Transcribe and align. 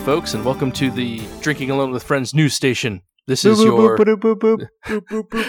Hey, 0.00 0.06
folks, 0.06 0.32
and 0.32 0.42
welcome 0.46 0.72
to 0.72 0.90
the 0.90 1.20
Drinking 1.42 1.70
Alone 1.70 1.90
with 1.90 2.02
Friends 2.02 2.32
news 2.32 2.54
station. 2.54 3.02
This 3.26 3.44
is 3.44 3.62
your 3.62 3.98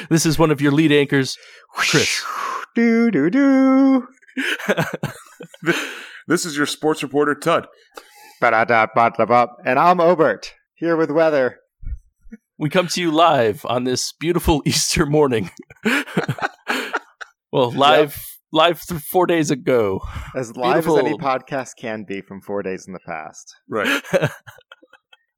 this 0.09 0.25
is 0.25 0.37
one 0.37 0.51
of 0.51 0.59
your 0.59 0.73
lead 0.73 0.91
anchors, 0.91 1.37
Chris. 1.69 2.21
Do 2.75 3.09
do 3.11 3.29
do. 3.29 4.07
This 6.27 6.45
is 6.45 6.57
your 6.57 6.65
sports 6.65 7.01
reporter, 7.01 7.33
Tud. 7.33 7.67
Ba-da-da-ba-da-ba. 8.41 9.47
And 9.65 9.79
I'm 9.79 10.01
Obert 10.01 10.53
here 10.75 10.97
with 10.97 11.11
weather. 11.11 11.59
We 12.57 12.69
come 12.69 12.87
to 12.87 13.01
you 13.01 13.09
live 13.09 13.65
on 13.65 13.85
this 13.85 14.11
beautiful 14.19 14.61
Easter 14.65 15.05
morning. 15.05 15.49
well, 17.53 17.71
live 17.71 18.30
live 18.51 18.81
th- 18.85 19.01
four 19.01 19.25
days 19.27 19.51
ago. 19.51 20.01
As 20.35 20.55
live 20.55 20.87
as 20.87 20.97
any 20.97 21.17
podcast 21.17 21.71
can 21.77 22.03
be 22.07 22.21
from 22.21 22.41
four 22.41 22.61
days 22.63 22.85
in 22.87 22.93
the 22.93 22.99
past. 23.05 23.55
Right. 23.69 24.01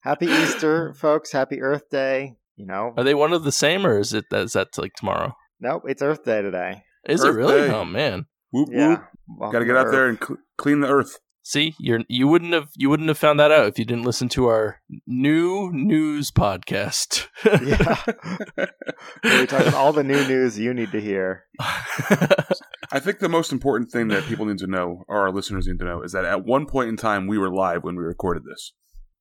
Happy 0.01 0.25
Easter, 0.25 0.93
folks. 0.93 1.31
Happy 1.31 1.61
Earth 1.61 1.89
Day. 1.89 2.35
You 2.55 2.65
know, 2.67 2.93
Are 2.97 3.03
they 3.03 3.15
one 3.15 3.33
of 3.33 3.43
the 3.43 3.51
same, 3.51 3.85
or 3.85 3.97
is 3.97 4.13
it 4.13 4.25
is 4.31 4.53
that 4.53 4.77
like 4.77 4.93
tomorrow? 4.93 5.33
nope, 5.59 5.83
it's 5.87 6.01
Earth 6.01 6.23
Day 6.23 6.41
today. 6.41 6.83
Is 7.07 7.23
Earth 7.23 7.33
it 7.35 7.37
really? 7.37 7.67
Day. 7.67 7.73
Oh 7.73 7.85
man. 7.85 8.25
Whoop 8.51 8.69
Yeah. 8.71 8.89
whoop. 8.89 9.01
Welcome 9.39 9.51
Got 9.53 9.59
to 9.59 9.65
get 9.65 9.73
to 9.73 9.79
out 9.79 9.91
there 9.91 10.07
and 10.07 10.19
cl- 10.23 10.37
clean 10.57 10.81
the 10.81 10.87
earth. 10.89 11.17
See, 11.45 11.75
you're 11.77 11.99
you 12.07 12.27
wouldn't 12.29 12.53
have 12.53 12.69
you 12.75 12.89
wouldn't 12.89 13.09
have 13.09 13.17
found 13.17 13.37
that 13.39 13.51
out 13.51 13.67
if 13.67 13.77
you 13.77 13.83
didn't 13.83 14.05
listen 14.05 14.29
to 14.29 14.47
our 14.47 14.79
new 15.05 15.69
news 15.73 16.31
podcast. 16.31 17.27
yeah. 17.45 18.65
We're 19.23 19.45
talking 19.45 19.73
all 19.73 19.91
the 19.91 20.05
new 20.05 20.25
news 20.25 20.57
you 20.57 20.73
need 20.73 20.91
to 20.93 21.01
hear. 21.01 21.43
I 21.59 22.99
think 22.99 23.19
the 23.19 23.27
most 23.29 23.51
important 23.51 23.91
thing 23.91 24.07
that 24.07 24.23
people 24.23 24.45
need 24.45 24.59
to 24.59 24.67
know, 24.67 25.03
or 25.09 25.17
our 25.19 25.31
listeners 25.31 25.67
need 25.67 25.79
to 25.79 25.85
know, 25.85 26.01
is 26.01 26.13
that 26.13 26.23
at 26.25 26.45
one 26.45 26.65
point 26.65 26.89
in 26.89 26.95
time 26.95 27.27
we 27.27 27.37
were 27.37 27.53
live 27.53 27.83
when 27.83 27.95
we 27.97 28.03
recorded 28.03 28.43
this. 28.45 28.71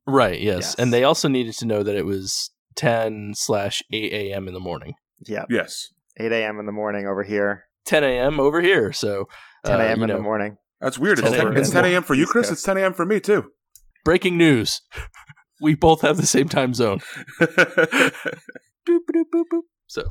right. 0.06 0.40
Yes. 0.40 0.58
Yes. 0.58 0.74
and 0.76 0.92
they 0.92 1.02
also 1.04 1.28
needed 1.28 1.54
to 1.58 1.66
know 1.66 1.82
that 1.82 1.96
it 1.96 2.06
was 2.06 2.50
ten 2.76 3.32
slash 3.34 3.82
eight 3.92 4.12
a.m. 4.12 4.46
in 4.46 4.54
the 4.54 4.60
morning. 4.60 4.94
Yeah. 5.26 5.44
Yes. 5.50 5.88
8 6.18 6.30
a.m. 6.30 6.60
in 6.60 6.66
the 6.66 6.72
morning 6.72 7.06
over 7.06 7.22
here. 7.22 7.64
10 7.86 8.04
a.m. 8.04 8.38
over 8.38 8.60
here. 8.60 8.92
So 8.92 9.28
10 9.64 9.80
uh, 9.80 9.84
a.m. 9.84 9.98
you 9.98 10.04
in 10.04 10.08
know, 10.10 10.16
the 10.16 10.22
morning. 10.22 10.56
That's 10.82 10.98
weird. 10.98 11.20
It's 11.20 11.30
10 11.30 11.38
10, 11.38 11.46
a.m. 11.46 11.56
it's 11.56 11.70
10 11.70 11.84
a.m. 11.84 12.02
for 12.02 12.14
you, 12.14 12.26
Chris. 12.26 12.50
It's 12.50 12.62
10 12.62 12.76
a.m. 12.76 12.92
for 12.92 13.06
me, 13.06 13.20
too. 13.20 13.50
breaking 14.04 14.36
news. 14.36 14.82
We 15.60 15.76
both 15.76 16.00
have 16.00 16.16
the 16.16 16.26
same 16.26 16.48
time 16.48 16.74
zone. 16.74 17.00
boop, 17.40 18.10
boop, 18.88 19.24
boop, 19.32 19.44
boop. 19.52 19.60
So, 19.86 20.08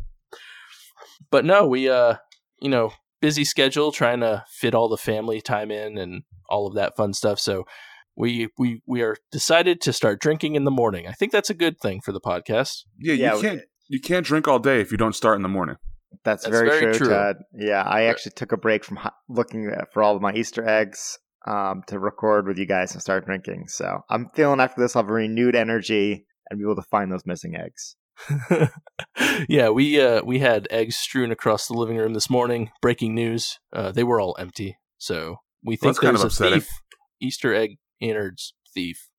but 1.29 1.43
no, 1.43 1.67
we 1.67 1.89
uh, 1.89 2.15
you 2.61 2.69
know, 2.69 2.93
busy 3.19 3.43
schedule 3.43 3.91
trying 3.91 4.21
to 4.21 4.45
fit 4.49 4.73
all 4.73 4.87
the 4.87 4.97
family 4.97 5.41
time 5.41 5.71
in 5.71 5.97
and 5.97 6.23
all 6.49 6.67
of 6.67 6.75
that 6.75 6.95
fun 6.95 7.13
stuff. 7.13 7.37
So, 7.37 7.65
we 8.15 8.47
we 8.57 8.81
we 8.87 9.01
are 9.01 9.17
decided 9.29 9.81
to 9.81 9.91
start 9.91 10.21
drinking 10.21 10.55
in 10.55 10.63
the 10.63 10.71
morning. 10.71 11.05
I 11.05 11.11
think 11.11 11.33
that's 11.33 11.49
a 11.49 11.53
good 11.53 11.81
thing 11.81 11.99
for 11.99 12.13
the 12.13 12.21
podcast. 12.21 12.83
yeah, 12.97 13.13
Yeah, 13.13 13.35
you 13.35 13.41
can't 13.41 13.61
you 13.89 13.99
can't 13.99 14.25
drink 14.25 14.47
all 14.47 14.59
day 14.59 14.79
if 14.79 14.89
you 14.89 14.97
don't 14.97 15.15
start 15.15 15.35
in 15.35 15.41
the 15.41 15.49
morning. 15.49 15.75
That's, 16.23 16.43
That's 16.43 16.55
very, 16.55 16.69
very 16.69 16.81
true, 16.93 17.07
true. 17.07 17.15
Ted. 17.15 17.35
Yeah, 17.57 17.81
I 17.81 18.03
actually 18.03 18.33
took 18.35 18.51
a 18.51 18.57
break 18.57 18.83
from 18.83 18.99
looking 19.27 19.71
for 19.91 20.03
all 20.03 20.15
of 20.15 20.21
my 20.21 20.33
Easter 20.33 20.67
eggs 20.67 21.17
um, 21.47 21.81
to 21.87 21.97
record 21.99 22.47
with 22.47 22.57
you 22.57 22.65
guys 22.67 22.93
and 22.93 23.01
start 23.01 23.25
drinking. 23.25 23.65
So 23.67 24.01
I'm 24.09 24.29
feeling 24.35 24.59
after 24.59 24.81
this, 24.81 24.95
I'll 24.95 25.03
have 25.03 25.09
renewed 25.09 25.55
energy 25.55 26.25
and 26.49 26.59
be 26.59 26.63
able 26.65 26.75
to 26.75 26.87
find 26.89 27.11
those 27.11 27.25
missing 27.25 27.55
eggs. 27.55 27.95
yeah, 29.49 29.69
we 29.69 29.99
uh 29.99 30.21
we 30.23 30.39
had 30.39 30.67
eggs 30.69 30.95
strewn 30.95 31.31
across 31.31 31.67
the 31.67 31.73
living 31.73 31.97
room 31.97 32.13
this 32.13 32.29
morning. 32.29 32.69
Breaking 32.81 33.15
news: 33.15 33.57
uh, 33.73 33.91
they 33.91 34.03
were 34.03 34.21
all 34.21 34.35
empty. 34.37 34.77
So 34.99 35.37
we 35.63 35.73
Well, 35.73 35.77
think 35.77 35.81
that's 35.81 35.99
kind 35.99 36.15
there's 36.15 36.21
of 36.21 36.25
a 36.25 36.27
upsetting. 36.27 36.59
thief, 36.59 36.69
Easter 37.19 37.53
egg 37.55 37.77
innards 37.99 38.53
thief. 38.75 39.09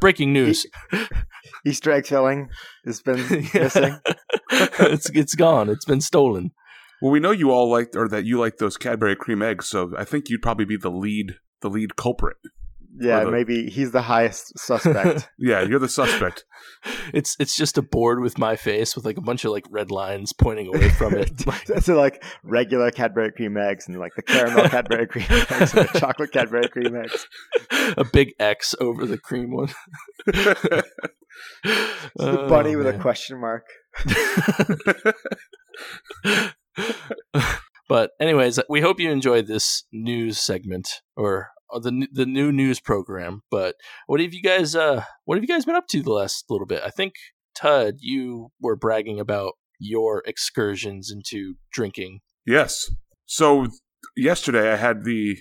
Breaking 0.00 0.32
news. 0.32 0.66
Easter 1.66 1.92
egg 1.92 2.06
filling 2.06 2.48
has 2.84 3.00
been 3.02 3.16
missing. 3.54 3.98
it's 4.50 5.10
it's 5.10 5.34
gone. 5.34 5.68
It's 5.68 5.84
been 5.84 6.00
stolen. 6.00 6.52
Well, 7.00 7.10
we 7.10 7.20
know 7.20 7.30
you 7.32 7.50
all 7.50 7.70
liked, 7.70 7.96
or 7.96 8.08
that 8.08 8.24
you 8.24 8.38
like 8.38 8.58
those 8.58 8.76
Cadbury 8.76 9.16
cream 9.16 9.42
eggs, 9.42 9.66
so 9.68 9.92
I 9.96 10.04
think 10.04 10.28
you'd 10.28 10.42
probably 10.42 10.64
be 10.64 10.76
the 10.76 10.90
lead 10.90 11.36
the 11.60 11.70
lead 11.70 11.96
culprit. 11.96 12.36
Yeah, 12.98 13.24
the- 13.24 13.30
maybe 13.30 13.70
he's 13.70 13.92
the 13.92 14.02
highest 14.02 14.58
suspect. 14.58 15.28
Yeah, 15.38 15.62
you're 15.62 15.78
the 15.78 15.88
suspect. 15.88 16.44
It's 17.14 17.36
it's 17.38 17.56
just 17.56 17.78
a 17.78 17.82
board 17.82 18.20
with 18.20 18.38
my 18.38 18.56
face 18.56 18.96
with 18.96 19.04
like 19.04 19.16
a 19.16 19.20
bunch 19.20 19.44
of 19.44 19.52
like 19.52 19.64
red 19.70 19.92
lines 19.92 20.32
pointing 20.32 20.66
away 20.66 20.88
from 20.88 21.14
it. 21.14 21.30
so 21.84 21.94
like 21.94 22.24
regular 22.42 22.90
Cadbury 22.90 23.30
cream 23.30 23.56
eggs 23.56 23.86
and 23.86 23.96
like 24.00 24.14
the 24.16 24.22
caramel 24.22 24.68
Cadbury 24.68 25.06
cream 25.06 25.26
eggs 25.30 25.74
and 25.74 25.88
the 25.88 25.98
chocolate 26.00 26.32
Cadbury 26.32 26.68
cream 26.68 26.96
eggs. 26.96 27.28
a 27.96 28.04
big 28.04 28.32
X 28.40 28.74
over 28.80 29.06
the 29.06 29.16
cream 29.16 29.52
one. 29.52 29.68
It's 30.26 32.14
the 32.16 32.46
bunny 32.48 32.74
oh, 32.74 32.78
with 32.78 32.88
a 32.88 32.98
question 32.98 33.40
mark. 33.40 33.64
but 37.88 38.10
anyways, 38.20 38.58
we 38.68 38.80
hope 38.80 38.98
you 38.98 39.10
enjoyed 39.10 39.46
this 39.46 39.84
news 39.92 40.38
segment 40.38 40.88
or 41.16 41.50
the 41.80 42.06
the 42.12 42.26
new 42.26 42.52
news 42.52 42.80
program. 42.80 43.42
But 43.50 43.76
what 44.06 44.20
have 44.20 44.34
you 44.34 44.42
guys 44.42 44.74
uh 44.76 45.04
what 45.24 45.36
have 45.36 45.42
you 45.44 45.48
guys 45.48 45.64
been 45.64 45.76
up 45.76 45.86
to 45.88 46.02
the 46.02 46.12
last 46.12 46.44
little 46.50 46.66
bit? 46.66 46.82
I 46.84 46.90
think 46.90 47.14
Tud, 47.54 47.94
you 47.98 48.48
were 48.60 48.76
bragging 48.76 49.20
about 49.20 49.52
your 49.78 50.22
excursions 50.26 51.10
into 51.10 51.54
drinking. 51.72 52.20
Yes. 52.46 52.90
So 53.26 53.66
yesterday 54.16 54.72
I 54.72 54.76
had 54.76 55.04
the 55.04 55.36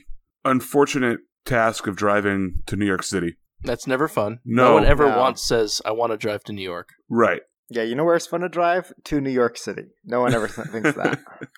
unfortunate 0.46 1.20
task 1.46 1.88
of 1.88 1.96
driving 1.96 2.56
to 2.68 2.76
New 2.76 2.86
York 2.86 3.04
City. 3.04 3.38
That's 3.64 3.86
never 3.88 4.08
fun. 4.08 4.40
No. 4.44 4.74
one 4.74 4.86
ever 4.86 5.08
No. 5.08 5.20
once 5.20 5.42
says 5.44 5.82
I 5.86 5.92
want 5.92 6.12
to 6.12 6.18
drive 6.18 6.44
to 6.46 6.54
New 6.54 6.64
York. 6.64 6.90
Right. 7.10 7.42
Yeah, 7.70 7.84
you 7.84 7.96
know 7.96 8.04
where 8.04 8.16
it's 8.16 8.28
fun 8.28 8.42
to 8.42 8.50
drive? 8.50 8.92
To 9.06 9.22
New 9.22 9.30
York 9.30 9.58
City. 9.58 9.84
No 10.04 10.20
one 10.22 10.34
ever 10.34 10.48
th- 10.48 10.68
thinks 10.68 10.94
that. 10.94 11.20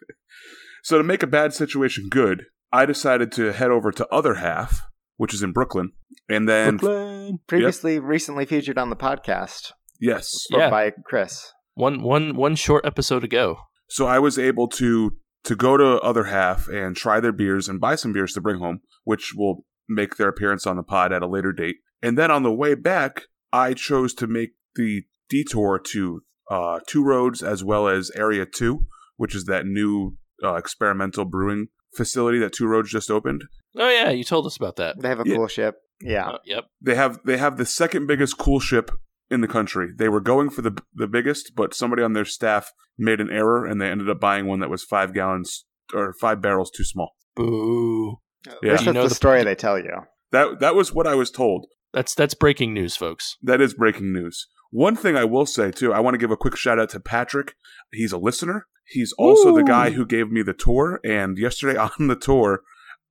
So 0.84 0.98
to 0.98 1.04
make 1.04 1.24
a 1.24 1.28
bad 1.28 1.54
situation 1.54 2.10
good, 2.10 2.44
I 2.74 2.86
decided 2.88 3.32
to 3.34 3.54
head 3.54 3.70
over 3.70 3.92
to 3.92 4.08
Other 4.08 4.34
Half, 4.36 4.82
which 5.18 5.34
is 5.34 5.44
in 5.44 5.52
Brooklyn, 5.52 5.92
and 6.28 6.50
then 6.50 6.78
Brooklyn. 6.78 7.40
Previously, 7.48 8.00
recently 8.00 8.46
featured 8.46 8.78
on 8.80 8.90
the 8.90 8.96
podcast 8.96 9.72
yes, 10.02 10.46
Yeah. 10.50 10.70
by 10.72 10.92
Chris. 11.06 11.54
One 11.76 12.02
one 12.02 12.36
one 12.36 12.56
short 12.56 12.86
episode 12.86 13.24
ago. 13.24 13.58
so 13.90 14.08
I 14.08 14.18
was 14.20 14.38
able 14.40 14.68
to 14.70 15.12
to 15.44 15.56
go 15.56 15.78
to 15.78 16.00
Other 16.02 16.26
Half 16.26 16.68
and 16.68 16.96
try 16.96 17.20
their 17.20 17.32
beers 17.32 17.70
and 17.70 17.80
buy 17.80 17.96
some 17.96 18.12
beers 18.12 18.34
to 18.34 18.42
bring 18.42 18.58
home, 18.60 18.80
which 19.04 19.34
will 19.36 19.66
make 19.88 20.16
their 20.18 20.30
appearance 20.30 20.66
on 20.66 20.76
the 20.78 20.84
pod 20.84 21.12
at 21.14 21.22
a 21.22 21.28
later 21.28 21.52
date. 21.52 21.76
And 22.02 22.18
then 22.18 22.32
on 22.32 22.44
the 22.44 22.54
way 22.54 22.74
back, 22.76 23.24
I 23.52 23.74
chose 23.76 24.14
to 24.16 24.28
make 24.28 24.52
the 24.76 25.04
detour 25.30 25.80
to 25.92 26.22
uh, 26.50 26.80
Two 26.88 27.04
Roads 27.04 27.44
as 27.44 27.64
well 27.64 27.88
as 27.88 28.10
Area 28.16 28.46
Two, 28.46 28.86
which 29.18 29.36
is 29.36 29.46
that 29.46 29.66
new 29.66 30.18
uh, 30.44 30.56
experimental 30.56 31.26
brewing 31.26 31.68
facility 31.96 32.40
that 32.40 32.54
Two 32.54 32.68
Roads 32.68 32.92
just 32.92 33.10
opened. 33.12 33.44
Oh 33.78 33.90
yeah, 33.90 34.10
you 34.10 34.24
told 34.24 34.46
us 34.46 34.56
about 34.58 34.76
that. 34.78 35.00
They 35.02 35.10
have 35.10 35.20
a 35.20 35.24
Yeah. 35.26 35.36
coolship. 35.36 35.74
Yeah. 36.02 36.28
Uh, 36.30 36.38
yep. 36.46 36.66
they 36.82 36.96
have 36.96 37.20
they 37.26 37.38
have 37.38 37.58
the 37.58 37.66
second 37.66 38.08
biggest 38.08 38.38
coolship 38.38 38.90
in 39.32 39.42
the 39.42 39.48
country. 39.48 39.90
They 39.98 40.10
were 40.10 40.20
going 40.22 40.50
for 40.50 40.62
the 40.62 40.78
the 40.94 41.08
biggest, 41.08 41.54
but 41.56 41.74
somebody 41.74 42.04
on 42.04 42.14
their 42.14 42.26
staff 42.26 42.72
made 42.98 43.20
an 43.22 43.30
error 43.30 43.66
and 43.66 43.80
they 43.82 43.88
ended 43.90 44.10
up 44.10 44.20
buying 44.20 44.46
one 44.48 44.60
that 44.60 44.70
was 44.70 44.84
five 44.84 45.14
gallons 45.14 45.66
or 45.94 46.14
five 46.20 46.42
barrels 46.42 46.70
too 46.72 46.84
small. 46.84 47.12
Boo. 47.36 48.18
At 48.48 48.58
Yeah. 48.62 48.72
least 48.72 48.86
You 48.86 48.86
that's 48.86 48.96
know 48.96 49.04
the 49.04 49.10
the- 49.10 49.16
story 49.16 49.44
they 49.44 49.56
tell 49.56 49.80
you. 49.80 49.92
That 50.32 50.60
that 50.60 50.76
was 50.76 50.94
what 50.94 51.08
I 51.08 51.16
was 51.16 51.32
told. 51.32 51.68
That's 51.94 52.14
that's 52.16 52.34
breaking 52.34 52.74
news, 52.74 52.96
folks. 52.98 53.38
That 53.42 53.62
is 53.62 53.74
breaking 53.74 54.12
news. 54.14 54.48
One 54.74 54.96
thing 54.96 55.16
I 55.16 55.24
will 55.24 55.46
say 55.46 55.70
too, 55.70 55.94
I 55.94 56.00
want 56.00 56.16
to 56.16 56.18
give 56.18 56.32
a 56.32 56.36
quick 56.36 56.58
shout 56.58 56.80
out 56.80 56.90
to 56.90 57.00
Patrick. 57.00 57.54
He's 57.92 58.12
a 58.12 58.18
listener. 58.18 58.66
He's 58.88 59.14
also 59.20 59.56
the 59.56 59.64
guy 59.64 59.92
who 59.92 60.04
gave 60.04 60.32
me 60.32 60.42
the 60.42 60.56
tour. 60.56 61.00
And 61.06 61.38
yesterday 61.38 61.78
on 62.00 62.08
the 62.08 62.16
tour, 62.16 62.62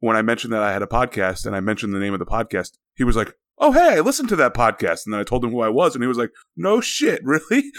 when 0.01 0.17
I 0.17 0.23
mentioned 0.23 0.53
that 0.53 0.65
I 0.65 0.73
had 0.73 0.83
a 0.83 0.89
podcast 0.89 1.47
and 1.47 1.55
I 1.55 1.61
mentioned 1.61 1.95
the 1.95 2.01
name 2.01 2.15
of 2.15 2.19
the 2.19 2.27
podcast, 2.27 2.71
he 2.97 3.05
was 3.05 3.15
like, 3.15 3.35
"Oh 3.59 3.71
hey, 3.71 3.95
I 3.97 4.01
listened 4.01 4.29
to 4.31 4.37
that 4.37 4.55
podcast." 4.55 5.07
And 5.07 5.13
then 5.13 5.21
I 5.21 5.23
told 5.23 5.45
him 5.45 5.53
who 5.53 5.61
I 5.61 5.69
was, 5.69 5.95
and 5.95 6.03
he 6.03 6.09
was 6.09 6.19
like, 6.19 6.31
"No 6.57 6.81
shit, 6.81 7.21
really?" 7.25 7.71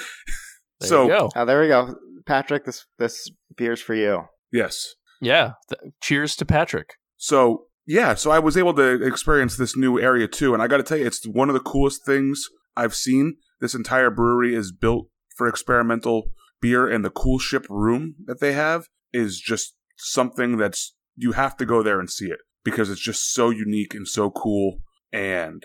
There 0.80 0.88
so 0.88 1.04
you 1.04 1.10
go. 1.10 1.30
Oh, 1.36 1.44
there 1.46 1.60
we 1.60 1.68
go. 1.68 1.94
Patrick, 2.26 2.64
this 2.64 2.86
this 3.00 3.30
beer's 3.58 3.82
for 3.82 3.96
you. 3.96 4.24
yes, 4.54 4.96
Yeah. 5.20 5.56
Th- 5.68 5.92
cheers 6.02 6.38
to 6.38 6.46
Patrick. 6.46 6.94
So 7.18 7.66
yeah, 7.86 8.14
so 8.16 8.32
I 8.32 8.40
was 8.40 8.56
able 8.56 8.74
to 8.76 9.06
experience 9.06 9.58
this 9.58 9.76
new 9.76 10.00
area 10.00 10.30
too, 10.30 10.54
and 10.54 10.64
I 10.64 10.68
got 10.68 10.78
to 10.78 10.84
tell 10.84 10.98
you, 10.98 11.06
it's 11.06 11.28
one 11.28 11.50
of 11.50 11.54
the 11.54 11.60
coolest 11.60 12.06
things 12.06 12.46
I've 12.78 12.96
seen. 12.96 13.36
This 13.64 13.74
entire 13.74 14.10
brewery 14.10 14.54
is 14.54 14.74
built 14.74 15.08
for 15.38 15.48
experimental 15.48 16.32
beer, 16.60 16.86
and 16.86 17.06
the 17.06 17.10
coolship 17.10 17.66
room 17.70 18.16
that 18.26 18.42
they 18.42 18.52
have 18.52 18.88
is 19.14 19.40
just 19.40 19.78
something 19.96 20.58
that's 20.58 20.94
you 21.16 21.32
have 21.32 21.56
to 21.56 21.66
go 21.66 21.82
there 21.82 21.98
and 22.02 22.10
see 22.10 22.26
it 22.26 22.40
because 22.66 22.90
it's 22.90 23.00
just 23.00 23.34
so 23.34 23.52
unique 23.52 23.94
and 23.94 24.06
so 24.06 24.32
cool, 24.32 24.80
and 25.14 25.64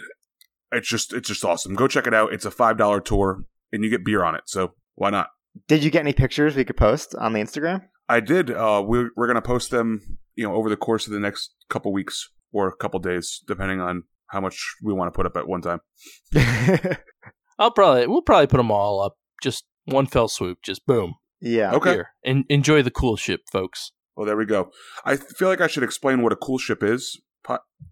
it's 0.70 0.86
just 0.86 1.12
it's 1.12 1.26
just 1.26 1.44
awesome. 1.44 1.74
Go 1.74 1.88
check 1.88 2.06
it 2.06 2.14
out. 2.14 2.32
It's 2.32 2.44
a 2.44 2.52
five 2.52 2.78
dollar 2.78 3.00
tour, 3.00 3.42
and 3.72 3.82
you 3.82 3.90
get 3.90 4.04
beer 4.04 4.22
on 4.22 4.36
it. 4.36 4.42
So 4.46 4.74
why 4.94 5.10
not? 5.10 5.30
Did 5.66 5.82
you 5.82 5.90
get 5.90 6.02
any 6.02 6.12
pictures 6.12 6.54
we 6.54 6.64
could 6.64 6.76
post 6.76 7.16
on 7.18 7.32
the 7.32 7.40
Instagram? 7.40 7.82
I 8.08 8.20
did. 8.20 8.52
Uh, 8.52 8.80
we're 8.86 9.10
we're 9.16 9.26
gonna 9.26 9.42
post 9.42 9.72
them, 9.72 10.18
you 10.36 10.44
know, 10.44 10.54
over 10.54 10.68
the 10.68 10.76
course 10.76 11.08
of 11.08 11.12
the 11.12 11.18
next 11.18 11.52
couple 11.68 11.92
weeks 11.92 12.30
or 12.52 12.68
a 12.68 12.76
couple 12.76 13.00
days, 13.00 13.42
depending 13.48 13.80
on 13.80 14.04
how 14.28 14.40
much 14.40 14.76
we 14.84 14.92
want 14.92 15.12
to 15.12 15.16
put 15.16 15.26
up 15.26 15.36
at 15.36 15.48
one 15.48 15.62
time. 15.62 15.80
I'll 17.58 17.70
probably 17.70 18.06
we'll 18.06 18.22
probably 18.22 18.46
put 18.46 18.58
them 18.58 18.70
all 18.70 19.00
up 19.02 19.14
just 19.42 19.64
one 19.84 20.06
fell 20.06 20.28
swoop, 20.28 20.58
just 20.62 20.86
boom. 20.86 21.14
yeah. 21.40 21.72
Okay. 21.72 21.92
Here, 21.92 22.08
and 22.24 22.44
enjoy 22.48 22.82
the 22.82 22.90
coolship, 22.90 23.38
folks. 23.50 23.92
Well, 24.16 24.26
there 24.26 24.36
we 24.36 24.46
go. 24.46 24.70
I 25.04 25.16
feel 25.16 25.48
like 25.48 25.60
I 25.60 25.68
should 25.68 25.84
explain 25.84 26.22
what 26.22 26.32
a 26.32 26.36
coolship 26.36 26.82
is, 26.82 27.20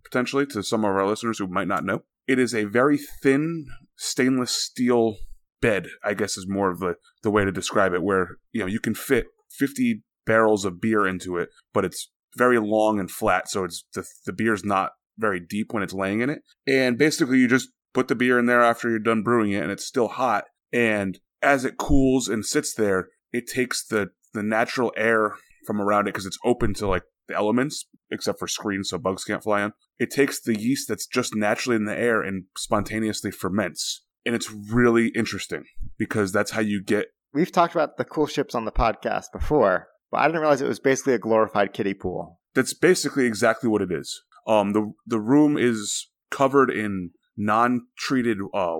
potentially, 0.05 0.45
to 0.47 0.63
some 0.63 0.85
of 0.85 0.91
our 0.91 1.07
listeners 1.07 1.39
who 1.39 1.47
might 1.47 1.69
not 1.69 1.85
know. 1.85 2.03
It 2.27 2.41
is 2.41 2.53
a 2.53 2.65
very 2.65 2.99
thin 3.23 3.67
stainless 3.97 4.51
steel 4.51 5.17
bed, 5.63 5.87
I 6.05 6.15
guess 6.15 6.37
is 6.37 6.49
more 6.49 6.71
of 6.71 6.81
the, 6.81 6.97
the 7.23 7.31
way 7.31 7.45
to 7.45 7.53
describe 7.53 7.95
it, 7.95 8.03
where 8.03 8.39
you 8.53 8.61
know 8.61 8.67
you 8.67 8.81
can 8.81 8.95
fit 8.95 9.27
50 9.51 10.03
barrels 10.27 10.65
of 10.65 10.81
beer 10.81 11.07
into 11.07 11.37
it, 11.37 11.51
but 11.73 11.85
it's 11.85 12.11
very 12.37 12.59
long 12.59 12.99
and 12.99 13.11
flat, 13.11 13.49
so 13.49 13.65
it's 13.65 13.85
the, 13.95 14.05
the 14.27 14.33
beer's 14.33 14.65
not 14.65 14.91
very 15.17 15.41
deep 15.41 15.73
when 15.73 15.83
it's 15.83 15.95
laying 15.95 16.21
in 16.21 16.29
it. 16.29 16.41
And 16.67 16.99
basically, 16.99 17.39
you 17.39 17.49
just 17.49 17.69
put 17.97 18.09
the 18.09 18.15
beer 18.15 18.39
in 18.39 18.45
there 18.45 18.63
after 18.63 18.91
you're 18.91 18.99
done 18.99 19.23
brewing 19.23 19.53
it, 19.53 19.63
and 19.63 19.73
it's 19.73 19.87
still 19.87 20.09
hot. 20.09 20.45
And 20.71 21.19
as 21.43 21.65
it 21.65 21.79
cools 21.79 22.29
and 22.29 22.45
sits 22.45 22.75
there, 22.75 23.09
it 23.33 23.47
takes 23.47 23.85
the 23.85 24.11
the 24.35 24.43
natural 24.43 24.93
air 24.99 25.37
from 25.67 25.81
around 25.81 26.03
it 26.03 26.13
because 26.13 26.27
it's 26.27 26.39
open 26.45 26.75
to 26.75 26.87
like 26.87 27.05
the 27.27 27.35
elements, 27.35 27.87
except 28.11 28.39
for 28.39 28.47
screens, 28.47 28.91
so 28.91 28.99
bugs 28.99 29.25
can't 29.25 29.43
fly 29.43 29.65
in. 29.65 29.73
It 29.99 30.11
takes 30.11 30.41
the 30.41 30.61
yeast 30.61 30.89
that's 30.89 31.07
just 31.07 31.35
naturally 31.35 31.77
in 31.77 31.87
the 31.87 31.99
air 31.99 32.21
and 32.21 32.45
spontaneously 32.57 33.31
ferments. 33.31 34.05
And 34.27 34.35
it's 34.35 34.53
really 34.53 35.09
interesting 35.09 35.65
because 35.99 36.33
that's 36.33 36.51
how 36.51 36.61
you 36.61 36.83
get. 36.83 37.07
We've 37.33 37.51
talked 37.51 37.75
about 37.75 37.97
the 37.97 38.05
coolships 38.05 38.55
on 38.55 38.67
the 38.67 38.73
podcast 38.73 39.33
before, 39.33 39.89
but 40.11 40.19
I 40.19 40.27
didn't 40.27 40.43
realize 40.43 40.61
it 40.61 40.69
was 40.69 40.81
basically 40.81 41.15
a 41.15 41.19
glorified 41.19 41.73
kiddie 41.73 41.95
pool. 41.95 42.41
That's 42.55 42.75
basically 42.75 43.25
exactly 43.25 43.71
what 43.71 43.81
it 43.81 43.91
is. 43.91 44.23
Um, 44.47 44.75
the 44.75 44.93
the 45.07 45.21
room 45.21 45.57
is 45.57 46.09
covered 46.31 46.71
in 46.71 47.13
non-treated 47.37 48.39
uh, 48.55 48.79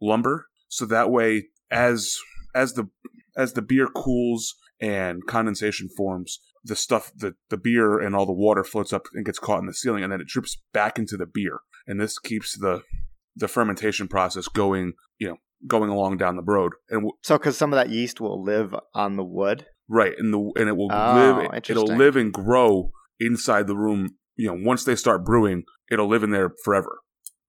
lumber, 0.00 0.46
so 0.68 0.86
that 0.86 1.10
way, 1.10 1.46
as 1.70 2.16
as 2.54 2.74
the 2.74 2.88
as 3.36 3.54
the 3.54 3.62
beer 3.62 3.86
cools 3.86 4.54
and 4.80 5.26
condensation 5.26 5.88
forms, 5.96 6.38
the 6.64 6.76
stuff 6.76 7.12
the 7.16 7.34
the 7.50 7.56
beer 7.56 7.98
and 7.98 8.14
all 8.14 8.26
the 8.26 8.32
water 8.32 8.64
floats 8.64 8.92
up 8.92 9.06
and 9.14 9.24
gets 9.24 9.38
caught 9.38 9.60
in 9.60 9.66
the 9.66 9.74
ceiling, 9.74 10.02
and 10.02 10.12
then 10.12 10.20
it 10.20 10.26
drips 10.26 10.56
back 10.72 10.98
into 10.98 11.16
the 11.16 11.26
beer, 11.26 11.60
and 11.86 12.00
this 12.00 12.18
keeps 12.18 12.58
the 12.58 12.82
the 13.36 13.48
fermentation 13.48 14.08
process 14.08 14.46
going, 14.48 14.92
you 15.18 15.28
know, 15.28 15.36
going 15.66 15.88
along 15.90 16.18
down 16.18 16.36
the 16.36 16.42
road, 16.42 16.72
and 16.90 16.98
w- 16.98 17.12
So, 17.22 17.38
because 17.38 17.56
some 17.56 17.72
of 17.72 17.76
that 17.78 17.88
yeast 17.88 18.20
will 18.20 18.42
live 18.42 18.74
on 18.94 19.16
the 19.16 19.24
wood. 19.24 19.66
right, 19.88 20.12
and 20.18 20.32
the 20.34 20.52
and 20.56 20.68
it 20.68 20.76
will 20.76 20.90
Oh, 20.92 21.14
live, 21.14 21.62
it'll 21.68 21.96
live 21.96 22.16
and 22.16 22.32
grow 22.32 22.90
inside 23.20 23.66
the 23.66 23.76
room. 23.76 24.16
You 24.36 24.48
know, 24.48 24.58
once 24.66 24.84
they 24.84 24.96
start 24.96 25.24
brewing, 25.24 25.64
it'll 25.90 26.08
live 26.08 26.22
in 26.22 26.30
there 26.30 26.52
forever. 26.64 26.98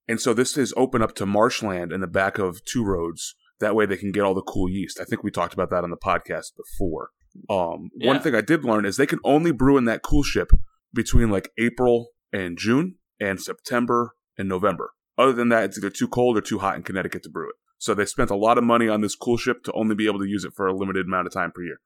And 0.08 0.20
so 0.20 0.34
this 0.34 0.58
is 0.58 0.74
open 0.76 1.02
up 1.02 1.16
to 1.16 1.26
marshland 1.26 1.92
in 1.92 2.02
the 2.02 2.08
back 2.08 2.38
of 2.38 2.64
two 2.66 2.84
roads. 2.84 3.36
That 3.60 3.76
way 3.76 3.86
they 3.86 3.98
can 3.98 4.12
get 4.12 4.24
all 4.24 4.34
the 4.34 4.42
cool 4.42 4.70
yeast. 4.70 5.00
I 5.00 5.06
think 5.06 5.24
we 5.24 5.32
talked 5.32 5.54
about 5.54 5.70
that 5.70 5.84
on 5.84 5.90
the 5.90 5.98
podcast 5.98 6.52
before. 6.58 7.10
Um, 7.50 7.90
one 7.96 8.20
thing 8.20 8.36
I 8.36 8.42
did 8.42 8.64
learn 8.64 8.86
is 8.86 8.98
they 8.98 9.06
can 9.06 9.20
only 9.24 9.52
brew 9.52 9.78
in 9.78 9.86
that 9.86 10.04
coolship 10.04 10.50
between 10.94 11.30
like 11.30 11.50
April 11.58 12.10
and 12.32 12.58
June 12.58 12.96
and 13.20 13.42
September 13.42 14.16
and 14.38 14.50
November. 14.50 14.92
Other 15.18 15.34
than 15.34 15.50
that, 15.50 15.64
it's 15.64 15.78
either 15.78 15.90
too 15.90 16.08
cold 16.08 16.38
or 16.38 16.42
too 16.42 16.60
hot 16.60 16.76
in 16.76 16.84
Connecticut 16.84 17.24
to 17.24 17.30
brew 17.30 17.50
it. 17.50 17.56
So 17.78 17.94
they 17.94 18.06
spent 18.06 18.30
a 18.30 18.36
lot 18.36 18.58
of 18.58 18.64
money 18.64 18.88
on 18.88 19.02
this 19.02 19.16
coolship 19.16 19.64
to 19.64 19.72
only 19.74 19.96
be 19.96 20.08
able 20.08 20.20
to 20.20 20.28
use 20.28 20.44
it 20.46 20.54
for 20.56 20.68
a 20.68 20.76
limited 20.76 21.06
amount 21.06 21.28
of 21.28 21.34
time 21.34 21.52
per 21.52 21.64
year. 21.64 21.78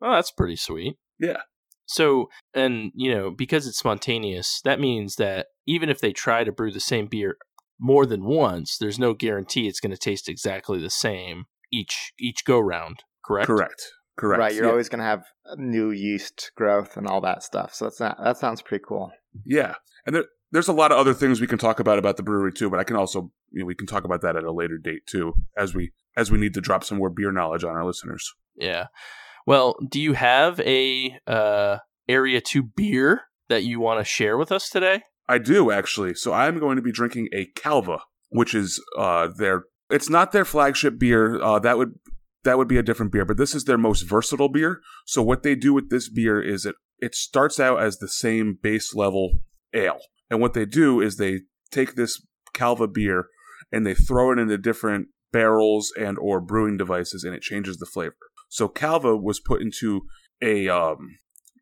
Oh, 0.00 0.12
that's 0.12 0.30
pretty 0.30 0.56
sweet. 0.56 0.96
Yeah. 1.18 1.42
So, 1.86 2.30
and 2.54 2.90
you 2.94 3.14
know, 3.14 3.30
because 3.30 3.66
it's 3.66 3.78
spontaneous, 3.78 4.60
that 4.64 4.80
means 4.80 5.16
that 5.16 5.48
even 5.66 5.88
if 5.88 6.00
they 6.00 6.12
try 6.12 6.42
to 6.42 6.52
brew 6.52 6.72
the 6.72 6.80
same 6.80 7.06
beer 7.06 7.36
more 7.82 8.06
than 8.06 8.24
once, 8.24 8.78
there's 8.78 8.98
no 8.98 9.12
guarantee 9.12 9.66
it's 9.66 9.80
going 9.80 9.90
to 9.90 9.98
taste 9.98 10.28
exactly 10.28 10.80
the 10.80 10.88
same 10.88 11.46
each 11.72 12.12
each 12.18 12.44
go 12.44 12.60
round. 12.60 13.02
Correct. 13.24 13.48
Correct. 13.48 13.82
Correct. 14.16 14.38
Right. 14.38 14.54
You're 14.54 14.66
yeah. 14.66 14.70
always 14.70 14.88
going 14.88 15.00
to 15.00 15.04
have 15.04 15.24
new 15.56 15.90
yeast 15.90 16.52
growth 16.56 16.96
and 16.96 17.06
all 17.06 17.20
that 17.22 17.42
stuff. 17.42 17.74
So 17.74 17.86
that's 17.86 17.98
not, 17.98 18.18
that 18.22 18.36
sounds 18.36 18.62
pretty 18.62 18.84
cool. 18.86 19.10
Yeah, 19.44 19.74
and 20.06 20.14
there, 20.14 20.24
there's 20.52 20.68
a 20.68 20.72
lot 20.72 20.92
of 20.92 20.98
other 20.98 21.14
things 21.14 21.40
we 21.40 21.46
can 21.46 21.58
talk 21.58 21.80
about 21.80 21.98
about 21.98 22.16
the 22.16 22.22
brewery 22.22 22.52
too, 22.52 22.70
but 22.70 22.78
I 22.78 22.84
can 22.84 22.96
also 22.96 23.32
you 23.50 23.60
know 23.60 23.66
we 23.66 23.74
can 23.74 23.86
talk 23.86 24.04
about 24.04 24.20
that 24.22 24.36
at 24.36 24.44
a 24.44 24.52
later 24.52 24.78
date 24.78 25.06
too, 25.06 25.34
as 25.56 25.74
we 25.74 25.92
as 26.16 26.30
we 26.30 26.38
need 26.38 26.54
to 26.54 26.60
drop 26.60 26.84
some 26.84 26.98
more 26.98 27.10
beer 27.10 27.32
knowledge 27.32 27.64
on 27.64 27.74
our 27.74 27.84
listeners. 27.84 28.32
Yeah. 28.54 28.86
Well, 29.46 29.76
do 29.88 30.00
you 30.00 30.12
have 30.12 30.60
a 30.60 31.18
uh, 31.26 31.78
area 32.08 32.40
two 32.40 32.62
beer 32.62 33.22
that 33.48 33.64
you 33.64 33.80
want 33.80 33.98
to 33.98 34.04
share 34.04 34.36
with 34.36 34.52
us 34.52 34.68
today? 34.68 35.02
I 35.32 35.38
do 35.38 35.70
actually. 35.70 36.14
So 36.14 36.34
I'm 36.34 36.58
going 36.58 36.76
to 36.76 36.82
be 36.82 36.92
drinking 36.92 37.28
a 37.32 37.46
Calva, 37.56 38.00
which 38.28 38.54
is 38.54 38.82
uh 38.98 39.28
their 39.34 39.64
it's 39.88 40.10
not 40.10 40.32
their 40.32 40.44
flagship 40.44 40.98
beer. 40.98 41.42
Uh, 41.42 41.58
that 41.60 41.78
would 41.78 41.94
that 42.44 42.58
would 42.58 42.68
be 42.68 42.76
a 42.76 42.82
different 42.82 43.12
beer, 43.12 43.24
but 43.24 43.38
this 43.38 43.54
is 43.54 43.64
their 43.64 43.78
most 43.78 44.02
versatile 44.02 44.50
beer. 44.50 44.80
So 45.06 45.22
what 45.22 45.42
they 45.42 45.54
do 45.54 45.72
with 45.72 45.88
this 45.88 46.10
beer 46.10 46.40
is 46.42 46.66
it 46.66 46.74
it 46.98 47.14
starts 47.14 47.58
out 47.58 47.80
as 47.80 47.96
the 47.96 48.08
same 48.08 48.58
base 48.62 48.94
level 48.94 49.38
ale, 49.72 50.00
and 50.30 50.40
what 50.40 50.52
they 50.52 50.66
do 50.66 51.00
is 51.00 51.16
they 51.16 51.40
take 51.70 51.94
this 51.94 52.20
Calva 52.52 52.86
beer 52.86 53.28
and 53.72 53.86
they 53.86 53.94
throw 53.94 54.32
it 54.32 54.38
into 54.38 54.58
different 54.58 55.08
barrels 55.32 55.92
and 55.98 56.18
or 56.18 56.40
brewing 56.40 56.76
devices, 56.76 57.24
and 57.24 57.34
it 57.34 57.40
changes 57.40 57.78
the 57.78 57.86
flavor. 57.86 58.16
So 58.50 58.68
Calva 58.68 59.16
was 59.16 59.40
put 59.40 59.62
into 59.62 60.02
a 60.42 60.68
um 60.68 60.98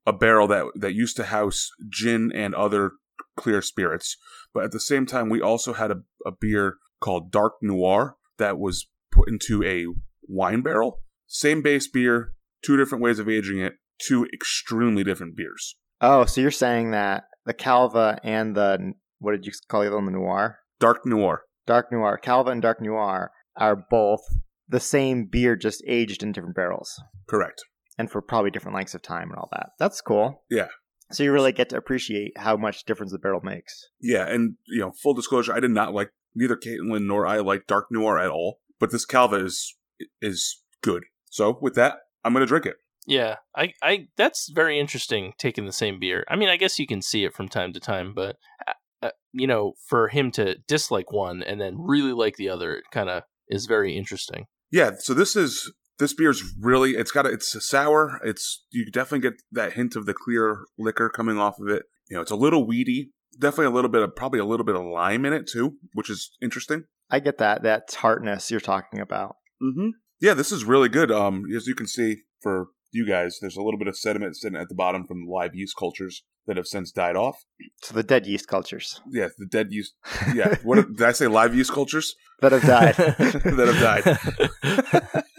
a 0.07 0.13
barrel 0.13 0.49
that 0.49 0.65
that 0.75 0.95
used 0.95 1.17
to 1.19 1.25
house 1.25 1.69
gin 1.89 2.33
and 2.35 2.53
other 2.55 2.93
clear 3.37 3.63
spirits, 3.63 4.17
but 4.53 4.65
at 4.65 4.73
the 4.73 4.81
same 4.81 5.07
time 5.07 5.29
we 5.29 5.41
also 5.41 5.73
had 5.73 5.91
a, 5.91 6.03
a 6.27 6.33
beer 6.39 6.77
called 7.01 7.31
Dark 7.33 7.55
Noir 7.63 8.17
that 8.39 8.59
was 8.59 8.87
put 9.13 9.29
into 9.29 9.65
a 9.65 9.87
wine 10.29 10.63
barrel. 10.63 11.01
Same 11.27 11.63
base 11.63 11.89
beer, 11.89 12.33
two 12.63 12.77
different 12.77 13.03
ways 13.03 13.19
of 13.19 13.29
aging 13.29 13.61
it, 13.61 13.75
two 13.99 14.27
extremely 14.33 15.05
different 15.05 15.37
beers. 15.37 15.77
Oh, 16.01 16.25
so 16.25 16.41
you're 16.41 16.51
saying 16.51 16.91
that 16.93 17.25
the 17.45 17.55
Calva 17.55 18.19
and 18.25 18.57
the, 18.57 18.93
what 19.19 19.33
did 19.33 19.47
you 19.47 19.53
call 19.69 19.83
the 19.83 19.89
other 19.89 19.97
one, 19.97 20.07
the 20.07 20.13
Noir? 20.13 20.59
Dark 20.79 21.05
Noir. 21.05 21.43
Dark 21.67 21.93
Noir. 21.93 22.19
Calva 22.19 22.51
and 22.51 22.63
Dark 22.63 22.81
Noir 22.81 23.31
are 23.57 23.85
both 23.91 24.21
the 24.69 24.81
same 24.81 25.27
beer, 25.27 25.57
just 25.57 25.83
aged 25.87 26.23
in 26.23 26.33
different 26.33 26.57
barrels 26.57 27.01
Correct. 27.29 27.63
and 27.99 28.11
for 28.11 28.23
probably 28.23 28.51
different 28.51 28.75
lengths 28.77 28.95
of 28.95 29.03
time 29.03 29.31
and 29.31 29.39
all 29.39 29.49
that. 29.53 29.71
That's 29.79 30.01
cool. 30.01 30.45
Yeah. 30.51 30.69
So 31.13 31.23
you 31.23 31.33
really 31.33 31.53
get 31.53 31.69
to 31.71 31.77
appreciate 31.77 32.37
how 32.37 32.57
much 32.57 32.85
difference 32.85 33.13
the 33.13 33.19
barrel 33.19 33.41
makes. 33.43 33.89
Yeah, 34.01 34.27
and 34.29 34.57
you 34.67 34.81
know, 34.81 34.93
full 34.93 35.15
disclosure, 35.15 35.53
I 35.53 35.61
did 35.61 35.71
not 35.71 35.93
like 35.95 36.13
neither 36.35 36.57
Caitlin 36.57 37.07
nor 37.07 37.27
I 37.27 37.39
like 37.39 37.67
Dark 37.67 37.87
Noir 37.91 38.19
at 38.19 38.31
all. 38.31 38.61
But 38.79 38.93
this 38.93 39.05
Calva 39.05 39.45
is 39.45 39.77
is 40.23 40.63
good. 40.83 41.05
So 41.31 41.59
with 41.61 41.75
that, 41.75 41.99
I'm 42.25 42.33
gonna 42.33 42.47
drink 42.47 42.67
it. 42.67 42.77
Yeah, 43.07 43.37
I, 43.57 43.73
I, 43.83 44.09
that's 44.17 44.51
very 44.51 44.79
interesting. 44.79 45.33
Taking 45.39 45.65
the 45.65 45.73
same 45.73 45.99
beer. 45.99 46.25
I 46.29 46.37
mean, 46.37 46.49
I 46.49 46.57
guess 46.57 46.79
you 46.79 46.87
can 46.87 47.03
see 47.03 47.25
it 47.25 47.35
from 47.35 47.49
time 47.49 47.73
to 47.73 47.81
time, 47.81 48.13
but 48.15 48.37
uh, 48.69 48.73
uh, 49.03 49.11
you 49.33 49.47
know, 49.47 49.73
for 49.89 50.09
him 50.09 50.31
to 50.33 50.59
dislike 50.69 51.11
one 51.11 51.43
and 51.43 51.61
then 51.61 51.77
really 51.79 52.13
like 52.13 52.37
the 52.37 52.51
other, 52.51 52.77
it 52.77 52.85
kind 52.93 53.09
of 53.09 53.23
is 53.49 53.67
very 53.67 53.97
interesting. 53.97 54.47
Yeah, 54.71 54.93
so 54.99 55.15
this 55.15 55.35
is 55.35 55.73
this 56.01 56.13
beer's 56.13 56.43
really 56.59 56.97
it's 56.97 57.13
got 57.13 57.27
a, 57.27 57.29
it's 57.29 57.55
a 57.55 57.61
sour. 57.61 58.21
It's 58.25 58.65
you 58.71 58.91
definitely 58.91 59.31
get 59.31 59.41
that 59.53 59.75
hint 59.75 59.95
of 59.95 60.07
the 60.07 60.15
clear 60.15 60.65
liquor 60.77 61.09
coming 61.09 61.39
off 61.39 61.61
of 61.61 61.69
it. 61.69 61.85
You 62.09 62.17
know, 62.17 62.23
it's 62.23 62.33
a 62.33 62.37
little 62.37 62.67
weedy. 62.67 63.13
Definitely 63.39 63.67
a 63.67 63.71
little 63.71 63.91
bit 63.91 64.03
of 64.03 64.17
probably 64.17 64.41
a 64.41 64.45
little 64.45 64.67
bit 64.67 64.75
of 64.75 64.83
lime 64.85 65.25
in 65.25 65.33
it 65.33 65.47
too, 65.47 65.77
which 65.95 66.11
is 66.11 66.33
interesting. 66.43 66.85
I 67.11 67.21
get 67.21 67.39
that, 67.39 67.63
that 67.63 67.89
tartness 67.89 68.51
you're 68.51 68.61
talking 68.61 69.01
about. 69.01 69.37
Mm-hmm. 69.63 69.91
Yeah, 70.21 70.35
this 70.35 70.51
is 70.51 70.65
really 70.65 70.89
good. 70.89 71.11
Um, 71.11 71.45
as 71.55 71.67
you 71.67 71.75
can 71.75 71.87
see 71.87 72.19
for 72.41 72.69
you 72.93 73.07
guys, 73.07 73.39
there's 73.41 73.57
a 73.57 73.63
little 73.63 73.79
bit 73.79 73.89
of 73.89 73.97
sediment 73.97 74.37
sitting 74.37 74.59
at 74.59 74.69
the 74.69 74.75
bottom 74.75 75.07
from 75.07 75.27
live 75.29 75.55
yeast 75.55 75.77
cultures 75.79 76.25
that 76.47 76.57
have 76.57 76.67
since 76.67 76.91
died 76.91 77.17
off. 77.17 77.45
So 77.83 77.95
the 77.95 78.03
dead 78.03 78.27
yeast 78.27 78.49
cultures 78.49 79.01
Yeah, 79.11 79.29
the 79.39 79.47
dead 79.47 79.69
yeast. 79.71 79.95
Yeah, 80.35 80.57
what 80.63 80.77
did 80.77 81.03
I 81.03 81.13
say? 81.13 81.27
Live 81.27 81.55
yeast 81.55 81.73
cultures 81.73 82.15
that 82.41 82.53
have 82.53 82.63
died. 82.63 82.95
that 82.97 83.69
have 83.73 85.03
died. 85.03 85.25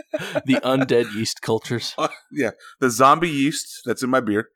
the 0.45 0.55
undead 0.63 1.13
yeast 1.13 1.41
cultures. 1.41 1.93
Uh, 1.97 2.07
yeah, 2.31 2.51
the 2.79 2.89
zombie 2.89 3.29
yeast 3.29 3.81
that's 3.85 4.03
in 4.03 4.09
my 4.09 4.19
beer. 4.19 4.49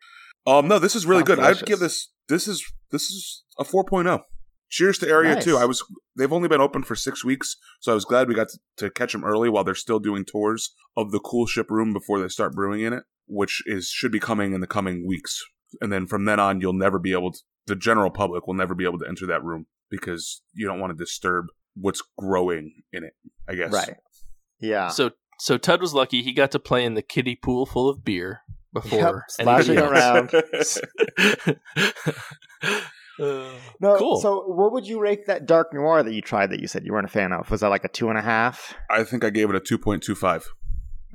Um, 0.47 0.67
no, 0.67 0.79
this 0.79 0.95
is 0.95 1.05
really 1.05 1.25
Sounds 1.25 1.39
good. 1.39 1.39
I'd 1.39 1.65
give 1.65 1.79
this. 1.79 2.11
This 2.29 2.47
is 2.47 2.63
this 2.91 3.03
is 3.03 3.43
a 3.59 3.63
4.0. 3.63 4.21
Cheers 4.69 4.97
to 4.99 5.09
Area 5.09 5.35
Nice. 5.35 5.43
Two. 5.43 5.57
I 5.57 5.65
was. 5.65 5.83
They've 6.17 6.31
only 6.33 6.47
been 6.47 6.61
open 6.61 6.83
for 6.83 6.95
six 6.95 7.23
weeks, 7.23 7.55
so 7.79 7.91
I 7.91 7.95
was 7.95 8.05
glad 8.05 8.27
we 8.27 8.35
got 8.35 8.49
to, 8.49 8.59
to 8.77 8.89
catch 8.89 9.13
them 9.13 9.23
early 9.23 9.49
while 9.49 9.63
they're 9.63 9.75
still 9.75 9.99
doing 9.99 10.25
tours 10.25 10.73
of 10.97 11.11
the 11.11 11.19
coolship 11.19 11.69
room 11.69 11.93
before 11.93 12.19
they 12.19 12.27
start 12.27 12.55
brewing 12.55 12.81
in 12.81 12.93
it, 12.93 13.03
which 13.27 13.61
is 13.65 13.87
should 13.89 14.11
be 14.11 14.19
coming 14.19 14.53
in 14.53 14.61
the 14.61 14.67
coming 14.67 15.07
weeks. 15.07 15.43
And 15.81 15.91
then 15.91 16.07
from 16.07 16.25
then 16.25 16.39
on, 16.39 16.61
you'll 16.61 16.73
never 16.73 16.99
be 16.99 17.13
able 17.13 17.31
to. 17.31 17.39
The 17.67 17.75
general 17.75 18.11
public 18.11 18.47
will 18.47 18.53
never 18.53 18.75
be 18.75 18.85
able 18.85 18.99
to 18.99 19.07
enter 19.07 19.25
that 19.27 19.43
room 19.43 19.65
because 19.89 20.41
you 20.53 20.67
don't 20.67 20.79
want 20.79 20.97
to 20.97 21.03
disturb 21.03 21.45
what's 21.75 22.01
growing 22.17 22.83
in 22.91 23.03
it. 23.03 23.13
I 23.47 23.55
guess. 23.55 23.71
right. 23.71 23.95
Yeah. 24.59 24.89
So, 24.89 25.11
so 25.39 25.57
Tud 25.57 25.81
was 25.81 25.93
lucky. 25.93 26.21
He 26.21 26.33
got 26.33 26.51
to 26.51 26.59
play 26.59 26.83
in 26.85 26.93
the 26.93 27.01
kiddie 27.01 27.35
pool 27.35 27.65
full 27.65 27.89
of 27.89 28.03
beer 28.03 28.41
before 28.73 28.99
Yep, 28.99 29.15
splashing 29.29 29.77
around. 29.79 30.31
Uh, 33.17 33.49
No, 33.79 33.97
Cool. 33.97 34.19
So, 34.19 34.43
what 34.45 34.73
would 34.73 34.85
you 34.85 34.99
rate 34.99 35.27
that 35.27 35.45
dark 35.45 35.73
noir 35.73 36.03
that 36.03 36.13
you 36.13 36.21
tried 36.21 36.51
that 36.51 36.59
you 36.59 36.67
said 36.67 36.83
you 36.85 36.91
weren't 36.91 37.05
a 37.05 37.09
fan 37.09 37.31
of? 37.31 37.49
Was 37.49 37.61
that 37.61 37.69
like 37.69 37.85
a 37.85 37.89
two 37.89 38.09
and 38.09 38.17
a 38.17 38.21
half? 38.21 38.75
I 38.89 39.03
think 39.03 39.23
I 39.23 39.29
gave 39.29 39.49
it 39.49 39.55
a 39.55 39.61
2.25. 39.61 40.45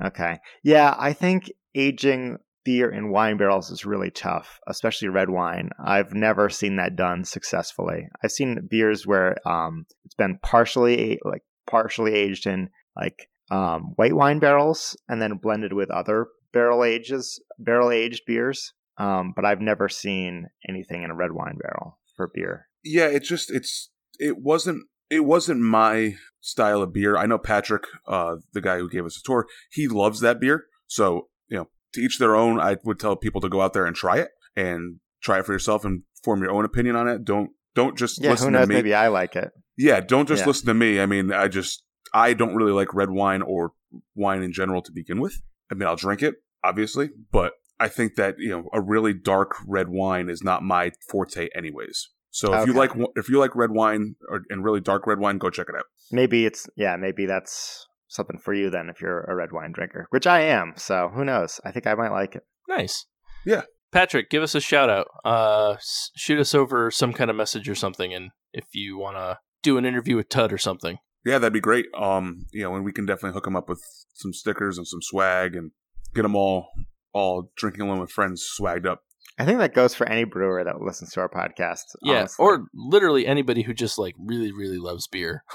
Okay. 0.02 0.38
Yeah, 0.62 0.94
I 0.98 1.12
think 1.12 1.52
aging 1.74 2.38
beer 2.64 2.90
in 2.90 3.10
wine 3.10 3.36
barrels 3.36 3.70
is 3.70 3.84
really 3.84 4.10
tough, 4.10 4.60
especially 4.66 5.08
red 5.08 5.30
wine. 5.30 5.70
I've 5.82 6.14
never 6.14 6.48
seen 6.48 6.76
that 6.76 6.96
done 6.96 7.24
successfully. 7.24 8.08
I've 8.22 8.32
seen 8.32 8.66
beers 8.68 9.06
where 9.06 9.36
um, 9.46 9.86
it's 10.04 10.14
been 10.14 10.38
partially 10.42 11.18
like 11.24 11.42
partially 11.66 12.14
aged 12.14 12.46
in 12.46 12.70
like 12.96 13.28
um, 13.50 13.92
white 13.96 14.14
wine 14.14 14.38
barrels 14.38 14.96
and 15.08 15.20
then 15.20 15.36
blended 15.36 15.72
with 15.72 15.90
other 15.90 16.26
barrel 16.52 16.84
ages, 16.84 17.42
barrel 17.58 17.90
aged 17.90 18.22
beers. 18.26 18.72
Um, 18.98 19.32
but 19.34 19.44
I've 19.44 19.60
never 19.60 19.88
seen 19.88 20.46
anything 20.68 21.02
in 21.02 21.10
a 21.10 21.14
red 21.14 21.32
wine 21.32 21.56
barrel 21.60 21.98
for 22.16 22.30
beer. 22.34 22.66
Yeah, 22.84 23.06
it 23.06 23.22
just 23.22 23.50
it's 23.50 23.90
it 24.18 24.38
wasn't 24.38 24.84
it 25.08 25.24
wasn't 25.24 25.60
my 25.60 26.16
style 26.40 26.82
of 26.82 26.92
beer. 26.92 27.16
I 27.16 27.26
know 27.26 27.38
Patrick, 27.38 27.84
uh, 28.06 28.36
the 28.52 28.60
guy 28.60 28.78
who 28.78 28.88
gave 28.90 29.04
us 29.06 29.16
a 29.18 29.22
tour, 29.24 29.46
he 29.70 29.88
loves 29.88 30.20
that 30.20 30.40
beer. 30.40 30.64
So 30.86 31.28
you 31.48 31.56
know, 31.58 31.68
to 31.94 32.00
each 32.00 32.18
their 32.18 32.36
own. 32.36 32.60
I 32.60 32.76
would 32.84 32.98
tell 32.98 33.16
people 33.16 33.40
to 33.40 33.48
go 33.48 33.60
out 33.62 33.72
there 33.72 33.86
and 33.86 33.96
try 33.96 34.18
it 34.18 34.28
and 34.54 35.00
try 35.22 35.38
it 35.38 35.46
for 35.46 35.52
yourself 35.52 35.84
and 35.84 36.02
form 36.22 36.42
your 36.42 36.52
own 36.52 36.64
opinion 36.64 36.96
on 36.96 37.08
it. 37.08 37.24
Don't 37.24 37.50
don't 37.74 37.96
just 37.96 38.22
Yeah, 38.22 38.30
listen 38.30 38.48
who 38.48 38.50
knows? 38.52 38.64
to 38.64 38.68
me. 38.68 38.74
Maybe 38.76 38.94
I 38.94 39.08
like 39.08 39.34
it. 39.36 39.50
Yeah, 39.78 40.00
don't 40.00 40.28
just 40.28 40.42
Yeah. 40.42 40.46
listen 40.48 40.66
to 40.66 40.74
me. 40.74 41.00
I 41.00 41.06
mean, 41.06 41.32
I 41.32 41.48
just 41.48 41.82
I 42.12 42.34
don't 42.34 42.54
really 42.54 42.72
like 42.72 42.94
red 42.94 43.10
wine 43.10 43.42
or 43.42 43.72
wine 44.14 44.42
in 44.42 44.52
general 44.52 44.82
to 44.82 44.92
begin 44.92 45.20
with. 45.20 45.42
I 45.70 45.74
mean, 45.74 45.88
I'll 45.88 45.96
drink 45.96 46.22
it 46.22 46.36
obviously, 46.62 47.10
but 47.32 47.54
I 47.78 47.88
think 47.88 48.16
that 48.16 48.36
you 48.38 48.50
know 48.50 48.68
a 48.72 48.80
really 48.80 49.14
dark 49.14 49.56
red 49.66 49.88
wine 49.88 50.28
is 50.28 50.42
not 50.42 50.62
my 50.62 50.92
forte, 51.08 51.48
anyways. 51.54 52.08
So 52.30 52.54
if 52.54 52.66
you 52.66 52.74
like 52.74 52.92
if 53.16 53.28
you 53.28 53.38
like 53.38 53.56
red 53.56 53.70
wine 53.70 54.14
or, 54.28 54.42
and 54.50 54.64
really 54.64 54.80
dark 54.80 55.06
red 55.06 55.18
wine, 55.18 55.38
go 55.38 55.50
check 55.50 55.66
it 55.68 55.74
out. 55.74 55.86
Maybe 56.12 56.46
it's 56.46 56.68
yeah, 56.76 56.96
maybe 56.96 57.26
that's 57.26 57.86
something 58.08 58.38
for 58.38 58.52
you 58.52 58.70
then 58.70 58.88
if 58.88 59.00
you're 59.00 59.22
a 59.22 59.34
red 59.34 59.52
wine 59.52 59.72
drinker, 59.72 60.06
which 60.10 60.26
I 60.26 60.42
am. 60.42 60.74
So 60.76 61.10
who 61.14 61.24
knows? 61.24 61.60
I 61.64 61.70
think 61.70 61.86
I 61.86 61.94
might 61.94 62.12
like 62.12 62.36
it. 62.36 62.42
nice. 62.68 63.06
Yeah. 63.44 63.62
Patrick, 63.92 64.30
give 64.30 64.42
us 64.44 64.54
a 64.54 64.60
shout 64.60 64.88
out. 64.88 65.08
Uh, 65.24 65.76
shoot 66.14 66.38
us 66.38 66.54
over 66.54 66.92
some 66.92 67.12
kind 67.12 67.28
of 67.28 67.34
message 67.36 67.68
or 67.68 67.74
something, 67.74 68.14
and 68.14 68.30
if 68.52 68.66
you 68.72 68.96
want 68.96 69.16
to 69.16 69.38
do 69.62 69.78
an 69.78 69.84
interview 69.84 70.14
with 70.14 70.28
Tud 70.28 70.52
or 70.52 70.58
something. 70.58 70.98
Yeah, 71.24 71.38
that'd 71.38 71.52
be 71.52 71.60
great. 71.60 71.86
Um, 71.96 72.46
you 72.52 72.62
know, 72.62 72.74
and 72.74 72.84
we 72.84 72.92
can 72.92 73.06
definitely 73.06 73.34
hook 73.34 73.44
them 73.44 73.56
up 73.56 73.68
with 73.68 73.82
some 74.14 74.32
stickers 74.32 74.78
and 74.78 74.86
some 74.86 75.00
swag 75.02 75.54
and 75.54 75.70
get 76.14 76.22
them 76.22 76.34
all 76.36 76.68
all 77.12 77.50
drinking 77.56 77.82
along 77.82 78.00
with 78.00 78.10
friends 78.10 78.46
swagged 78.58 78.86
up. 78.86 79.00
I 79.38 79.44
think 79.44 79.58
that 79.58 79.74
goes 79.74 79.94
for 79.94 80.06
any 80.08 80.24
brewer 80.24 80.62
that 80.64 80.80
listens 80.80 81.12
to 81.12 81.20
our 81.20 81.28
podcast. 81.28 81.82
Yeah, 82.02 82.18
honestly. 82.20 82.42
or 82.44 82.64
literally 82.74 83.26
anybody 83.26 83.62
who 83.62 83.72
just 83.74 83.98
like 83.98 84.14
really, 84.18 84.52
really 84.52 84.78
loves 84.78 85.06
beer. 85.06 85.44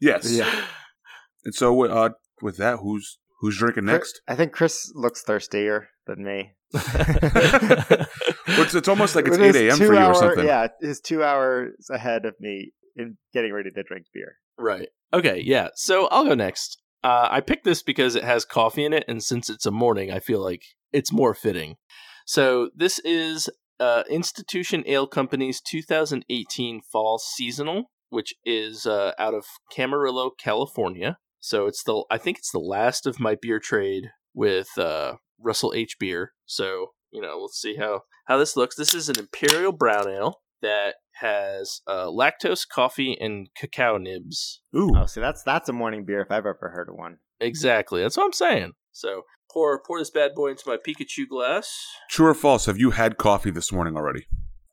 Yes. 0.00 0.32
Yeah. 0.32 0.64
And 1.44 1.54
so 1.54 1.84
uh, 1.86 2.10
with 2.40 2.56
that, 2.58 2.78
who's 2.80 3.18
who's 3.40 3.58
drinking 3.58 3.86
next? 3.86 4.20
I 4.28 4.36
think 4.36 4.52
Chris 4.52 4.92
looks 4.94 5.22
thirstier 5.22 5.88
than 6.06 6.24
me. 6.24 6.52
It's, 8.60 8.74
it's 8.74 8.88
almost 8.88 9.14
like 9.14 9.26
it's 9.26 9.36
With 9.38 9.54
his 9.54 9.56
eight 9.56 9.68
a.m. 9.68 9.78
for 9.78 9.86
two 9.86 9.92
you 9.94 10.04
or 10.04 10.14
something. 10.14 10.44
Yeah, 10.46 10.68
is 10.80 11.00
two 11.00 11.22
hours 11.22 11.74
ahead 11.90 12.24
of 12.24 12.34
me 12.40 12.72
in 12.96 13.16
getting 13.32 13.52
ready 13.52 13.70
to 13.70 13.82
drink 13.82 14.06
beer. 14.12 14.36
Right. 14.58 14.88
Okay, 15.12 15.42
yeah. 15.44 15.68
So 15.74 16.06
I'll 16.08 16.24
go 16.24 16.34
next. 16.34 16.80
Uh, 17.04 17.28
I 17.30 17.40
picked 17.40 17.64
this 17.64 17.82
because 17.82 18.14
it 18.14 18.24
has 18.24 18.44
coffee 18.44 18.84
in 18.84 18.92
it, 18.92 19.04
and 19.08 19.22
since 19.22 19.48
it's 19.48 19.66
a 19.66 19.70
morning, 19.70 20.10
I 20.10 20.18
feel 20.18 20.42
like 20.42 20.62
it's 20.92 21.12
more 21.12 21.34
fitting. 21.34 21.76
So 22.26 22.70
this 22.74 22.98
is 23.00 23.48
uh, 23.80 24.02
Institution 24.10 24.82
Ale 24.86 25.06
Company's 25.06 25.60
2018 25.60 26.80
Fall 26.92 27.18
Seasonal, 27.18 27.84
which 28.10 28.34
is 28.44 28.84
uh, 28.84 29.12
out 29.18 29.34
of 29.34 29.44
Camarillo, 29.74 30.30
California. 30.38 31.18
So 31.40 31.66
it's 31.66 31.84
the 31.84 32.04
I 32.10 32.18
think 32.18 32.38
it's 32.38 32.50
the 32.50 32.58
last 32.58 33.06
of 33.06 33.20
my 33.20 33.36
beer 33.40 33.60
trade 33.60 34.10
with 34.34 34.76
uh, 34.76 35.14
Russell 35.38 35.72
H 35.74 35.96
Beer. 35.98 36.32
So 36.46 36.88
you 37.12 37.22
know, 37.22 37.38
let's 37.40 37.60
see 37.60 37.76
how 37.76 38.02
how 38.26 38.38
this 38.38 38.56
looks. 38.56 38.76
This 38.76 38.92
is 38.92 39.08
an 39.08 39.18
imperial 39.18 39.72
brown 39.72 40.08
ale 40.08 40.40
that 40.60 40.96
has 41.20 41.80
uh, 41.86 42.06
lactose, 42.06 42.66
coffee, 42.68 43.16
and 43.20 43.48
cacao 43.56 43.96
nibs. 43.98 44.60
Ooh, 44.76 44.92
Oh, 44.96 45.06
see, 45.06 45.20
that's 45.20 45.42
that's 45.42 45.68
a 45.68 45.72
morning 45.72 46.04
beer 46.04 46.20
if 46.20 46.30
I've 46.30 46.46
ever 46.46 46.70
heard 46.74 46.88
of 46.88 46.94
one. 46.96 47.18
Exactly. 47.40 48.02
That's 48.02 48.16
what 48.16 48.24
I'm 48.26 48.32
saying. 48.32 48.72
So 48.92 49.22
pour 49.52 49.80
pour 49.86 49.98
this 49.98 50.10
bad 50.10 50.34
boy 50.34 50.50
into 50.50 50.64
my 50.68 50.76
Pikachu 50.76 51.28
glass. 51.28 51.86
true 52.10 52.26
or 52.28 52.34
false? 52.34 52.66
Have 52.66 52.78
you 52.78 52.90
had 52.90 53.16
coffee 53.18 53.50
this 53.50 53.70
morning 53.72 53.96
already, 53.96 54.26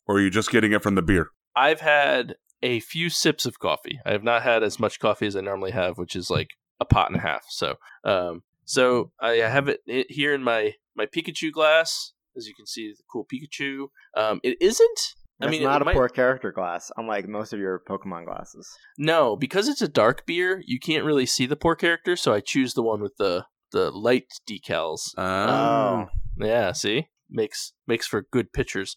or 0.07 0.17
are 0.17 0.21
you 0.21 0.29
just 0.29 0.51
getting 0.51 0.71
it 0.73 0.81
from 0.83 0.95
the 0.95 1.01
beer? 1.01 1.29
I've 1.55 1.81
had 1.81 2.35
a 2.63 2.79
few 2.79 3.09
sips 3.09 3.45
of 3.45 3.59
coffee. 3.59 3.99
I 4.05 4.11
have 4.11 4.23
not 4.23 4.41
had 4.41 4.63
as 4.63 4.79
much 4.79 4.99
coffee 4.99 5.27
as 5.27 5.35
I 5.35 5.41
normally 5.41 5.71
have, 5.71 5.97
which 5.97 6.15
is 6.15 6.29
like 6.29 6.49
a 6.79 6.85
pot 6.85 7.09
and 7.09 7.17
a 7.17 7.21
half. 7.21 7.45
So, 7.49 7.75
um, 8.03 8.43
so 8.65 9.11
I 9.21 9.33
have 9.35 9.67
it 9.69 9.81
it 9.85 10.07
here 10.09 10.33
in 10.33 10.43
my 10.43 10.73
my 10.95 11.05
Pikachu 11.05 11.51
glass. 11.51 12.13
As 12.35 12.47
you 12.47 12.53
can 12.55 12.65
see, 12.65 12.91
the 12.91 13.03
cool 13.11 13.25
Pikachu. 13.31 13.87
Um, 14.17 14.39
it 14.43 14.57
isn't. 14.59 14.99
That's 15.39 15.49
I 15.49 15.51
mean, 15.51 15.63
not 15.63 15.81
a 15.81 15.85
might- 15.85 15.95
poor 15.95 16.07
character 16.07 16.51
glass, 16.51 16.91
unlike 16.97 17.27
most 17.27 17.51
of 17.53 17.59
your 17.59 17.81
Pokemon 17.89 18.25
glasses. 18.25 18.69
No, 18.97 19.35
because 19.35 19.67
it's 19.67 19.81
a 19.81 19.87
dark 19.87 20.25
beer, 20.25 20.61
you 20.65 20.79
can't 20.79 21.03
really 21.03 21.25
see 21.25 21.45
the 21.45 21.55
poor 21.57 21.75
character. 21.75 22.15
So 22.15 22.33
I 22.33 22.39
choose 22.39 22.73
the 22.73 22.83
one 22.83 23.01
with 23.01 23.15
the 23.17 23.45
the 23.71 23.91
light 23.91 24.27
decals. 24.49 24.99
Oh, 25.17 26.05
Yeah, 26.37 26.71
see, 26.71 27.07
makes 27.29 27.73
makes 27.87 28.07
for 28.07 28.25
good 28.31 28.53
pictures. 28.53 28.95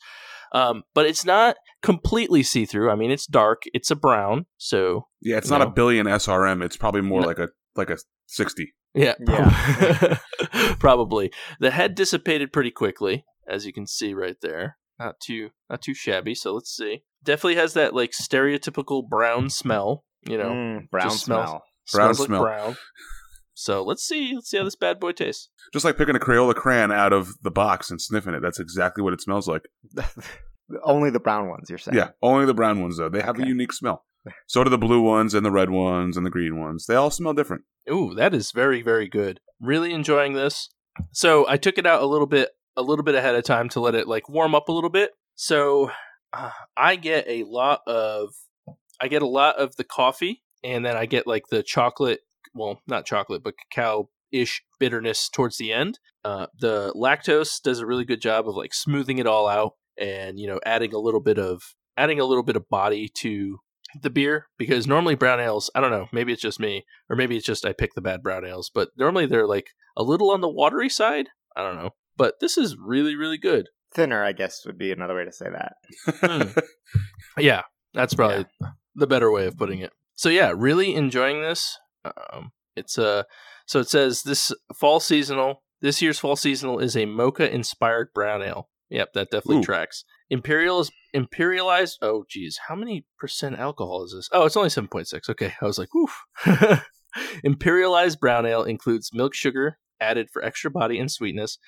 Um, 0.52 0.85
but 0.95 1.07
it's 1.07 1.25
not 1.25 1.57
completely 1.83 2.42
see 2.45 2.64
through. 2.66 2.90
I 2.90 2.95
mean, 2.95 3.11
it's 3.11 3.26
dark. 3.26 3.62
It's 3.75 3.90
a 3.90 3.97
brown. 3.97 4.47
So 4.59 5.07
yeah. 5.21 5.38
It's 5.38 5.50
No. 5.50 5.59
not 5.59 5.66
a 5.66 5.71
billion 5.71 6.07
SRM. 6.07 6.62
It's 6.64 6.76
probably 6.76 7.00
more 7.02 7.23
No. 7.23 7.26
like 7.26 7.38
a 7.40 7.49
like 7.75 7.90
a 7.90 7.99
sixty. 8.26 8.75
yeah, 8.95 9.14
Yeah. 9.26 10.18
probably 10.78 11.33
the 11.61 11.71
head 11.71 11.95
dissipated 11.95 12.52
pretty 12.52 12.71
quickly, 12.71 13.25
as 13.49 13.66
you 13.66 13.73
can 13.73 13.87
see 13.87 14.14
right 14.14 14.37
there. 14.40 14.76
Not 14.99 15.21
too 15.21 15.50
not 15.71 15.83
too 15.83 15.95
shabby. 15.95 16.35
So 16.35 16.52
let's 16.55 16.75
see. 16.75 17.02
Definitely 17.25 17.57
has 17.57 17.75
that 17.75 17.95
like 17.95 18.12
stereotypical 18.12 19.09
brown 19.09 19.50
smell. 19.50 20.05
You 20.28 20.38
know, 20.38 20.50
Mm, 20.50 20.90
brown 20.90 21.09
just 21.11 21.25
smells- 21.25 21.49
smell. 21.49 21.62
Brown 21.93 22.14
smells 22.14 22.28
like 22.31 22.40
brown. 22.40 22.76
So 23.55 23.83
let's 23.83 24.02
see. 24.07 24.33
Let's 24.35 24.49
see 24.50 24.59
how 24.59 24.64
this 24.64 24.76
bad 24.76 25.00
boy 25.00 25.12
tastes. 25.12 25.49
Just 25.73 25.85
like 25.85 25.97
picking 25.99 26.14
a 26.17 26.21
Crayola 26.21 26.55
crayon 26.55 26.93
out 26.93 27.12
of 27.12 27.28
the 27.43 27.50
box 27.50 27.90
and 27.90 28.00
sniffing 28.00 28.35
it. 28.35 28.40
That's 28.43 28.61
exactly 28.61 29.02
what 29.02 29.12
it 29.12 29.21
smells 29.21 29.49
like. 29.49 29.62
Only 30.85 31.11
the 31.11 31.21
brown 31.21 31.49
ones, 31.49 31.69
you're 31.71 31.78
saying? 31.78 31.97
Yeah, 31.97 32.11
only 32.23 32.45
the 32.45 32.52
brown 32.55 32.83
ones 32.83 32.99
though. 32.99 33.09
They 33.09 33.23
have 33.23 33.38
a 33.38 33.47
unique 33.47 33.73
smell. 33.73 34.05
So 34.47 34.62
do 34.62 34.69
the 34.69 34.76
blue 34.76 35.00
ones 35.00 35.33
and 35.33 35.45
the 35.47 35.50
red 35.50 35.71
ones 35.71 36.17
and 36.19 36.26
the 36.26 36.31
green 36.31 36.61
ones. 36.61 36.85
They 36.87 36.95
all 36.95 37.11
smell 37.11 37.33
different. 37.33 37.62
Ooh, 37.90 38.12
that 38.14 38.35
is 38.35 38.52
very 38.52 38.83
very 38.83 39.09
good. 39.09 39.40
Really 39.61 39.95
enjoying 39.95 40.35
this. 40.35 40.69
So 41.12 41.49
I 41.49 41.57
took 41.57 41.78
it 41.78 41.87
out 41.87 42.02
a 42.02 42.07
little 42.07 42.26
bit 42.26 42.50
a 42.78 42.82
little 42.82 43.04
bit 43.04 43.14
ahead 43.14 43.35
of 43.35 43.44
time 43.44 43.68
to 43.70 43.80
let 43.80 43.94
it 43.94 44.08
like 44.08 44.28
warm 44.28 44.54
up 44.54 44.68
a 44.68 44.73
little 44.73 44.90
bit. 44.90 45.11
So 45.35 45.90
uh, 46.32 46.50
I 46.76 46.97
get 46.97 47.26
a 47.28 47.42
lot 47.44 47.80
of 47.87 48.30
I 49.00 49.08
get 49.08 49.23
a 49.23 49.26
lot 49.28 49.56
of 49.56 49.76
the 49.76 49.85
coffee 49.85 50.42
and 50.64 50.85
then 50.85 50.97
I 50.97 51.06
get 51.06 51.26
like 51.26 51.49
the 51.50 51.62
chocolate, 51.62 52.20
well, 52.54 52.80
not 52.87 53.04
chocolate, 53.04 53.42
but 53.42 53.54
cacao 53.70 54.08
ish 54.32 54.62
bitterness 54.78 55.28
towards 55.28 55.58
the 55.58 55.73
end. 55.73 55.99
Uh, 56.25 56.47
the 56.58 56.92
lactose 56.94 57.61
does 57.62 57.80
a 57.80 57.87
really 57.87 58.04
good 58.04 58.20
job 58.20 58.49
of 58.49 58.54
like 58.54 58.75
smoothing 58.75 59.18
it 59.18 59.26
all 59.26 59.49
out 59.49 59.73
and 59.99 60.38
you 60.38 60.47
know 60.47 60.61
adding 60.64 60.94
a 60.94 60.99
little 60.99 61.20
bit 61.20 61.38
of 61.38 61.75
adding 61.97 62.20
a 62.20 62.25
little 62.25 62.42
bit 62.42 62.56
of 62.56 62.68
body 62.68 63.08
to 63.08 63.58
the 64.02 64.11
beer 64.11 64.47
because 64.58 64.87
normally 64.87 65.14
brown 65.14 65.40
ales 65.40 65.70
i 65.75 65.80
don't 65.80 65.90
know 65.90 66.06
maybe 66.12 66.32
it's 66.32 66.42
just 66.42 66.61
me 66.61 66.85
or 67.08 67.16
maybe 67.16 67.37
it's 67.37 67.47
just 67.47 67.64
i 67.64 67.73
pick 67.73 67.94
the 67.94 68.00
bad 68.00 68.23
brown 68.23 68.44
ales 68.44 68.70
but 68.73 68.90
normally 68.97 69.26
they're 69.26 69.47
like 69.47 69.70
a 69.97 70.02
little 70.02 70.30
on 70.30 70.40
the 70.40 70.49
watery 70.49 70.88
side 70.88 71.30
i 71.56 71.62
don't 71.62 71.76
know 71.76 71.90
but 72.18 72.34
this 72.40 72.58
is 72.58 72.76
really 72.76 73.16
really 73.16 73.38
good. 73.38 73.68
Thinner, 73.94 74.22
I 74.22 74.32
guess, 74.32 74.66
would 74.66 74.76
be 74.76 74.92
another 74.92 75.16
way 75.16 75.25
to 75.25 75.32
say 75.32 75.46
that. 75.50 75.75
Hmm. 76.20 76.58
yeah 77.38 77.62
that's 77.94 78.14
probably 78.14 78.44
the 78.94 79.06
better 79.06 79.30
way 79.30 79.46
of 79.46 79.56
putting 79.56 79.80
it. 79.80 79.92
So 80.16 80.28
yeah 80.28 80.52
really 80.54 80.94
enjoying 80.94 81.40
this. 81.40 81.78
Um, 82.04 82.52
it's 82.76 82.98
a 82.98 83.25
so 83.66 83.80
it 83.80 83.88
says 83.88 84.22
this 84.22 84.52
fall 84.75 85.00
seasonal 85.00 85.62
this 85.80 86.02
year's 86.02 86.18
fall 86.18 86.37
seasonal 86.37 86.80
is 86.80 86.96
a 86.96 87.06
mocha 87.06 87.52
inspired 87.52 88.08
brown 88.14 88.42
ale. 88.42 88.68
Yep 88.90 89.12
that 89.14 89.30
definitely 89.30 89.58
Ooh. 89.58 89.64
tracks. 89.64 90.04
Imperial 90.30 90.80
is 90.80 90.90
imperialized 91.14 91.96
oh 92.02 92.25
geez 92.28 92.58
how 92.68 92.75
many 92.75 93.06
percent 93.18 93.58
alcohol 93.58 94.04
is 94.04 94.12
this? 94.12 94.28
Oh 94.32 94.44
it's 94.44 94.56
only 94.56 94.68
7.6 94.68 95.28
okay 95.30 95.54
i 95.60 95.64
was 95.64 95.78
like 95.78 95.88
woof 95.94 96.22
imperialized 97.44 98.20
brown 98.20 98.44
ale 98.44 98.62
includes 98.62 99.10
milk 99.14 99.34
sugar 99.34 99.78
added 100.00 100.28
for 100.30 100.44
extra 100.44 100.70
body 100.70 100.98
and 100.98 101.10
sweetness 101.10 101.58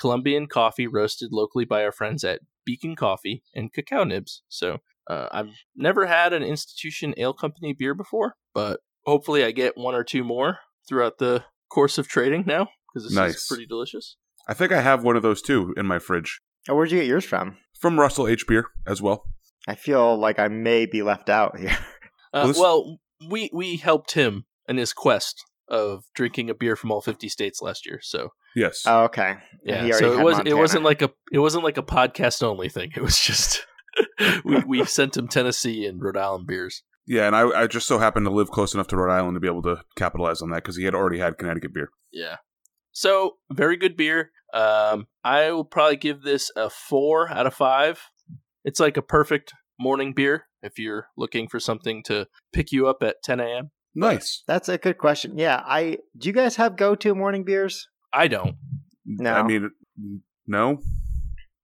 colombian 0.00 0.46
coffee 0.46 0.86
roasted 0.86 1.30
locally 1.32 1.64
by 1.64 1.84
our 1.84 1.92
friends 1.92 2.24
at 2.24 2.40
beacon 2.64 2.96
coffee 2.96 3.42
and 3.54 3.72
cacao 3.72 4.04
nibs 4.04 4.42
so 4.48 4.78
uh, 5.08 5.28
I've 5.32 5.48
never 5.74 6.06
had 6.06 6.32
an 6.32 6.42
institution 6.44 7.14
ale 7.16 7.32
company 7.32 7.72
beer 7.72 7.94
before, 7.94 8.34
but 8.54 8.78
hopefully 9.06 9.42
I 9.44 9.50
get 9.50 9.76
one 9.76 9.94
or 9.96 10.04
two 10.04 10.22
more 10.22 10.58
throughout 10.88 11.18
the 11.18 11.42
course 11.68 11.98
of 11.98 12.06
trading 12.06 12.44
now 12.46 12.68
because 12.94 13.08
this 13.12 13.34
is 13.36 13.46
pretty 13.48 13.66
delicious. 13.66 14.16
I 14.46 14.54
think 14.54 14.70
I 14.70 14.82
have 14.82 15.02
one 15.02 15.16
of 15.16 15.22
those 15.22 15.42
too 15.42 15.74
in 15.76 15.86
my 15.86 15.98
fridge 15.98 16.40
Oh, 16.68 16.76
where'd 16.76 16.92
you 16.92 16.98
get 16.98 17.08
yours 17.08 17.24
from? 17.24 17.56
from 17.80 17.98
Russell 17.98 18.28
H 18.28 18.46
Beer 18.46 18.66
as 18.86 19.02
well. 19.02 19.24
I 19.66 19.74
feel 19.74 20.16
like 20.16 20.38
I 20.38 20.46
may 20.48 20.86
be 20.86 21.02
left 21.02 21.28
out 21.28 21.58
here. 21.58 21.76
Uh, 22.32 22.42
Well, 22.44 22.46
this- 22.46 22.58
well, 22.58 22.98
we 23.28 23.50
we 23.52 23.76
helped 23.78 24.12
him 24.12 24.44
in 24.68 24.76
his 24.76 24.92
quest 24.92 25.42
of 25.70 26.04
drinking 26.14 26.50
a 26.50 26.54
beer 26.54 26.76
from 26.76 26.90
all 26.90 27.00
50 27.00 27.28
states 27.28 27.62
last 27.62 27.86
year. 27.86 28.00
So 28.02 28.30
Yes. 28.56 28.82
Oh, 28.86 29.04
okay. 29.04 29.36
yeah, 29.64 29.92
so 29.92 30.18
it 30.18 30.24
was 30.24 30.34
it 30.34 30.38
Montana. 30.38 30.56
wasn't 30.56 30.84
like 30.84 31.02
a 31.02 31.10
it 31.32 31.38
wasn't 31.38 31.64
like 31.64 31.76
a 31.78 31.82
podcast 31.82 32.42
only 32.42 32.68
thing. 32.68 32.90
It 32.96 33.02
was 33.02 33.18
just 33.18 33.64
we 34.44 34.58
we 34.66 34.84
sent 34.84 35.16
him 35.16 35.28
Tennessee 35.28 35.86
and 35.86 36.02
Rhode 36.02 36.16
Island 36.16 36.46
beers. 36.46 36.82
yeah, 37.06 37.26
and 37.26 37.36
I, 37.36 37.62
I 37.62 37.66
just 37.66 37.86
so 37.86 37.98
happened 37.98 38.26
to 38.26 38.30
live 38.32 38.50
close 38.50 38.74
enough 38.74 38.88
to 38.88 38.96
Rhode 38.96 39.12
Island 39.12 39.34
to 39.36 39.40
be 39.40 39.46
able 39.48 39.62
to 39.62 39.82
capitalize 39.96 40.42
on 40.42 40.50
that 40.50 40.56
because 40.56 40.76
he 40.76 40.84
had 40.84 40.94
already 40.94 41.18
had 41.18 41.38
Connecticut 41.38 41.72
beer. 41.72 41.90
Yeah. 42.12 42.36
So 42.92 43.36
very 43.52 43.76
good 43.76 43.96
beer. 43.96 44.32
Um, 44.52 45.06
I 45.22 45.52
will 45.52 45.64
probably 45.64 45.96
give 45.96 46.22
this 46.22 46.50
a 46.56 46.68
four 46.70 47.30
out 47.30 47.46
of 47.46 47.54
five. 47.54 48.00
It's 48.64 48.80
like 48.80 48.96
a 48.96 49.02
perfect 49.02 49.52
morning 49.78 50.12
beer 50.12 50.46
if 50.62 50.78
you're 50.78 51.06
looking 51.16 51.46
for 51.48 51.60
something 51.60 52.02
to 52.04 52.26
pick 52.52 52.72
you 52.72 52.88
up 52.88 53.02
at 53.02 53.22
10 53.22 53.38
a.m. 53.40 53.70
Nice. 53.94 54.42
That's 54.46 54.68
a 54.68 54.78
good 54.78 54.98
question. 54.98 55.36
Yeah, 55.38 55.62
I 55.66 55.98
do 56.16 56.28
you 56.28 56.32
guys 56.32 56.56
have 56.56 56.76
go 56.76 56.94
to 56.96 57.14
morning 57.14 57.44
beers? 57.44 57.88
I 58.12 58.28
don't. 58.28 58.56
No. 59.04 59.32
I 59.32 59.42
mean, 59.42 59.70
no. 60.46 60.78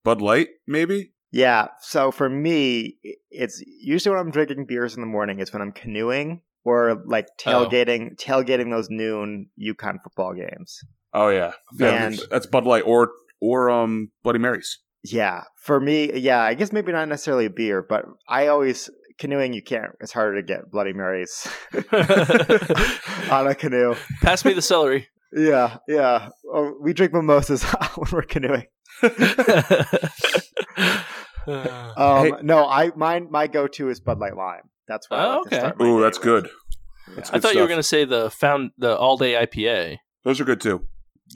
Bud 0.04 0.20
Light, 0.20 0.48
maybe? 0.66 1.12
Yeah. 1.32 1.68
So 1.80 2.10
for 2.10 2.28
me, 2.28 2.96
it's 3.30 3.62
usually 3.66 4.14
when 4.14 4.24
I'm 4.24 4.30
drinking 4.30 4.66
beers 4.66 4.94
in 4.94 5.00
the 5.00 5.06
morning. 5.06 5.40
It's 5.40 5.52
when 5.52 5.62
I'm 5.62 5.72
canoeing 5.72 6.42
or 6.64 7.02
like 7.06 7.26
Oh. 7.46 7.66
tailgating, 7.68 8.16
tailgating 8.16 8.70
those 8.70 8.88
noon 8.90 9.50
UConn 9.60 9.98
football 10.02 10.34
games. 10.34 10.80
Oh, 11.12 11.28
yeah. 11.28 11.52
yeah 11.78 12.06
And- 12.06 12.20
that's 12.30 12.46
Bud 12.46 12.64
Light 12.64 12.82
or 12.86 13.10
or 13.40 13.70
um 13.70 14.10
Bloody 14.22 14.38
Marys. 14.38 14.78
Yeah. 15.04 15.44
For 15.56 15.78
me, 15.80 16.12
yeah, 16.18 16.40
I 16.42 16.54
guess 16.54 16.72
maybe 16.72 16.90
not 16.92 17.08
necessarily 17.08 17.46
a 17.46 17.50
beer, 17.50 17.82
but 17.88 18.04
I 18.28 18.46
always 18.48 18.90
canoeing. 19.18 19.52
You 19.52 19.62
can't. 19.62 19.92
It's 20.00 20.12
harder 20.12 20.40
to 20.40 20.46
get 20.46 20.70
Bloody 20.70 20.92
Marys 20.92 21.46
on 23.30 23.46
a 23.46 23.54
canoe. 23.54 23.94
Pass 24.22 24.44
me 24.44 24.52
the 24.52 24.62
celery. 24.62 25.08
Yeah, 25.32 25.78
yeah. 25.88 26.28
Oh, 26.52 26.74
we 26.80 26.92
drink 26.92 27.12
mimosas 27.12 27.62
when 27.96 28.08
we're 28.12 28.22
canoeing. 28.22 28.66
Um, 31.48 32.24
Hey- 32.26 32.32
No, 32.42 32.66
I 32.66 32.90
mine 32.96 33.28
my 33.30 33.46
go 33.46 33.66
to 33.68 33.88
is 33.88 34.00
Bud 34.00 34.18
Light 34.18 34.36
Lime. 34.36 34.62
That's 34.88 35.08
what. 35.08 35.20
I 35.20 35.24
Oh, 35.24 35.28
like 35.38 35.46
okay. 35.46 35.58
start 35.58 35.80
Ooh, 35.80 36.00
that's 36.00 36.18
with. 36.18 36.24
good. 36.24 36.44
Yeah. 37.08 37.14
That's 37.14 37.30
I 37.30 37.32
good 37.34 37.42
thought 37.42 37.54
you 37.54 37.60
were 37.60 37.68
going 37.68 37.78
to 37.78 37.82
say 37.84 38.04
the 38.04 38.30
found 38.30 38.72
the 38.78 38.96
all 38.96 39.16
day 39.16 39.34
IPA. 39.34 39.98
Those 40.24 40.40
are 40.40 40.44
good 40.44 40.60
too. 40.60 40.86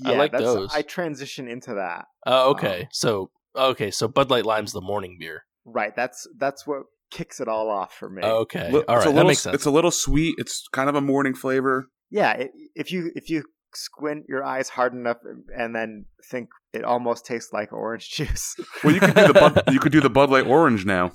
I 0.04 0.12
like 0.14 0.32
that's- 0.32 0.52
those. 0.52 0.74
I 0.74 0.82
transition 0.82 1.46
into 1.48 1.74
that. 1.74 2.06
Oh, 2.26 2.50
okay. 2.50 2.88
So 2.92 3.30
okay, 3.56 3.90
so 3.92 4.08
Bud 4.08 4.30
Light 4.30 4.44
Lime's 4.46 4.72
the 4.72 4.80
morning 4.80 5.16
beer. 5.18 5.44
Right. 5.64 5.94
That's 5.94 6.26
that's 6.38 6.66
what 6.66 6.82
kicks 7.10 7.40
it 7.40 7.48
all 7.48 7.68
off 7.70 7.94
for 7.94 8.08
me. 8.08 8.22
Okay, 8.22 8.70
Li- 8.72 8.84
all 8.88 8.96
it's 8.96 9.04
a 9.06 9.08
that 9.08 9.14
little, 9.14 9.28
makes 9.28 9.40
sense. 9.42 9.54
It's 9.54 9.66
a 9.66 9.70
little 9.70 9.90
sweet. 9.90 10.34
It's 10.38 10.66
kind 10.72 10.88
of 10.88 10.94
a 10.94 11.00
morning 11.00 11.34
flavor. 11.34 11.88
Yeah. 12.10 12.32
It, 12.32 12.50
if 12.74 12.90
you 12.92 13.10
if 13.14 13.28
you 13.30 13.44
squint 13.74 14.24
your 14.28 14.44
eyes 14.44 14.68
hard 14.70 14.92
enough 14.94 15.18
um, 15.28 15.44
and 15.56 15.74
then 15.74 16.06
think 16.30 16.48
it 16.72 16.82
almost 16.84 17.24
tastes 17.26 17.52
like 17.52 17.72
orange 17.72 18.10
juice. 18.16 18.56
Well, 18.82 18.94
you 18.94 19.00
could 19.00 19.14
do 19.14 19.26
the 19.28 19.32
Bud, 19.34 19.62
you 19.72 19.78
could 19.80 19.92
do 19.92 20.00
the 20.00 20.10
Bud 20.10 20.30
Light 20.30 20.46
Orange 20.46 20.84
now. 20.84 21.12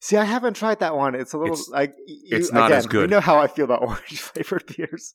See, 0.00 0.16
I 0.16 0.24
haven't 0.24 0.54
tried 0.54 0.80
that 0.80 0.94
one. 0.94 1.14
It's 1.14 1.32
a 1.32 1.38
little 1.38 1.54
It's- 1.54 1.68
like 1.70 1.94
you, 2.06 2.36
it's 2.36 2.52
not 2.52 2.66
again, 2.66 2.78
as 2.78 2.86
good. 2.86 3.00
You 3.10 3.16
know 3.16 3.20
how 3.20 3.38
I 3.38 3.46
feel 3.46 3.64
about 3.64 3.82
orange 3.86 4.20
flavored 4.20 4.64
beers. 4.76 5.14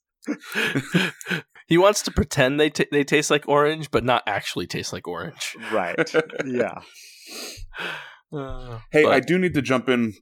he 1.68 1.78
wants 1.78 2.02
to 2.04 2.12
pretend 2.12 2.60
they 2.60 2.70
t- 2.70 2.88
they 2.92 3.04
taste 3.04 3.32
like 3.32 3.48
orange, 3.48 3.90
but 3.92 4.04
not 4.04 4.24
actually 4.28 4.68
taste 4.68 4.92
like 4.92 5.08
orange. 5.08 5.56
Right. 5.72 5.98
yeah. 6.46 6.80
Uh, 8.32 8.80
Hey, 8.92 9.04
but- 9.04 9.14
I 9.14 9.20
do 9.20 9.38
need 9.38 9.54
to 9.56 9.62
jump 9.62 9.90
in 9.90 10.14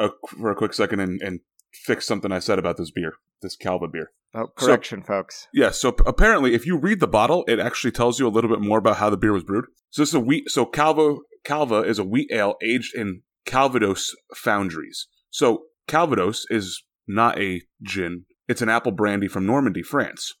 f- 0.00 0.10
a, 0.10 0.10
for 0.38 0.50
a 0.50 0.54
quick 0.56 0.72
second 0.74 1.00
and, 1.00 1.20
and 1.22 1.40
fix 1.72 2.06
something 2.06 2.32
I 2.32 2.38
said 2.38 2.58
about 2.58 2.76
this 2.76 2.90
beer, 2.90 3.14
this 3.42 3.56
Calva 3.56 3.88
beer. 3.88 4.12
Oh, 4.34 4.46
So- 4.58 4.66
correction, 4.66 5.02
folks. 5.02 5.48
Yeah, 5.52 5.70
so 5.70 5.92
p- 5.92 6.04
apparently, 6.06 6.54
if 6.54 6.66
you 6.66 6.78
read 6.78 7.00
the 7.00 7.06
bottle, 7.08 7.44
it 7.48 7.58
actually 7.58 7.90
tells 7.92 8.18
you 8.18 8.26
a 8.26 8.30
little 8.30 8.48
bit 8.50 8.60
more 8.60 8.78
about 8.78 8.96
how 8.96 9.10
the 9.10 9.16
beer 9.18 9.32
was 9.32 9.44
brewed. 9.44 9.66
So 9.90 10.00
this 10.02 10.08
is 10.10 10.14
a 10.14 10.20
wheat. 10.20 10.48
So 10.50 10.64
Calva 10.64 11.16
Calva 11.44 11.80
is 11.82 11.98
a 11.98 12.04
wheat 12.04 12.30
ale 12.32 12.54
aged 12.62 12.94
in 12.94 13.22
Calvados 13.44 14.14
foudres. 14.34 15.06
So 15.30 15.64
Calvados 15.86 16.46
is 16.50 16.82
not 17.06 17.38
a 17.38 17.60
gin; 17.82 18.24
it's 18.48 18.62
an 18.62 18.68
apple 18.70 18.92
brandy 18.92 19.28
from 19.28 19.44
Normandy, 19.44 19.82
France, 19.82 20.32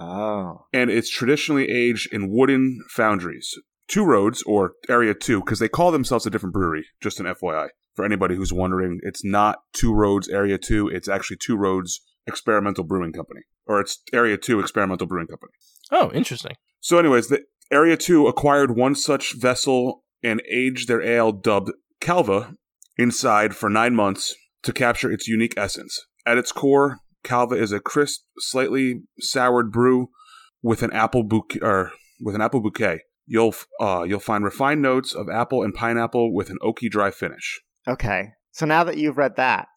Oh. 0.00 0.66
and 0.72 0.88
it's 0.90 1.10
traditionally 1.10 1.68
aged 1.68 2.12
in 2.12 2.30
wooden 2.30 2.78
foudres. 2.96 3.46
Two 3.88 4.04
Roads 4.04 4.42
or 4.44 4.72
Area 4.88 5.14
Two, 5.14 5.40
because 5.40 5.58
they 5.58 5.68
call 5.68 5.92
themselves 5.92 6.26
a 6.26 6.30
different 6.30 6.52
brewery. 6.52 6.86
Just 7.00 7.20
an 7.20 7.26
FYI 7.26 7.68
for 7.94 8.04
anybody 8.04 8.36
who's 8.36 8.52
wondering, 8.52 9.00
it's 9.02 9.24
not 9.24 9.58
Two 9.72 9.94
Roads 9.94 10.28
Area 10.28 10.58
Two. 10.58 10.88
It's 10.88 11.08
actually 11.08 11.38
Two 11.38 11.56
Roads 11.56 12.00
Experimental 12.26 12.84
Brewing 12.84 13.12
Company, 13.12 13.40
or 13.66 13.80
it's 13.80 14.02
Area 14.12 14.36
Two 14.36 14.60
Experimental 14.60 15.06
Brewing 15.06 15.28
Company. 15.28 15.52
oh, 15.92 16.10
interesting. 16.12 16.54
So, 16.80 16.98
anyways, 16.98 17.28
the 17.28 17.42
Area 17.72 17.96
2 17.96 18.28
acquired 18.28 18.76
one 18.76 18.94
such 18.94 19.34
vessel 19.34 20.04
and 20.22 20.40
aged 20.48 20.88
their 20.88 21.02
ale 21.02 21.32
dubbed 21.32 21.72
Calva 22.00 22.54
inside 22.96 23.56
for 23.56 23.68
nine 23.68 23.94
months 23.94 24.34
to 24.62 24.72
capture 24.72 25.10
its 25.10 25.26
unique 25.26 25.54
essence. 25.56 25.98
At 26.24 26.38
its 26.38 26.52
core, 26.52 26.98
Calva 27.24 27.56
is 27.56 27.72
a 27.72 27.80
crisp, 27.80 28.22
slightly 28.38 29.02
soured 29.18 29.72
brew 29.72 30.10
with 30.62 30.82
an 30.82 30.92
apple 30.92 31.24
bouquet. 31.24 31.60
Or 31.60 31.92
with 32.20 32.34
an 32.34 32.40
apple 32.40 32.60
bouquet. 32.60 33.00
You'll 33.26 33.54
uh, 33.80 34.04
you'll 34.06 34.20
find 34.20 34.44
refined 34.44 34.82
notes 34.82 35.14
of 35.14 35.28
apple 35.28 35.62
and 35.62 35.74
pineapple 35.74 36.34
with 36.34 36.50
an 36.50 36.58
oaky 36.62 36.88
dry 36.90 37.10
finish. 37.10 37.60
Okay. 37.88 38.30
So 38.52 38.66
now 38.66 38.84
that 38.84 38.96
you've 38.96 39.18
read 39.18 39.36
that, 39.36 39.68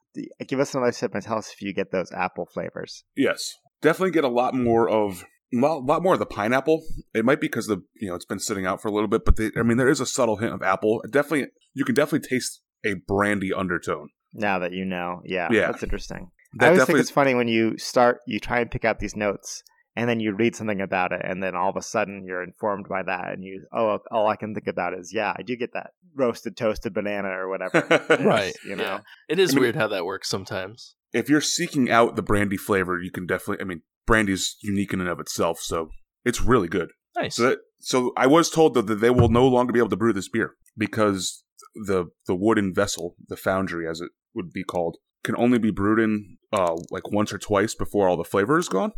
give 0.47 0.59
us 0.59 0.73
another 0.73 0.91
sip 0.91 1.13
and 1.13 1.23
tell 1.23 1.37
us 1.37 1.51
if 1.51 1.61
you 1.61 1.73
get 1.73 1.91
those 1.91 2.11
apple 2.11 2.47
flavors. 2.53 3.03
Yes, 3.15 3.53
definitely 3.81 4.11
get 4.11 4.23
a 4.23 4.29
lot 4.29 4.53
more 4.53 4.89
of 4.89 5.25
well, 5.51 5.77
a 5.77 5.79
lot 5.79 6.03
more 6.03 6.13
of 6.13 6.19
the 6.19 6.25
pineapple. 6.27 6.83
It 7.13 7.25
might 7.25 7.41
be 7.41 7.47
because 7.47 7.67
the 7.67 7.81
you 7.99 8.09
know 8.09 8.15
it's 8.15 8.25
been 8.25 8.39
sitting 8.39 8.65
out 8.65 8.81
for 8.81 8.87
a 8.87 8.91
little 8.91 9.07
bit, 9.09 9.25
but 9.25 9.35
the, 9.35 9.51
I 9.57 9.63
mean 9.63 9.77
there 9.77 9.89
is 9.89 9.99
a 9.99 10.05
subtle 10.05 10.37
hint 10.37 10.53
of 10.53 10.61
apple. 10.61 11.03
Definitely, 11.09 11.47
you 11.73 11.85
can 11.85 11.95
definitely 11.95 12.27
taste 12.27 12.61
a 12.85 12.95
brandy 13.07 13.51
undertone. 13.53 14.09
Now 14.33 14.59
that 14.59 14.73
you 14.73 14.85
know, 14.85 15.21
yeah, 15.25 15.49
Yeah. 15.51 15.71
that's 15.71 15.83
interesting. 15.83 16.29
That 16.59 16.65
I 16.65 16.69
always 16.69 16.85
think 16.85 16.99
it's 16.99 17.11
funny 17.11 17.35
when 17.35 17.47
you 17.47 17.77
start, 17.77 18.19
you 18.25 18.39
try 18.39 18.59
and 18.59 18.71
pick 18.71 18.83
out 18.85 18.99
these 18.99 19.15
notes, 19.15 19.63
and 19.99 20.09
then 20.09 20.19
you 20.19 20.33
read 20.33 20.55
something 20.55 20.81
about 20.81 21.11
it, 21.11 21.21
and 21.23 21.41
then 21.43 21.55
all 21.55 21.69
of 21.69 21.75
a 21.75 21.81
sudden 21.81 22.23
you're 22.25 22.43
informed 22.43 22.87
by 22.89 23.03
that, 23.03 23.33
and 23.33 23.43
you, 23.43 23.65
oh, 23.73 23.99
all 24.11 24.27
I 24.27 24.35
can 24.35 24.53
think 24.53 24.67
about 24.67 24.93
is, 24.93 25.11
yeah, 25.13 25.33
I 25.37 25.41
do 25.43 25.55
get 25.55 25.73
that 25.73 25.91
roasted 26.15 26.55
toasted 26.57 26.93
banana 26.93 27.29
or 27.29 27.49
whatever. 27.49 27.85
it 27.89 28.09
is, 28.19 28.25
Right, 28.25 28.53
You 28.65 28.75
know. 28.75 28.83
yeah. 28.83 28.99
It 29.27 29.39
is 29.39 29.51
I 29.51 29.53
mean- 29.55 29.61
weird 29.63 29.75
how 29.75 29.87
that 29.89 30.05
works 30.05 30.29
sometimes. 30.29 30.95
if 31.13 31.29
you're 31.29 31.41
seeking 31.41 31.89
out 31.89 32.15
the 32.15 32.21
brandy 32.23 32.57
flavor, 32.57 32.99
you 33.01 33.11
can 33.11 33.25
definitely. 33.25 33.61
I 33.63 33.67
mean, 33.67 33.81
brandy's 34.07 34.55
unique 34.61 34.93
in 34.93 35.01
and 35.01 35.09
of 35.09 35.19
itself, 35.19 35.59
so 35.59 35.89
it's 36.25 36.41
really 36.41 36.67
good. 36.67 36.89
Nice. 37.15 37.35
So 37.35 37.43
that 37.49 37.59
so 37.79 38.11
I 38.17 38.27
was 38.27 38.49
told 38.49 38.73
though 38.73 38.81
that 38.81 38.95
they 39.01 39.09
will 39.09 39.29
no 39.29 39.47
longer 39.47 39.73
be 39.73 39.79
able 39.79 39.89
to 39.89 39.97
brew 39.97 40.13
this 40.13 40.29
beer 40.29 40.53
because 40.77 41.43
the 41.75 42.05
the 42.27 42.35
wooden 42.35 42.73
vessel, 42.73 43.15
the 43.27 43.35
foudre 43.35 43.89
as 43.89 43.99
it 44.01 44.11
would 44.35 44.51
be 44.51 44.63
called, 44.63 44.97
can 45.23 45.35
only 45.37 45.57
be 45.59 45.71
brewed 45.71 45.99
in 45.99 46.37
uh 46.53 46.75
like 46.91 47.11
once 47.11 47.31
or 47.33 47.37
twice 47.37 47.73
before 47.75 48.07
all 48.07 48.17
the 48.17 48.23
flavor 48.23 48.57
is 48.57 48.69
gone. 48.69 48.91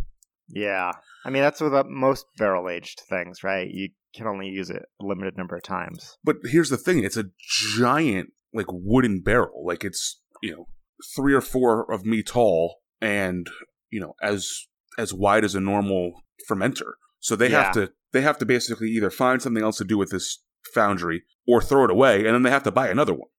Yeah. 0.53 0.91
I 1.25 1.29
mean, 1.29 1.43
that's 1.43 1.61
with 1.61 1.73
uh, 1.73 1.83
most 1.87 2.25
barrel 2.37 2.69
aged 2.69 3.01
things, 3.09 3.43
right? 3.43 3.69
You 3.69 3.89
can 4.15 4.27
only 4.27 4.47
use 4.47 4.69
it 4.69 4.83
a 5.01 5.05
limited 5.05 5.37
number 5.37 5.55
of 5.55 5.63
times. 5.63 6.17
But 6.23 6.37
here's 6.43 6.69
the 6.69 6.77
thing: 6.77 7.03
it's 7.03 7.17
a 7.17 7.29
giant 7.39 8.29
like 8.53 8.67
wooden 8.69 9.21
barrel, 9.21 9.65
like 9.65 9.83
it's 9.83 10.19
you 10.41 10.51
know 10.51 10.67
three 11.15 11.33
or 11.33 11.41
four 11.41 11.91
of 11.91 12.05
me 12.05 12.23
tall, 12.23 12.79
and 12.99 13.49
you 13.89 13.99
know 13.99 14.13
as 14.21 14.65
as 14.97 15.13
wide 15.13 15.43
as 15.43 15.55
a 15.55 15.61
normal 15.61 16.13
fermenter. 16.49 16.93
So 17.19 17.35
they 17.35 17.49
have 17.49 17.71
to 17.73 17.91
they 18.11 18.21
have 18.21 18.37
to 18.39 18.45
basically 18.45 18.89
either 18.89 19.11
find 19.11 19.41
something 19.41 19.63
else 19.63 19.77
to 19.77 19.85
do 19.85 19.97
with 19.97 20.09
this 20.09 20.43
foudre 20.75 21.19
or 21.47 21.61
throw 21.61 21.85
it 21.85 21.91
away, 21.91 22.25
and 22.25 22.33
then 22.33 22.43
they 22.43 22.49
have 22.49 22.63
to 22.63 22.71
buy 22.71 22.89
another 22.89 23.13
one. 23.13 23.29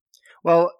Well, 0.44 0.72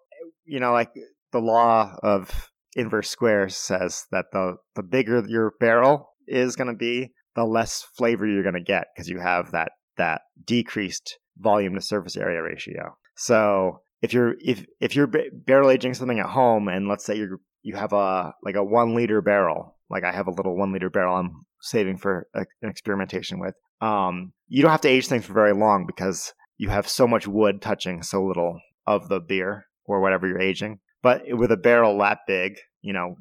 you 0.45 0.61
know, 0.61 0.73
like 0.73 0.93
the 1.33 1.41
law 1.41 1.97
of 2.03 2.51
inverse 2.75 3.11
squares 3.11 3.57
says 3.57 4.07
that 4.13 4.27
the 4.33 4.57
the 4.77 4.83
bigger 4.83 5.25
your 5.29 5.55
barrel 5.61 6.12
is 6.33 6.57
going 6.57 6.69
to 6.69 6.77
be, 6.77 7.13
the 7.35 7.45
less 7.45 7.85
flavor 7.97 8.27
you're 8.27 8.43
going 8.43 8.55
to 8.55 8.61
get 8.61 8.87
because 8.95 9.09
you 9.09 9.21
have 9.21 9.53
that 9.53 9.73
that 9.97 10.23
decreased 10.45 11.19
volume 11.39 11.75
to 11.75 11.81
surface 11.81 12.17
area 12.17 12.43
ratio. 12.43 12.97
So 13.17 13.83
if 14.01 14.13
you're 14.13 14.35
if 14.41 14.65
if 14.81 14.95
you're 14.97 15.11
barrel 15.33 15.71
aging 15.71 15.95
something 15.95 16.19
at 16.19 16.27
home, 16.27 16.69
and 16.69 16.89
let's 16.89 17.05
say 17.05 17.17
you 17.17 17.39
you 17.63 17.77
have 17.77 17.93
a 17.93 18.33
like 18.43 18.57
a 18.57 18.65
one 18.65 18.95
liter 18.95 19.23
barrel, 19.23 19.77
like 19.89 20.05
I 20.05 20.13
have 20.13 20.27
a 20.27 20.33
little 20.33 20.57
one 20.57 20.73
liter 20.73 20.91
barrel 20.91 21.17
I'm 21.17 21.47
saving 21.61 21.99
for 21.99 22.27
an 22.35 22.47
experimentation 22.63 23.39
with. 23.39 23.55
Um, 23.81 24.33
you 24.49 24.63
don't 24.63 24.71
have 24.71 24.81
to 24.83 24.89
age 24.89 25.07
things 25.07 25.25
for 25.25 25.33
very 25.33 25.55
long 25.55 25.87
because 25.87 26.33
you 26.57 26.69
have 26.69 26.89
so 26.89 27.07
much 27.07 27.27
wood 27.27 27.61
touching 27.63 28.03
so 28.03 28.23
little 28.25 28.61
of 28.87 29.09
the 29.09 29.21
beer 29.21 29.67
or 29.85 30.01
whatever 30.01 30.27
you're 30.27 30.41
aging. 30.41 30.79
But 31.03 31.23
with 31.29 31.51
a 31.51 31.57
barrel 31.57 31.99
that 31.99 32.19
big, 32.27 32.57
you 32.81 32.93
know, 32.93 33.17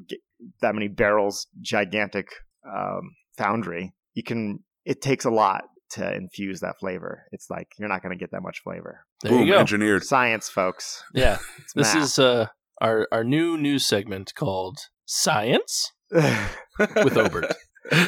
that 0.62 0.76
many 0.76 0.88
barrels, 0.88 1.48
gigantic 1.62 2.28
um, 2.68 3.16
foudre, 3.38 3.92
you 4.14 4.24
can. 4.24 4.60
It 4.86 5.02
takes 5.02 5.26
a 5.26 5.30
lot 5.30 5.64
to 5.92 6.14
infuse 6.16 6.62
that 6.62 6.80
flavor. 6.80 7.26
It's 7.32 7.50
like 7.50 7.68
you're 7.78 7.90
not 7.90 8.02
going 8.02 8.18
to 8.18 8.20
get 8.20 8.32
that 8.32 8.42
much 8.42 8.62
flavor. 8.64 9.06
There 9.22 9.32
Boom, 9.32 9.46
you 9.48 9.54
go. 9.54 9.60
engineered. 9.60 10.04
Science, 10.04 10.50
folks. 10.50 11.04
Yeah. 11.14 11.38
This 11.76 11.94
math. 11.94 12.04
is 12.04 12.20
uh 12.20 12.48
our 12.82 13.08
our 13.12 13.24
new 13.24 13.58
news 13.58 13.86
segment 13.86 14.34
called 14.36 14.80
Science 15.06 15.92
with 16.12 17.18
Obert. 17.18 17.54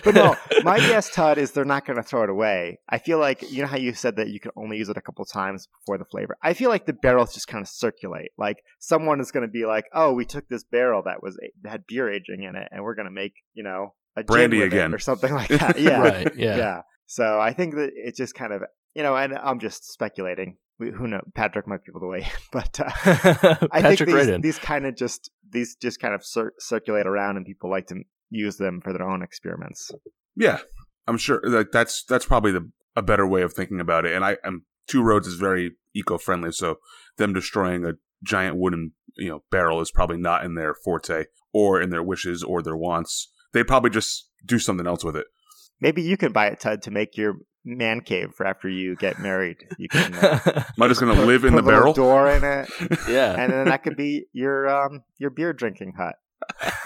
but 0.04 0.14
no, 0.16 0.36
my 0.64 0.78
guess, 0.80 1.10
Todd, 1.10 1.38
is 1.38 1.52
they're 1.52 1.66
not 1.66 1.86
going 1.86 1.98
to 1.98 2.04
throw 2.04 2.24
it 2.24 2.30
away. 2.30 2.80
I 2.90 2.98
feel 3.00 3.20
like 3.20 3.52
you 3.52 3.62
know 3.62 3.68
how 3.68 3.78
you 3.78 3.94
said 3.94 4.16
that 4.18 4.30
you 4.30 4.40
can 4.40 4.52
only 4.56 4.78
use 4.78 4.90
it 4.90 4.98
a 4.98 5.02
couple 5.02 5.24
times 5.26 5.68
before 5.68 5.98
the 5.98 6.06
flavor. 6.06 6.38
I 6.44 6.54
feel 6.54 6.70
like 6.70 6.86
the 6.86 6.94
barrels 6.94 7.34
just 7.34 7.48
kind 7.48 7.62
of 7.62 7.68
circulate. 7.68 8.32
Like 8.38 8.58
someone 8.80 9.20
is 9.20 9.32
going 9.32 9.46
to 9.46 9.52
be 9.52 9.66
like, 9.66 9.86
"Oh, 9.94 10.14
we 10.14 10.26
took 10.26 10.48
this 10.48 10.64
barrel 10.64 11.04
that 11.06 11.22
was 11.24 11.38
that 11.64 11.70
had 11.70 11.88
beer 11.88 12.10
aging 12.12 12.44
in 12.44 12.56
it, 12.56 12.68
and 12.72 12.84
we're 12.84 12.96
going 12.96 13.08
to 13.08 13.12
make 13.12 13.34
you 13.54 13.64
know 13.64 13.94
a 14.16 14.24
Brandy 14.24 14.60
with 14.60 14.68
again. 14.68 14.94
or 14.94 15.00
something 15.00 15.34
like 15.34 15.48
that." 15.60 15.80
Yeah, 15.80 16.00
Right. 16.02 16.36
yeah. 16.36 16.58
Yeah. 16.58 16.82
So 17.06 17.40
I 17.40 17.54
think 17.54 17.76
that 17.76 17.92
it 17.96 18.16
just 18.16 18.34
kind 18.36 18.54
of 18.54 18.62
you 18.96 19.04
know, 19.04 19.16
and 19.16 19.34
I'm 19.38 19.60
just 19.60 19.92
speculating. 19.92 20.58
We- 20.80 20.92
Who 20.92 21.08
knows? 21.08 21.22
Patrick 21.36 21.68
might 21.68 21.84
be 21.84 21.92
able 21.92 22.02
to 22.02 22.08
weigh, 22.08 22.20
in. 22.20 22.26
but 22.52 22.80
uh, 22.80 22.90
I 23.72 23.82
think 23.82 24.00
these, 24.00 24.14
right 24.28 24.42
these 24.42 24.60
kind 24.60 24.86
of 24.86 24.96
just 24.96 25.30
these 25.52 25.76
just 25.76 26.00
kind 26.00 26.14
of 26.14 26.26
cir- 26.26 26.54
circulate 26.60 27.06
around, 27.08 27.38
and 27.38 27.46
people 27.46 27.70
like 27.70 27.88
to 27.88 28.02
use 28.30 28.58
them 28.58 28.82
for 28.84 28.92
their 28.94 29.08
own 29.08 29.22
experiments. 29.22 29.92
Yeah, 30.36 30.60
I'm 31.08 31.18
sure 31.18 31.42
like 31.46 31.72
that's 31.72 32.04
that's 32.04 32.26
probably 32.26 32.52
the 32.52 32.70
a 32.96 33.02
better 33.02 33.26
way 33.28 33.42
of 33.42 33.54
thinking 33.54 33.80
about 33.80 34.06
it. 34.06 34.14
And 34.14 34.24
I 34.26 34.38
am 34.44 34.66
Two 34.88 35.02
Roads 35.04 35.28
is 35.28 35.36
very 35.36 35.72
eco 35.96 36.18
friendly, 36.18 36.52
so 36.52 36.78
them 37.18 37.34
destroying 37.34 37.86
a 37.86 37.94
giant 38.24 38.58
wooden 38.58 38.92
you 39.18 39.30
know 39.30 39.44
barrel 39.52 39.82
is 39.82 39.92
probably 39.92 40.18
not 40.18 40.44
in 40.46 40.56
their 40.56 40.74
forte 40.84 41.26
or 41.54 41.80
in 41.82 41.90
their 41.92 42.04
wishes 42.04 42.44
or 42.44 42.62
their 42.64 42.76
wants. 42.78 43.30
They 43.54 43.64
probably 43.64 43.90
just 43.92 44.30
do 44.46 44.60
something 44.60 44.88
else 44.88 45.04
with 45.04 45.16
it. 45.16 45.28
Maybe 45.80 46.02
you 46.02 46.18
can 46.18 46.32
buy 46.32 46.48
it, 46.48 46.60
Tud, 46.60 46.82
to 46.84 46.92
make 46.92 47.18
your 47.18 47.36
man 47.66 48.02
cave 48.02 48.30
for 48.36 48.46
after 48.46 48.68
you 48.70 48.96
get 48.96 49.20
married. 49.20 49.58
You 49.78 49.88
can 49.90 50.14
uh, 50.16 50.40
Am 50.46 50.82
I 50.84 50.88
just 50.88 51.00
going 51.00 51.14
to 51.14 51.20
put- 51.20 51.28
live 51.28 51.46
in 51.46 51.54
put 51.54 51.64
the 51.64 51.72
barrel? 51.72 51.94
door 51.94 52.30
in 52.30 52.44
it, 52.44 52.70
yeah. 53.10 53.36
and 53.42 53.52
then 53.52 53.66
that 53.66 53.84
could 53.84 53.96
be 53.98 54.26
your 54.34 54.68
um 54.68 55.04
your 55.18 55.30
beer 55.30 55.54
drinking 55.54 55.94
hut. 55.98 56.16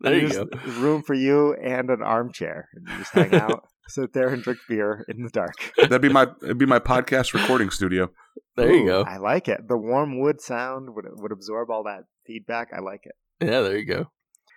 there 0.00 0.14
you 0.18 0.28
There's 0.28 0.36
go. 0.36 0.48
Room 0.80 1.02
for 1.02 1.14
you 1.14 1.54
and 1.54 1.88
an 1.90 2.02
armchair. 2.02 2.68
And 2.74 2.88
you 2.88 2.98
just 2.98 3.12
hang 3.12 3.34
out, 3.34 3.68
sit 3.88 4.12
there, 4.12 4.28
and 4.28 4.42
drink 4.42 4.58
beer 4.68 5.04
in 5.08 5.22
the 5.22 5.30
dark. 5.30 5.54
That'd 5.76 6.00
be 6.02 6.08
my 6.08 6.26
it'd 6.42 6.58
be 6.58 6.66
my 6.66 6.78
podcast 6.80 7.32
recording 7.34 7.70
studio. 7.70 8.10
There 8.56 8.72
you 8.74 8.86
go. 8.86 9.02
I 9.02 9.18
like 9.18 9.48
it. 9.48 9.68
The 9.68 9.76
warm 9.76 10.18
wood 10.20 10.40
sound 10.40 10.94
would 10.94 11.04
would 11.12 11.32
absorb 11.32 11.70
all 11.70 11.84
that 11.84 12.04
feedback. 12.26 12.68
I 12.76 12.80
like 12.80 13.02
it. 13.04 13.14
Yeah, 13.40 13.60
there 13.60 13.78
you 13.78 13.84
go. 13.86 14.10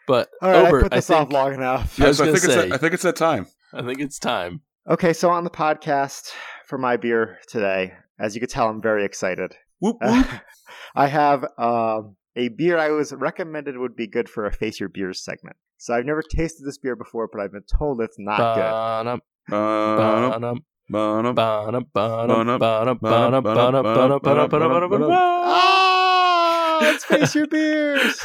But 0.07 0.29
Obert, 0.41 0.83
I 0.83 0.83
put 0.83 0.91
this 0.91 1.09
I 1.09 1.15
think, 1.15 1.27
off 1.27 1.33
long 1.33 1.53
enough. 1.53 1.97
Yes, 1.97 2.19
I, 2.19 2.23
I, 2.23 2.27
think 2.27 2.37
say, 2.39 2.63
it's 2.63 2.71
a, 2.71 2.75
I 2.75 2.77
think 2.77 2.93
it's 2.93 3.03
that 3.03 3.15
time. 3.15 3.47
I 3.73 3.81
think 3.81 3.99
it's 3.99 4.19
time. 4.19 4.61
Okay, 4.89 5.13
so 5.13 5.29
on 5.29 5.45
the 5.45 5.49
podcast 5.49 6.31
for 6.67 6.77
my 6.77 6.97
beer 6.97 7.39
today, 7.47 7.93
as 8.19 8.35
you 8.35 8.41
can 8.41 8.49
tell, 8.49 8.67
I'm 8.67 8.81
very 8.81 9.05
excited. 9.05 9.55
Whoop, 9.79 9.97
whoop. 10.01 10.33
Uh, 10.33 10.39
I 10.95 11.07
have 11.07 11.45
a 11.57 12.49
beer 12.49 12.77
I 12.77 12.89
was 12.89 13.13
recommended 13.13 13.77
would 13.77 13.95
be 13.95 14.07
good 14.07 14.27
for 14.27 14.45
a 14.45 14.51
face 14.51 14.79
your 14.79 14.89
beers 14.89 15.23
segment. 15.23 15.55
So 15.77 15.93
I've 15.93 16.05
never 16.05 16.21
tasted 16.21 16.65
this 16.65 16.77
beer 16.77 16.95
before, 16.95 17.29
but 17.31 17.41
I've 17.41 17.51
been 17.51 17.63
told 17.63 18.01
it's 18.01 18.17
not 18.17 18.55
good. 18.55 19.21
Let's 26.81 27.05
face 27.05 27.35
your 27.35 27.47
beers. 27.47 28.21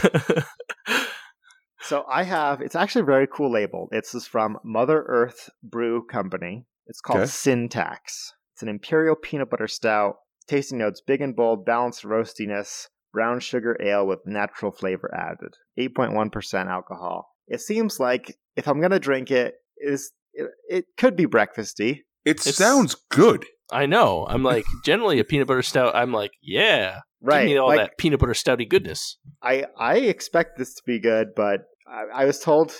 So 1.88 2.04
I 2.10 2.22
have, 2.24 2.60
it's 2.60 2.74
actually 2.76 3.02
a 3.02 3.06
very 3.06 3.26
cool 3.26 3.50
label. 3.50 3.88
It's 3.92 4.12
this 4.12 4.26
from 4.26 4.58
Mother 4.62 5.04
Earth 5.08 5.48
Brew 5.62 6.04
Company. 6.04 6.66
It's 6.86 7.00
called 7.00 7.20
Okay. 7.20 7.28
Syntax. 7.28 8.32
It's 8.54 8.62
an 8.62 8.68
imperial 8.68 9.16
peanut 9.16 9.48
butter 9.50 9.68
stout. 9.68 10.16
Tasting 10.46 10.78
notes 10.78 11.00
big 11.06 11.20
and 11.20 11.34
bold, 11.34 11.64
balanced 11.64 12.02
roastiness, 12.04 12.86
brown 13.12 13.40
sugar 13.40 13.76
ale 13.82 14.06
with 14.06 14.20
natural 14.26 14.70
flavor 14.72 15.10
added. 15.14 15.54
8.1% 15.78 16.66
alcohol. 16.68 17.28
It 17.46 17.60
seems 17.62 17.98
like 17.98 18.36
if 18.56 18.66
I'm 18.68 18.80
going 18.80 18.90
to 18.90 18.98
drink 18.98 19.30
it, 19.30 19.54
is 19.78 20.12
it, 20.34 20.50
it 20.68 20.84
could 20.98 21.16
be 21.16 21.26
breakfasty. 21.26 22.00
It 22.24 22.40
It's- 22.40 22.56
sounds 22.56 22.96
good. 23.10 23.44
I 23.70 23.86
know. 23.86 24.26
I'm 24.28 24.42
like 24.54 24.64
generally 24.84 25.18
a 25.20 25.24
peanut 25.24 25.46
butter 25.48 25.62
stout. 25.62 25.94
I'm 25.94 26.12
like, 26.12 26.32
yeah, 26.42 27.00
Right. 27.20 27.42
give 27.44 27.50
me 27.52 27.56
all 27.58 27.68
like, 27.68 27.78
that 27.80 27.98
peanut 27.98 28.20
butter 28.20 28.32
stouty 28.32 28.68
goodness. 28.68 29.18
I 29.42 29.66
I 29.78 29.96
expect 29.98 30.56
this 30.58 30.74
to 30.74 30.82
be 30.86 30.98
good, 30.98 31.28
but 31.36 31.60
I, 31.90 32.22
I 32.22 32.24
was 32.24 32.38
told 32.40 32.72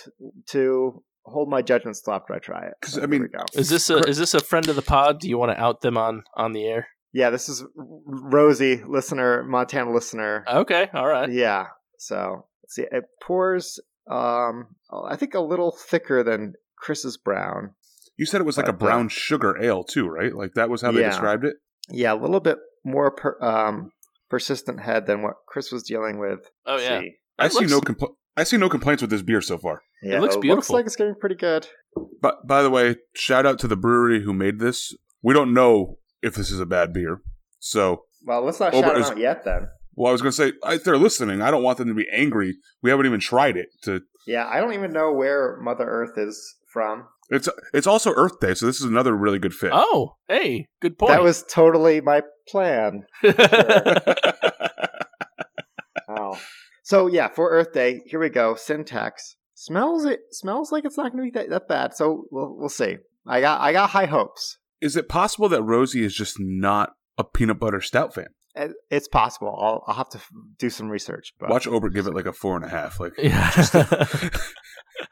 to 0.49 1.03
hold 1.25 1.49
my 1.49 1.61
judgment 1.61 1.97
till 2.03 2.13
after 2.13 2.33
I 2.33 2.39
try 2.39 2.65
it. 2.67 2.73
'Cause, 2.81 2.93
So 2.93 3.03
I 3.03 3.05
mean. 3.05 3.27
Is 3.53 3.69
this 3.69 3.89
a 3.89 3.97
is 3.99 4.17
this 4.17 4.33
a 4.33 4.39
friend 4.39 4.67
of 4.69 4.75
the 4.75 4.81
pod? 4.81 5.19
Do 5.19 5.29
you 5.29 5.37
want 5.37 5.51
to 5.51 5.61
out 5.61 5.81
them 5.81 5.97
on 5.97 6.23
on 6.35 6.53
the 6.53 6.65
air? 6.65 6.87
Yeah, 7.11 7.29
this 7.31 7.49
is 7.49 7.63
Rosie, 8.05 8.83
listener, 8.87 9.43
Montana 9.43 9.91
listener. 9.91 10.43
Okay, 10.47 10.89
all 10.93 11.07
right. 11.07 11.31
Yeah. 11.31 11.67
So 11.97 12.45
let's 12.63 12.75
see. 12.75 12.83
It 12.91 13.05
pours. 13.23 13.79
Um, 14.09 14.75
I 14.91 15.15
think 15.15 15.33
a 15.33 15.39
little 15.39 15.71
thicker 15.71 16.23
than 16.23 16.53
Chris's 16.77 17.17
brown. 17.17 17.71
You 18.17 18.25
said 18.25 18.41
it 18.41 18.45
was 18.45 18.57
like 18.57 18.67
a 18.67 18.73
But, 18.73 18.85
uh, 18.85 18.89
brown 18.89 19.09
sugar 19.09 19.61
ale 19.61 19.83
too, 19.83 20.07
right? 20.07 20.33
Like 20.35 20.53
that 20.55 20.69
was 20.69 20.81
how 20.81 20.91
they 20.91 21.01
Yeah. 21.01 21.09
described 21.09 21.45
it. 21.45 21.55
Yeah, 21.89 22.13
a 22.13 22.15
little 22.15 22.39
bit 22.39 22.57
more 22.83 23.11
per, 23.11 23.37
um, 23.41 23.91
persistent 24.29 24.81
head 24.81 25.05
than 25.05 25.21
what 25.21 25.35
Chris 25.47 25.71
was 25.71 25.83
dealing 25.83 26.19
with. 26.19 26.39
Oh 26.65 26.77
yeah. 26.77 26.99
see. 27.01 27.15
I 27.37 27.45
It 27.47 27.51
see 27.53 27.65
looks- 27.65 27.71
no 27.71 27.81
compl- 27.81 28.15
I 28.39 28.43
see 28.43 28.57
no 28.57 28.69
complaints 28.69 29.01
with 29.01 29.11
this 29.11 29.21
beer 29.21 29.41
so 29.41 29.57
far. 29.57 29.81
Yeah, 30.01 30.19
looks 30.19 30.35
Looks 30.35 30.41
beautiful. 30.41 30.55
Looks 30.57 30.69
like 30.69 30.85
it's 30.85 30.95
getting 30.95 31.15
pretty 31.15 31.35
good. 31.35 31.67
But 32.21 32.47
by 32.47 32.61
the 32.63 32.69
way, 32.69 32.95
shout 33.15 33.45
out 33.45 33.59
to 33.59 33.67
the 33.67 33.75
brewery 33.75 34.23
who 34.23 34.33
made 34.33 34.59
this. 34.59 34.95
We 35.21 35.33
don't 35.33 35.53
know 35.53 35.97
if 36.21 36.35
this 36.35 36.49
is 36.51 36.59
a 36.59 36.65
bad 36.65 36.93
beer. 36.93 37.21
So, 37.59 38.03
Well, 38.25 38.41
let's 38.43 38.59
not 38.59 38.73
shout 38.73 38.85
them 38.93 39.01
is- 39.01 39.09
out 39.09 39.17
yet. 39.17 39.43
Then. 39.43 39.67
well, 39.95 40.09
I 40.09 40.11
was 40.13 40.21
going 40.21 40.31
to 40.31 40.35
say, 40.37 40.53
if 40.67 40.83
they're 40.83 40.97
listening, 40.97 41.41
I 41.41 41.51
don't 41.51 41.63
want 41.63 41.77
them 41.77 41.87
to 41.89 41.93
be 41.93 42.07
angry. 42.11 42.55
We 42.81 42.89
haven't 42.89 43.05
even 43.05 43.19
tried 43.19 43.57
it. 43.57 43.67
To 43.83 44.01
Yeah, 44.25 44.47
I 44.47 44.59
don't 44.61 44.73
even 44.73 44.91
know 44.93 45.11
where 45.11 45.57
Mother 45.61 45.85
Earth 45.85 46.17
is 46.17 46.55
from. 46.71 47.07
it's 47.29 47.49
it's 47.73 47.87
also 47.87 48.13
Earth 48.15 48.39
Day, 48.39 48.53
so 48.53 48.65
this 48.65 48.77
is 48.79 48.85
another 48.85 49.13
really 49.15 49.39
good 49.39 49.53
fit. 49.53 49.71
Oh, 49.73 50.15
hey, 50.29 50.67
good 50.81 50.97
point. 50.97 51.09
That 51.11 51.23
was 51.23 51.43
totally 51.43 51.99
my 52.01 52.21
plan. 52.47 53.03
Oh. 56.11 56.39
So 56.89 57.05
yeah, 57.05 57.27
for 57.27 57.51
Earth 57.51 57.71
Day, 57.71 58.01
here 58.07 58.19
we 58.19 58.29
go. 58.29 58.55
Syntax 58.55 59.35
smells 59.53 60.05
it 60.05 60.21
smells 60.31 60.71
like 60.71 60.85
it's 60.85 60.97
not 60.97 61.11
going 61.11 61.23
to 61.23 61.31
be 61.31 61.39
that, 61.39 61.49
that 61.51 61.67
bad. 61.67 61.93
So 61.93 62.23
we'll 62.31 62.55
we'll 62.57 62.67
see. 62.67 62.97
I 63.27 63.41
got 63.41 63.61
I 63.61 63.71
got 63.73 63.91
high 63.91 64.07
hopes. 64.07 64.57
is 64.81 64.97
it 64.97 65.07
possible 65.07 65.47
that 65.49 65.61
Rosie 65.61 66.03
is 66.03 66.15
just 66.15 66.37
not 66.39 66.93
a 67.15 67.23
peanut 67.23 67.59
butter 67.59 67.79
stout 67.79 68.15
fan? 68.15 68.29
Uh, 68.57 68.69
it's 68.89 69.07
possible. 69.07 69.55
I'll 69.61 69.83
I'll 69.85 69.93
have 69.97 70.09
to 70.09 70.17
f- 70.17 70.31
do 70.57 70.71
some 70.71 70.89
research. 70.89 71.33
But 71.39 71.51
Watch 71.51 71.67
Ober 71.67 71.89
give 71.91 72.07
it 72.07 72.15
like 72.15 72.25
a 72.25 72.33
four 72.33 72.55
and 72.55 72.65
a 72.65 72.69
half. 72.69 72.99
Like 72.99 73.13
yeah. 73.19 73.51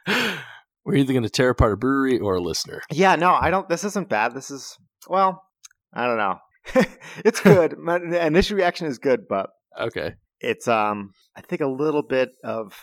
We're 0.84 0.96
either 0.96 1.14
going 1.14 1.22
to 1.26 1.30
tear 1.30 1.50
apart 1.52 1.74
a 1.74 1.78
brewery 1.78 2.18
or 2.18 2.38
a 2.38 2.42
listener. 2.42 2.82
yeah, 2.92 3.16
no, 3.18 3.34
I 3.34 3.52
don't. 3.52 3.70
This 3.70 3.84
isn't 3.84 4.10
bad. 4.10 4.34
This 4.34 4.50
is 4.50 4.76
well, 5.08 5.44
I 5.94 6.08
don't 6.08 6.18
know. 6.18 6.40
it's 7.24 7.40
good. 7.40 7.78
My 7.78 8.00
the 8.00 8.26
initial 8.26 8.58
reaction 8.58 8.88
is 8.88 8.98
good, 8.98 9.28
but 9.30 9.52
Okay. 9.80 10.16
It's 10.40 10.68
um 10.68 11.12
I 11.36 11.42
think 11.42 11.62
a 11.62 11.68
little 11.68 12.04
bit 12.04 12.32
of 12.44 12.74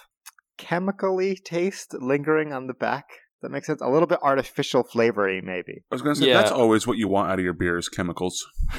chemically 0.58 1.36
taste 1.36 1.94
lingering 1.94 2.52
on 2.52 2.66
the 2.66 2.74
back. 2.74 3.06
That 3.42 3.50
makes 3.50 3.66
sense. 3.66 3.82
A 3.82 3.88
little 3.90 4.06
bit 4.06 4.20
artificial 4.22 4.82
flavory, 4.84 5.42
maybe. 5.42 5.82
I 5.90 5.94
was 5.94 6.00
going 6.00 6.14
to 6.14 6.20
say, 6.22 6.28
Yeah. 6.28 6.38
that's 6.38 6.50
always 6.50 6.86
what 6.86 6.96
you 6.96 7.08
want 7.08 7.30
out 7.30 7.38
of 7.38 7.44
your 7.44 7.52
beers: 7.52 7.88
chemicals. 7.88 8.44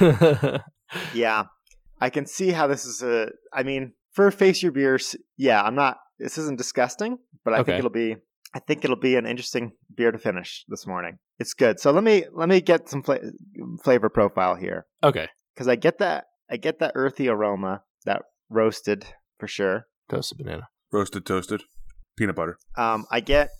Yeah, 1.14 1.44
I 2.00 2.10
can 2.10 2.26
see 2.26 2.50
how 2.50 2.66
this 2.66 2.84
is 2.84 3.02
a. 3.02 3.30
I 3.52 3.62
mean, 3.64 3.92
for 4.12 4.30
face 4.30 4.62
your 4.62 4.72
beers, 4.72 5.16
yeah, 5.36 5.62
I'm 5.62 5.74
not. 5.74 5.98
This 6.18 6.38
isn't 6.38 6.58
disgusting, 6.58 7.18
but 7.44 7.54
I 7.54 7.58
Okay. 7.58 7.72
think 7.72 7.78
it'll 7.80 7.90
be. 7.90 8.16
I 8.54 8.60
think 8.60 8.84
it'll 8.84 8.96
be 8.96 9.16
an 9.16 9.26
interesting 9.26 9.72
beer 9.94 10.12
to 10.12 10.18
finish 10.18 10.64
this 10.68 10.86
morning. 10.86 11.18
It's 11.38 11.52
good. 11.54 11.78
So 11.80 11.90
let 11.90 12.04
me 12.04 12.24
let 12.32 12.48
me 12.48 12.60
get 12.60 12.88
some 12.88 13.02
fla- 13.02 13.18
flavor 13.82 14.08
profile 14.08 14.54
here 14.54 14.86
okay. 15.02 15.28
because 15.54 15.68
I 15.68 15.76
get 15.76 15.98
that 15.98 16.24
I 16.50 16.56
get 16.56 16.78
that 16.78 16.92
earthy 16.94 17.28
aroma, 17.28 17.82
that 18.04 18.22
roasted 18.48 19.06
for 19.38 19.48
sure. 19.48 19.86
Toasted 20.08 20.38
banana. 20.38 20.68
Roasted, 20.92 21.26
toasted, 21.26 21.62
peanut 22.16 22.36
butter. 22.36 22.58
Um, 22.76 23.06
I 23.10 23.20
get. 23.20 23.50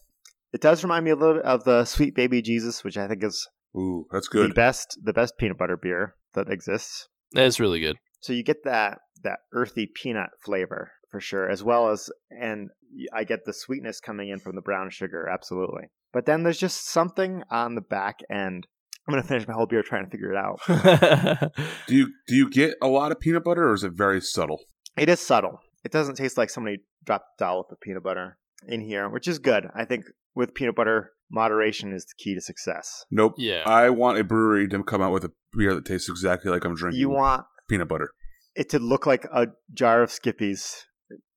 It 0.53 0.61
does 0.61 0.83
remind 0.83 1.05
me 1.05 1.11
a 1.11 1.17
little 1.17 1.35
bit 1.37 1.45
of 1.45 1.65
the 1.65 1.85
Sweet 1.85 2.15
Baby 2.15 2.41
Jesus, 2.41 2.83
which 2.85 2.97
I 2.97 3.09
think 3.09 3.23
is 3.25 3.47
Ooh, 3.77 4.07
that's 4.11 4.29
good. 4.29 4.45
the 4.45 4.49
good. 4.49 4.55
best 4.55 4.99
the 5.03 5.13
best 5.13 5.35
peanut 5.39 5.59
butter 5.59 5.77
beer 5.77 6.15
that 6.35 6.49
exists. 6.51 7.09
That's 7.33 7.61
really 7.61 7.81
good. 7.81 7.97
So 8.21 8.33
you 8.33 8.43
get 8.43 8.65
that 8.65 8.99
that 9.23 9.41
earthy 9.53 9.91
peanut 9.93 10.31
flavor 10.45 10.93
for 11.11 11.21
sure, 11.21 11.51
as 11.51 11.63
well 11.63 11.91
as 11.91 12.09
and 12.31 12.71
I 13.13 13.25
get 13.25 13.41
the 13.45 13.53
sweetness 13.53 14.01
coming 14.01 14.29
in 14.29 14.39
from 14.39 14.55
the 14.55 14.63
brown 14.63 14.89
sugar, 14.91 15.29
absolutely. 15.29 15.85
But 16.13 16.25
then 16.27 16.45
there's 16.45 16.59
just 16.59 16.89
something 16.89 17.43
on 17.51 17.75
the 17.75 17.81
back 17.83 18.21
end. 18.31 18.67
I'm 19.07 19.13
gonna 19.13 19.27
finish 19.27 19.47
my 19.47 19.55
whole 19.55 19.67
beer 19.67 19.83
trying 19.83 20.05
to 20.05 20.11
figure 20.11 20.33
it 20.33 20.37
out. 20.37 20.61
Do 21.87 21.95
you 21.95 22.13
do 22.27 22.35
you 22.35 22.51
get 22.51 22.75
a 22.81 22.89
lot 22.89 23.13
of 23.13 23.21
peanut 23.21 23.45
butter, 23.45 23.69
or 23.69 23.75
is 23.75 23.85
it 23.85 23.93
very 23.93 24.21
subtle? 24.21 24.61
It 24.97 25.09
is 25.09 25.21
subtle. 25.21 25.61
It 25.85 25.93
doesn't 25.93 26.17
taste 26.17 26.37
like 26.39 26.51
somebody 26.51 26.79
dropped 27.05 27.41
a 27.41 27.45
dollop 27.45 27.71
of 27.73 27.81
peanut 27.81 28.03
butter 28.03 28.39
in 28.67 28.81
here, 28.81 29.09
which 29.09 29.29
is 29.29 29.39
good. 29.39 29.69
I 29.75 29.85
think 29.85 30.05
with 30.35 30.55
peanut 30.55 30.75
butter, 30.75 31.13
moderation 31.31 31.93
is 31.93 32.05
the 32.07 32.15
key 32.19 32.35
to 32.35 32.41
success. 32.41 33.05
Nope. 33.11 33.35
Yeah. 33.39 33.63
I 33.67 33.91
want 33.91 34.19
a 34.19 34.25
brewery 34.25 34.69
to 34.69 34.83
come 34.83 35.03
out 35.03 35.13
with 35.13 35.25
a 35.25 35.33
beer 35.57 35.75
that 35.75 35.85
tastes 35.85 36.09
exactly 36.09 36.51
like 36.51 36.65
I'm 36.65 36.75
drinking 36.75 37.01
You 37.01 37.11
want 37.11 37.45
peanut 37.69 37.89
butter. 37.89 38.11
it 38.55 38.69
to 38.71 38.79
look 38.79 39.07
like 39.07 39.25
a 39.27 39.49
jar 39.73 40.03
of 40.03 40.11
Skippies 40.11 40.83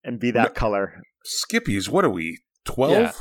and 0.03 0.19
be 0.19 0.31
that 0.31 0.43
No. 0.49 0.53
color. 0.53 1.01
Skippies, 1.25 1.89
what 1.89 2.05
are 2.05 2.09
we? 2.09 2.39
12? 2.65 2.91
Yeah. 2.91 3.11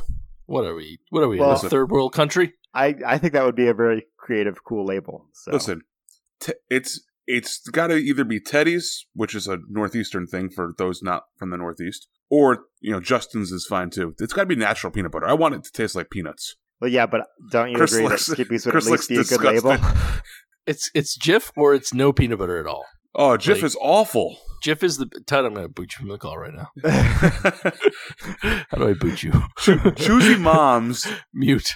what 0.47 0.65
are 0.65 0.75
we? 0.75 0.99
What 1.11 1.23
are 1.23 1.29
we? 1.29 1.39
Well- 1.39 1.53
a 1.53 1.59
third 1.59 1.91
world 1.91 2.13
country? 2.15 2.55
I, 2.75 2.95
I 3.07 3.19
think 3.19 3.33
that 3.33 3.45
would 3.45 3.57
be 3.57 3.67
a 3.67 3.75
very 3.75 4.07
creative, 4.19 4.63
cool 4.65 4.85
label. 4.87 5.27
So. 5.33 5.53
Listen, 5.53 5.81
t- 6.41 6.53
it's 6.69 7.01
it's 7.31 7.59
got 7.69 7.89
to 7.89 7.95
either 7.97 8.25
be 8.25 8.41
Teddy's, 8.41 9.07
which 9.15 9.35
is 9.35 9.47
a 9.47 9.59
northeastern 9.69 10.27
thing 10.27 10.49
for 10.51 10.73
those 10.79 11.03
not 11.03 11.25
from 11.37 11.51
the 11.51 11.57
northeast, 11.59 12.09
or 12.31 12.65
you 12.81 12.91
know 12.91 13.01
Justin's 13.01 13.53
is 13.53 13.67
fine 13.67 13.91
too. 13.91 14.15
It's 14.19 14.33
got 14.33 14.43
to 14.43 14.47
be 14.47 14.57
natural 14.57 14.91
peanut 14.91 15.13
butter. 15.13 15.29
I 15.29 15.35
want 15.35 15.55
it 15.55 15.63
to 15.65 15.71
taste 15.73 15.95
like 15.95 16.11
peanuts. 16.11 16.57
Well, 16.81 16.91
yeah, 16.91 17.07
but 17.07 17.23
don't 17.51 17.71
you 17.71 17.77
Chris 17.77 17.93
agree 17.93 18.09
looks- 18.09 18.27
that 18.27 18.39
Skippies 18.39 18.65
would 18.67 18.73
Chris 18.73 18.87
at 18.87 18.93
least 18.93 19.09
be 19.09 19.17
a 19.19 19.25
good 19.25 19.43
label? 19.43 19.77
It's 20.67 20.91
it's 20.95 21.17
Jif 21.17 21.51
or 21.57 21.73
it's 21.73 21.95
no 21.95 22.13
peanut 22.13 22.39
butter 22.39 22.59
at 22.61 22.67
all. 22.67 22.85
Oh, 23.15 23.39
Jif 23.39 23.55
Like- 23.55 23.63
is 23.65 23.77
awful. 23.81 24.37
Jif 24.63 24.83
is 24.83 24.99
the 24.99 25.07
Todd. 25.27 25.47
I'm 25.47 25.55
gonna 25.55 25.67
boot 25.69 25.93
you 25.95 26.01
from 26.01 26.09
the 26.11 26.19
call 26.19 26.37
right 26.37 26.53
now. 26.53 26.69
How 28.71 28.77
do 28.79 28.89
I 28.89 28.93
boot 28.93 29.23
you? 29.23 29.33
Cho- 29.59 29.91
choosy 29.93 30.37
moms, 30.37 31.07
Mute. 31.33 31.71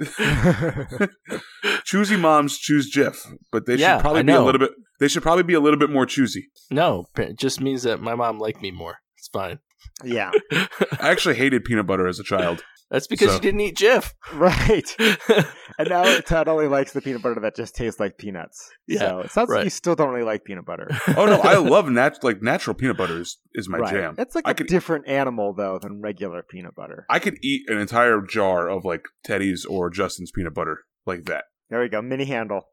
choosy 1.84 2.16
moms 2.16 2.58
choose 2.58 2.90
Jif, 2.94 3.26
but 3.52 3.66
they 3.66 3.74
Yeah, 3.76 3.96
should 3.96 4.02
probably 4.02 4.22
be 4.22 4.32
a 4.32 4.42
little 4.42 4.58
bit. 4.58 4.70
They 4.98 5.08
should 5.08 5.22
probably 5.22 5.42
be 5.44 5.54
a 5.54 5.60
little 5.60 5.78
bit 5.78 5.90
more 5.90 6.06
choosy. 6.06 6.48
No, 6.70 7.06
it 7.16 7.38
just 7.38 7.60
means 7.60 7.82
that 7.84 8.00
my 8.00 8.14
mom 8.14 8.38
liked 8.38 8.60
me 8.62 8.70
more. 8.70 8.96
It's 9.18 9.28
fine. 9.28 9.58
yeah, 10.04 10.30
I 10.52 11.10
actually 11.10 11.36
hated 11.36 11.64
peanut 11.64 11.86
butter 11.86 12.06
as 12.06 12.18
a 12.18 12.24
child. 12.24 12.62
That's 12.90 13.06
because 13.06 13.28
So- 13.28 13.34
you 13.36 13.40
didn't 13.40 13.60
eat 13.60 13.76
Jif. 13.76 14.12
right. 14.34 14.96
And 15.78 15.88
now 15.88 16.18
Todd 16.20 16.46
only 16.46 16.66
likes 16.66 16.92
the 16.92 17.00
peanut 17.00 17.22
butter 17.22 17.40
that 17.40 17.56
just 17.56 17.74
tastes 17.74 17.98
like 17.98 18.18
peanuts. 18.18 18.68
Yeah, 18.86 18.98
so 18.98 19.20
it 19.20 19.30
sounds 19.30 19.48
right. 19.48 19.56
like 19.58 19.64
you 19.64 19.70
still 19.70 19.94
don't 19.94 20.10
really 20.10 20.24
like 20.26 20.44
peanut 20.44 20.66
butter. 20.66 20.90
Oh 21.16 21.24
no, 21.24 21.40
I 21.40 21.56
love 21.56 21.88
nat- 21.88 22.22
like 22.22 22.42
natural 22.42 22.74
peanut 22.74 22.98
butter 22.98 23.18
is, 23.22 23.38
is 23.54 23.66
my 23.66 23.78
right. 23.78 23.90
jam. 23.90 24.14
It's 24.18 24.34
like 24.34 24.46
I 24.46 24.50
a 24.50 24.54
could 24.54 24.66
different 24.66 25.08
animal 25.08 25.54
though 25.54 25.78
than 25.80 26.02
regular 26.02 26.42
peanut 26.42 26.74
butter. 26.74 27.06
I 27.08 27.18
could 27.18 27.38
eat 27.42 27.62
an 27.70 27.78
entire 27.78 28.20
jar 28.20 28.68
of 28.68 28.84
like 28.84 29.06
Teddy's 29.24 29.64
or 29.64 29.88
Justin's 29.88 30.30
peanut 30.30 30.52
butter 30.52 30.80
like 31.06 31.24
that. 31.24 31.44
There 31.70 31.80
we 31.80 31.88
go, 31.88 32.02
mini 32.02 32.26
handle. 32.26 32.68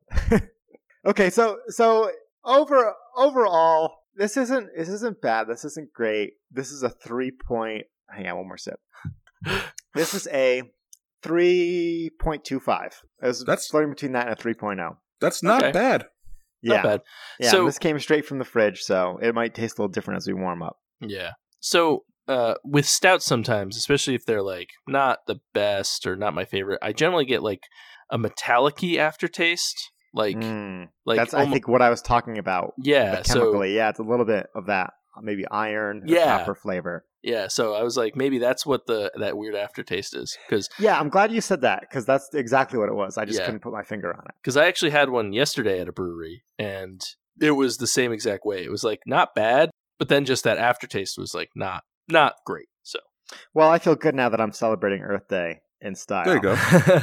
okay, 1.06 1.30
so 1.30 1.60
so 1.69 2.12
over 2.43 2.93
overall, 3.15 3.99
this 4.17 4.36
isn't 4.36 4.67
this 4.77 4.89
isn't 4.89 5.21
bad. 5.21 5.47
This 5.47 5.63
isn't 5.63 5.93
great. 5.93 6.34
This 6.51 6.71
is 6.71 6.84
a 6.84 6.89
three 6.89 7.32
point. 7.32 7.86
Hang 8.10 8.27
on, 8.27 8.36
one 8.38 8.47
more 8.47 8.58
sip. 8.58 8.82
This 9.93 10.13
is 10.13 10.28
a 10.32 10.63
three 11.23 12.12
point 12.19 12.43
two 12.43 12.60
five. 12.60 13.02
It's 13.21 13.43
That's- 13.43 13.67
floating 13.67 13.89
between 13.89 14.12
that 14.13 14.28
and 14.28 14.34
a 14.34 14.36
three 14.36 14.54
oh. 14.62 14.97
That's 15.19 15.41
not 15.43 15.63
Okay. 15.63 15.71
bad. 15.71 16.06
Yeah, 16.62 16.76
Not 16.76 16.84
bad. 16.84 17.02
yeah. 17.39 17.50
So- 17.52 17.65
this 17.65 17.80
came 17.80 17.97
straight 18.00 18.26
from 18.26 18.39
the 18.39 18.45
fridge, 18.45 18.82
so 18.82 19.19
it 19.21 19.34
might 19.36 19.54
taste 19.56 19.78
a 19.78 19.82
little 19.82 19.91
different 19.91 20.17
as 20.17 20.28
we 20.28 20.34
warm 20.34 20.62
up. 20.62 20.78
Yeah. 21.02 21.32
So 21.60 22.04
uh, 22.28 22.56
with 22.65 22.86
stouts, 22.86 23.26
sometimes, 23.26 23.78
especially 23.78 24.13
if 24.13 24.26
they're 24.26 24.41
like 24.43 24.69
not 24.88 25.19
the 25.28 25.39
best 25.54 26.06
or 26.06 26.15
not 26.17 26.34
my 26.34 26.43
favorite, 26.45 26.80
I 26.82 26.91
generally 26.91 27.26
get 27.26 27.41
like 27.41 27.62
a 28.10 28.17
metallic-y 28.17 28.97
aftertaste. 28.97 29.91
Like, 30.13 30.36
Mm, 30.38 30.88
like 31.06 31.17
that's 31.17 31.34
I 31.34 31.45
think 31.45 31.67
what 31.67 31.82
I 31.82 31.89
was 31.89 32.02
talking 32.02 32.38
about. 32.38 32.73
yeah. 32.84 33.17
the 33.17 33.23
So 33.23 33.39
chemically, 33.39 33.76
yeah, 33.76 33.89
it's 33.89 34.00
a 34.00 34.04
little 34.04 34.26
bit 34.26 34.47
of 34.56 34.65
that, 34.67 34.93
maybe 35.21 35.45
iron, 35.50 36.04
Yeah. 36.06 36.39
copper 36.39 36.56
flavor. 36.56 37.06
Yeah. 37.23 37.47
So 37.47 37.73
I 37.73 37.84
was 37.84 37.97
like, 37.97 38.15
maybe 38.15 38.38
that's 38.39 38.65
what 38.65 38.86
the 38.88 39.12
that 39.19 39.38
weird 39.38 39.56
aftertaste 39.56 40.15
is 40.15 40.38
because 40.47 40.69
Yeah, 40.80 40.99
I'm 40.99 41.10
glad 41.10 41.32
you 41.32 41.41
said 41.41 41.62
that 41.62 41.82
because 41.82 42.06
that's 42.06 42.30
exactly 42.34 42.80
what 42.80 42.89
it 42.89 42.95
was. 42.95 43.17
I 43.17 43.25
just 43.25 43.39
Yeah. 43.39 43.45
couldn't 43.45 43.62
put 43.62 43.73
my 43.73 43.84
finger 43.84 44.13
on 44.13 44.23
it. 44.27 44.36
because 44.41 44.58
I 44.58 44.67
actually 44.67 44.91
had 44.91 45.10
one 45.10 45.34
yesterday 45.34 45.80
at 45.80 45.88
a 45.88 45.91
brewery 45.91 46.43
and 46.60 47.01
it 47.39 47.51
was 47.51 47.77
the 47.77 47.88
same 47.88 48.12
exact 48.12 48.45
way. 48.45 48.63
It 48.63 48.71
was 48.71 48.84
like 48.84 49.01
not 49.06 49.36
bad, 49.36 49.69
but 49.99 50.10
then 50.10 50.25
just 50.25 50.43
that 50.43 50.58
aftertaste 50.58 51.17
was 51.17 51.34
like 51.34 51.49
not 51.56 51.84
not 52.10 52.34
great. 52.45 52.67
So 52.84 52.99
Well, 53.53 53.69
I 53.69 53.80
feel 53.80 53.95
good 53.95 54.15
now 54.15 54.30
that 54.30 54.39
I'm 54.41 54.53
celebrating 54.53 55.01
Earth 55.01 55.27
Day 55.27 55.60
in 55.82 55.95
style. 55.95 56.25
There 56.25 56.36
you 56.36 56.41
go. 56.41 56.56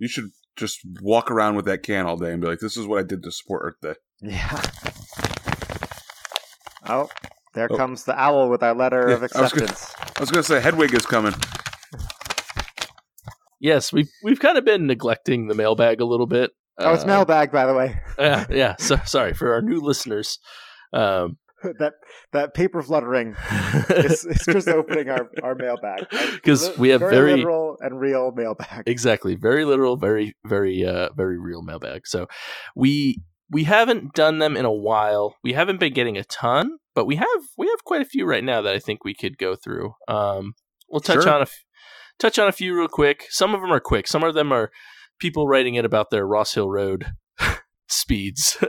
You 0.00 0.06
should 0.06 0.30
just 0.56 0.78
walk 1.02 1.28
around 1.30 1.56
with 1.56 1.64
that 1.64 1.82
can 1.82 2.06
all 2.06 2.16
day 2.16 2.30
and 2.32 2.40
be 2.40 2.46
like, 2.46 2.60
"This 2.60 2.76
is 2.76 2.86
what 2.86 3.00
I 3.00 3.02
did 3.02 3.20
to 3.24 3.32
support 3.32 3.62
Earth 3.64 3.80
Day." 3.82 3.94
Yeah. 4.22 4.62
Oh, 6.86 7.08
there 7.58 7.68
Oh. 7.70 7.76
comes 7.76 8.04
the 8.04 8.18
owl 8.18 8.48
with 8.48 8.62
our 8.62 8.74
letter 8.74 9.06
Yeah, 9.08 9.14
of 9.16 9.22
I 9.22 9.26
acceptance. 9.26 9.92
I 10.16 10.20
was 10.20 10.30
gonna 10.30 10.42
say 10.42 10.60
Hedwig 10.60 10.94
is 10.94 11.04
coming. 11.06 11.34
yes, 13.60 13.92
we've 13.92 14.10
we've 14.22 14.40
kind 14.40 14.58
of 14.58 14.64
been 14.64 14.86
neglecting 14.86 15.48
the 15.48 15.54
mailbag 15.54 16.00
a 16.00 16.04
little 16.04 16.26
bit. 16.26 16.52
oh, 16.78 16.92
it's 16.94 17.04
Uh, 17.04 17.08
mailbag, 17.08 17.50
by 17.52 17.66
the 17.66 17.74
way. 17.74 18.00
Yeah, 18.18 18.46
yeah. 18.50 18.76
So 18.78 18.96
sorry 19.04 19.34
for 19.34 19.52
our 19.52 19.62
new 19.62 19.80
listeners. 19.80 20.38
Um, 20.92 21.38
that 21.80 21.94
that 22.32 22.54
paper 22.54 22.82
fluttering 22.82 23.34
is, 23.90 24.24
is 24.30 24.42
Chris 24.44 24.68
opening 24.68 25.08
our, 25.10 25.28
our 25.42 25.54
mailbag. 25.56 26.06
'Cause 26.44 26.68
Li- 26.68 26.74
we 26.78 26.88
have 26.90 27.00
very- 27.00 27.34
literal 27.34 27.76
and 27.80 27.98
real 28.00 28.30
mailbag. 28.34 28.84
exactly, 28.86 29.34
very 29.34 29.64
literal, 29.64 29.96
very 29.96 30.36
very 30.44 30.84
uh, 30.86 31.08
very 31.16 31.36
real 31.38 31.62
mailbag. 31.62 32.06
So 32.06 32.28
we 32.76 33.22
we 33.50 33.64
haven't 33.64 34.14
done 34.14 34.38
them 34.38 34.56
in 34.56 34.66
a 34.66 34.72
while. 34.72 35.34
We 35.42 35.54
haven't 35.54 35.80
been 35.80 35.94
getting 35.94 36.16
a 36.16 36.22
ton, 36.24 36.78
but 36.98 37.06
we 37.06 37.14
have 37.14 37.42
we 37.56 37.68
have 37.68 37.84
quite 37.84 38.02
a 38.02 38.04
few 38.04 38.26
right 38.26 38.42
now 38.42 38.60
that 38.60 38.74
I 38.74 38.80
think 38.80 39.04
we 39.04 39.14
could 39.14 39.38
go 39.38 39.54
through. 39.54 39.92
Um, 40.08 40.54
we'll 40.88 40.98
touch 41.00 41.22
Sure. 41.22 41.32
on 41.32 41.38
a 41.38 41.42
f- 41.42 41.64
touch 42.18 42.40
on 42.40 42.48
a 42.48 42.52
few 42.52 42.76
real 42.76 42.88
quick. 42.88 43.26
Some 43.30 43.54
of 43.54 43.60
them 43.60 43.70
are 43.72 43.78
quick. 43.78 44.08
Some 44.08 44.24
of 44.24 44.34
them 44.34 44.50
are 44.52 44.70
people 45.20 45.46
writing 45.46 45.76
in 45.76 45.84
about 45.84 46.10
their 46.10 46.26
Ross 46.26 46.54
Hill 46.54 46.68
Road 46.68 47.12
speeds. 47.88 48.56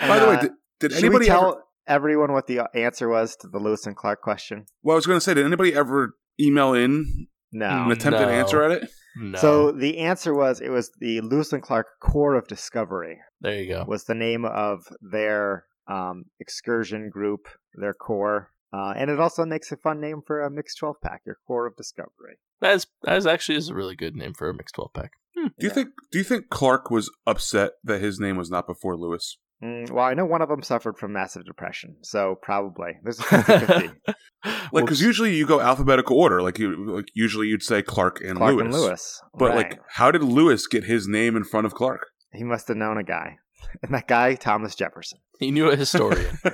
By 0.00 0.18
the 0.18 0.26
way, 0.26 0.34
Uh, 0.34 0.40
did, 0.40 0.50
did 0.80 0.92
anybody 0.94 1.24
we 1.24 1.26
tell 1.26 1.48
ever? 1.52 1.62
everyone 1.86 2.32
what 2.32 2.48
the 2.48 2.62
answer 2.74 3.08
was 3.08 3.36
to 3.36 3.46
the 3.48 3.58
Lewis 3.60 3.86
and 3.86 3.94
Clark 3.96 4.20
question? 4.20 4.66
Well, 4.82 4.94
I 4.94 4.98
was 4.98 5.06
gonna 5.06 5.20
say, 5.20 5.34
did 5.34 5.46
anybody 5.46 5.74
ever 5.74 6.14
email 6.40 6.74
in 6.74 7.28
No. 7.52 7.66
an 7.84 7.92
attempted 7.92 8.26
No. 8.26 8.32
answer 8.32 8.62
at 8.64 8.72
it? 8.82 8.90
no. 9.20 9.38
So 9.38 9.72
the 9.72 9.98
answer 9.98 10.34
was 10.34 10.60
it 10.60 10.70
was 10.70 10.90
the 11.00 11.20
Lewis 11.20 11.52
and 11.52 11.62
Clark 11.62 11.86
Corps 12.00 12.34
of 12.34 12.46
Discovery 12.48 13.18
there 13.40 13.60
you 13.62 13.68
go. 13.68 13.84
was 13.86 14.04
the 14.04 14.14
name 14.14 14.44
of 14.44 14.80
their 15.00 15.64
um, 15.88 16.24
excursion 16.40 17.10
group, 17.10 17.48
their 17.74 17.94
core, 17.94 18.50
uh, 18.72 18.92
and 18.96 19.10
it 19.10 19.18
also 19.20 19.44
makes 19.44 19.72
a 19.72 19.76
fun 19.76 20.00
name 20.00 20.20
for 20.26 20.42
a 20.42 20.50
mixed 20.50 20.78
twelve 20.78 20.96
pack, 21.02 21.22
your 21.26 21.38
Corps 21.46 21.66
of 21.66 21.76
Discovery. 21.76 22.38
That 22.60 22.74
is 22.74 22.86
that 23.02 23.16
is 23.16 23.26
actually 23.26 23.56
is 23.56 23.68
a 23.70 23.74
really 23.74 23.96
good 23.96 24.14
name 24.16 24.34
for 24.34 24.48
a 24.48 24.54
mixed 24.54 24.74
twelve 24.74 24.92
pack. 24.94 25.12
Do 25.34 25.42
you 25.42 25.50
Yeah. 25.68 25.70
think? 25.70 25.88
Do 26.10 26.18
you 26.18 26.24
think 26.24 26.48
Clark 26.50 26.90
was 26.90 27.10
upset 27.26 27.72
that 27.84 28.00
his 28.00 28.18
name 28.18 28.36
was 28.36 28.50
not 28.50 28.66
before 28.66 28.96
Lewis? 28.96 29.38
Mm, 29.62 29.90
well, 29.90 30.04
I 30.04 30.14
know 30.14 30.24
one 30.24 30.40
of 30.42 30.48
them 30.48 30.62
suffered 30.62 30.98
from 30.98 31.12
massive 31.12 31.44
depression, 31.44 31.96
so 32.02 32.36
probably 32.42 32.92
there's 33.02 33.18
a 33.18 33.22
50-50. 33.24 33.96
Like, 34.72 34.84
because 34.84 35.00
usually 35.02 35.34
you 35.34 35.46
go 35.48 35.60
alphabetical 35.60 36.16
order. 36.16 36.42
Like 36.42 36.60
you, 36.60 36.94
like 36.94 37.06
usually 37.14 37.48
you'd 37.48 37.62
say 37.64 37.82
Clark 37.82 38.20
and 38.20 38.36
Clark 38.36 38.52
Lewis. 38.54 38.64
and 38.64 38.72
Lewis, 38.72 39.22
But 39.36 39.46
right. 39.48 39.56
like, 39.56 39.80
how 39.94 40.12
did 40.12 40.22
Lewis 40.22 40.68
get 40.68 40.84
his 40.84 41.08
name 41.08 41.36
in 41.36 41.42
front 41.42 41.66
of 41.66 41.74
Clark? 41.74 42.06
he 42.32 42.44
must 42.44 42.68
have 42.68 42.76
known 42.76 42.98
a 42.98 43.02
guy, 43.02 43.38
and 43.82 43.94
that 43.94 44.08
guy 44.08 44.34
Thomas 44.34 44.74
Jefferson. 44.74 45.18
he 45.38 45.50
knew 45.50 45.70
a 45.70 45.76
historian. 45.76 46.38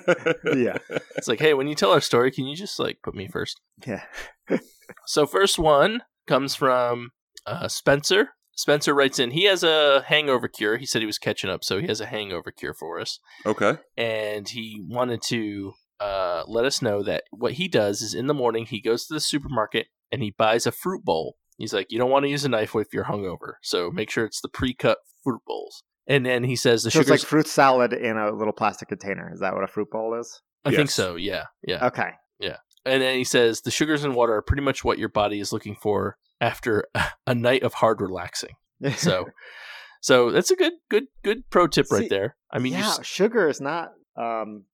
yeah, 0.56 0.78
it's 1.16 1.28
like, 1.28 1.40
hey, 1.40 1.54
when 1.54 1.68
you 1.68 1.74
tell 1.74 1.92
our 1.92 2.00
story, 2.00 2.30
can 2.30 2.46
you 2.46 2.56
just 2.56 2.78
like 2.78 2.98
put 3.02 3.14
me 3.14 3.28
first? 3.28 3.60
yeah. 3.86 4.04
So 5.06 5.26
first 5.26 5.58
one 5.58 6.02
comes 6.26 6.54
from 6.54 7.10
uh, 7.46 7.68
Spencer. 7.68 8.30
Spencer 8.54 8.94
writes 8.94 9.18
in. 9.18 9.30
He 9.30 9.44
has 9.44 9.62
a 9.62 10.04
hangover 10.06 10.46
cure. 10.46 10.76
He 10.76 10.84
said 10.86 11.00
he 11.00 11.06
was 11.06 11.18
catching 11.18 11.48
up, 11.50 11.64
so 11.64 11.80
he 11.80 11.86
has 11.86 12.00
a 12.00 12.06
hangover 12.06 12.50
cure 12.50 12.74
for 12.74 13.00
us. 13.00 13.18
Okay. 13.46 13.78
and 13.96 14.48
he 14.48 14.80
wanted 14.86 15.22
to 15.28 15.72
uh, 16.00 16.44
let 16.46 16.64
us 16.66 16.82
know 16.82 17.02
that 17.02 17.24
what 17.30 17.54
he 17.54 17.66
does 17.68 18.02
is 18.02 18.14
in 18.14 18.26
the 18.26 18.34
morning 18.34 18.66
he 18.66 18.80
goes 18.80 19.06
to 19.06 19.14
the 19.14 19.20
supermarket 19.20 19.86
and 20.12 20.22
he 20.22 20.34
buys 20.36 20.66
a 20.66 20.72
fruit 20.72 21.02
bowl. 21.04 21.36
He's 21.56 21.72
like, 21.72 21.86
you 21.90 21.98
don't 21.98 22.10
want 22.10 22.24
to 22.24 22.30
use 22.30 22.44
a 22.44 22.48
knife 22.48 22.74
if 22.74 22.88
you're 22.92 23.04
hungover, 23.04 23.54
so 23.62 23.90
make 23.90 24.10
sure 24.10 24.24
it's 24.24 24.40
the 24.40 24.48
pre-cut 24.48 24.98
fruit 25.22 25.40
bowls. 25.46 25.82
And 26.06 26.24
then 26.26 26.44
he 26.44 26.56
says 26.56 26.82
the 26.82 26.90
So 26.90 27.00
it's 27.00 27.08
sugars. 27.08 27.22
like 27.22 27.28
fruit 27.28 27.46
salad 27.46 27.92
in 27.92 28.16
a 28.16 28.30
little 28.30 28.52
plastic 28.52 28.88
container. 28.88 29.30
Is 29.32 29.40
that 29.40 29.54
what 29.54 29.64
a 29.64 29.66
fruit 29.66 29.90
bowl 29.90 30.18
is? 30.20 30.40
I 30.64 30.74
think 30.74 30.90
so. 30.90 31.16
Yeah, 31.16 31.44
yeah. 31.66 31.86
Okay. 31.86 32.10
Yeah. 32.40 32.56
And 32.86 33.02
then 33.02 33.16
he 33.16 33.24
says 33.24 33.62
the 33.62 33.70
sugars 33.70 34.04
and 34.04 34.14
water 34.14 34.34
are 34.34 34.42
pretty 34.42 34.62
much 34.62 34.84
what 34.84 34.98
your 34.98 35.08
body 35.08 35.40
is 35.40 35.52
looking 35.52 35.76
for 35.80 36.18
after 36.40 36.84
a 37.26 37.34
night 37.34 37.62
of 37.62 37.74
hard 37.74 38.00
relaxing. 38.00 38.54
So, 38.96 39.26
so 40.02 40.30
that's 40.30 40.50
a 40.50 40.56
good, 40.56 40.74
good, 40.90 41.04
good 41.22 41.48
pro 41.50 41.66
tip 41.66 41.86
right 41.90 42.08
there. 42.10 42.36
I 42.50 42.58
mean, 42.58 42.74
yeah, 42.74 42.88
s- 42.98 43.06
sugar 43.06 43.48
is 43.48 43.60
not 43.62 43.92
um, 44.16 44.64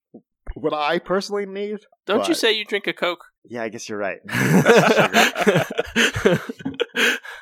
what 0.55 0.73
I 0.73 0.99
personally 0.99 1.45
need. 1.45 1.79
don't 2.05 2.27
you 2.27 2.33
say 2.35 2.51
you 2.51 2.65
drink 2.65 2.87
a 2.87 2.93
Coke? 2.93 3.23
Yeah, 3.45 3.63
I 3.63 3.69
guess 3.69 3.87
you're 3.89 3.97
right. 3.97 4.19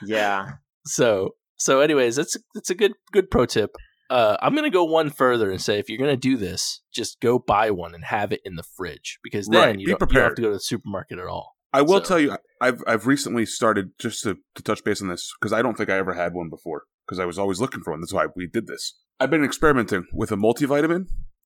yeah. 0.05 0.51
so, 0.85 1.35
anyways, 1.67 2.15
that's 2.15 2.35
that's 2.55 2.69
a 2.69 2.75
good 2.75 2.93
good 3.11 3.29
pro 3.29 3.45
tip. 3.45 3.75
Uh, 4.09 4.37
I'm 4.41 4.55
gonna 4.55 4.69
go 4.71 4.85
one 4.85 5.09
further 5.11 5.51
and 5.51 5.61
say 5.61 5.77
if 5.77 5.87
you're 5.89 5.99
gonna 5.99 6.17
do 6.17 6.35
this, 6.37 6.81
just 6.91 7.19
go 7.19 7.37
buy 7.37 7.69
one 7.69 7.93
and 7.93 8.05
have 8.05 8.31
it 8.31 8.41
in 8.43 8.55
the 8.55 8.63
fridge 8.63 9.19
because 9.23 9.47
then 9.47 9.61
Right, 9.61 9.79
you, 9.79 9.85
be 9.87 9.91
don't, 9.91 9.91
you 9.91 9.97
don't 9.97 10.01
have 10.01 10.09
prepared. 10.09 10.35
to 10.37 10.41
go 10.41 10.47
to 10.49 10.53
the 10.55 10.59
supermarket 10.59 11.19
at 11.19 11.25
all. 11.27 11.55
I 11.71 11.83
will 11.83 11.99
So- 11.99 12.05
tell 12.07 12.19
you, 12.19 12.35
I've 12.61 12.81
I've 12.87 13.05
recently 13.05 13.45
started 13.45 13.91
just 13.99 14.23
to, 14.23 14.37
to 14.55 14.63
touch 14.63 14.83
base 14.83 15.01
on 15.01 15.07
this 15.09 15.31
because 15.39 15.53
I 15.53 15.61
don't 15.61 15.75
think 15.77 15.89
I 15.91 15.97
ever 15.97 16.13
had 16.13 16.33
one 16.33 16.49
before 16.49 16.83
because 17.05 17.19
I 17.19 17.25
was 17.25 17.37
always 17.37 17.59
looking 17.61 17.81
for 17.83 17.91
one. 17.91 18.01
That's 18.01 18.13
why 18.13 18.25
we 18.35 18.47
did 18.47 18.65
this. 18.65 18.97
I've 19.19 19.29
been 19.29 19.43
experimenting 19.43 20.05
with 20.13 20.31
a 20.31 20.35
multivitamin 20.37 21.05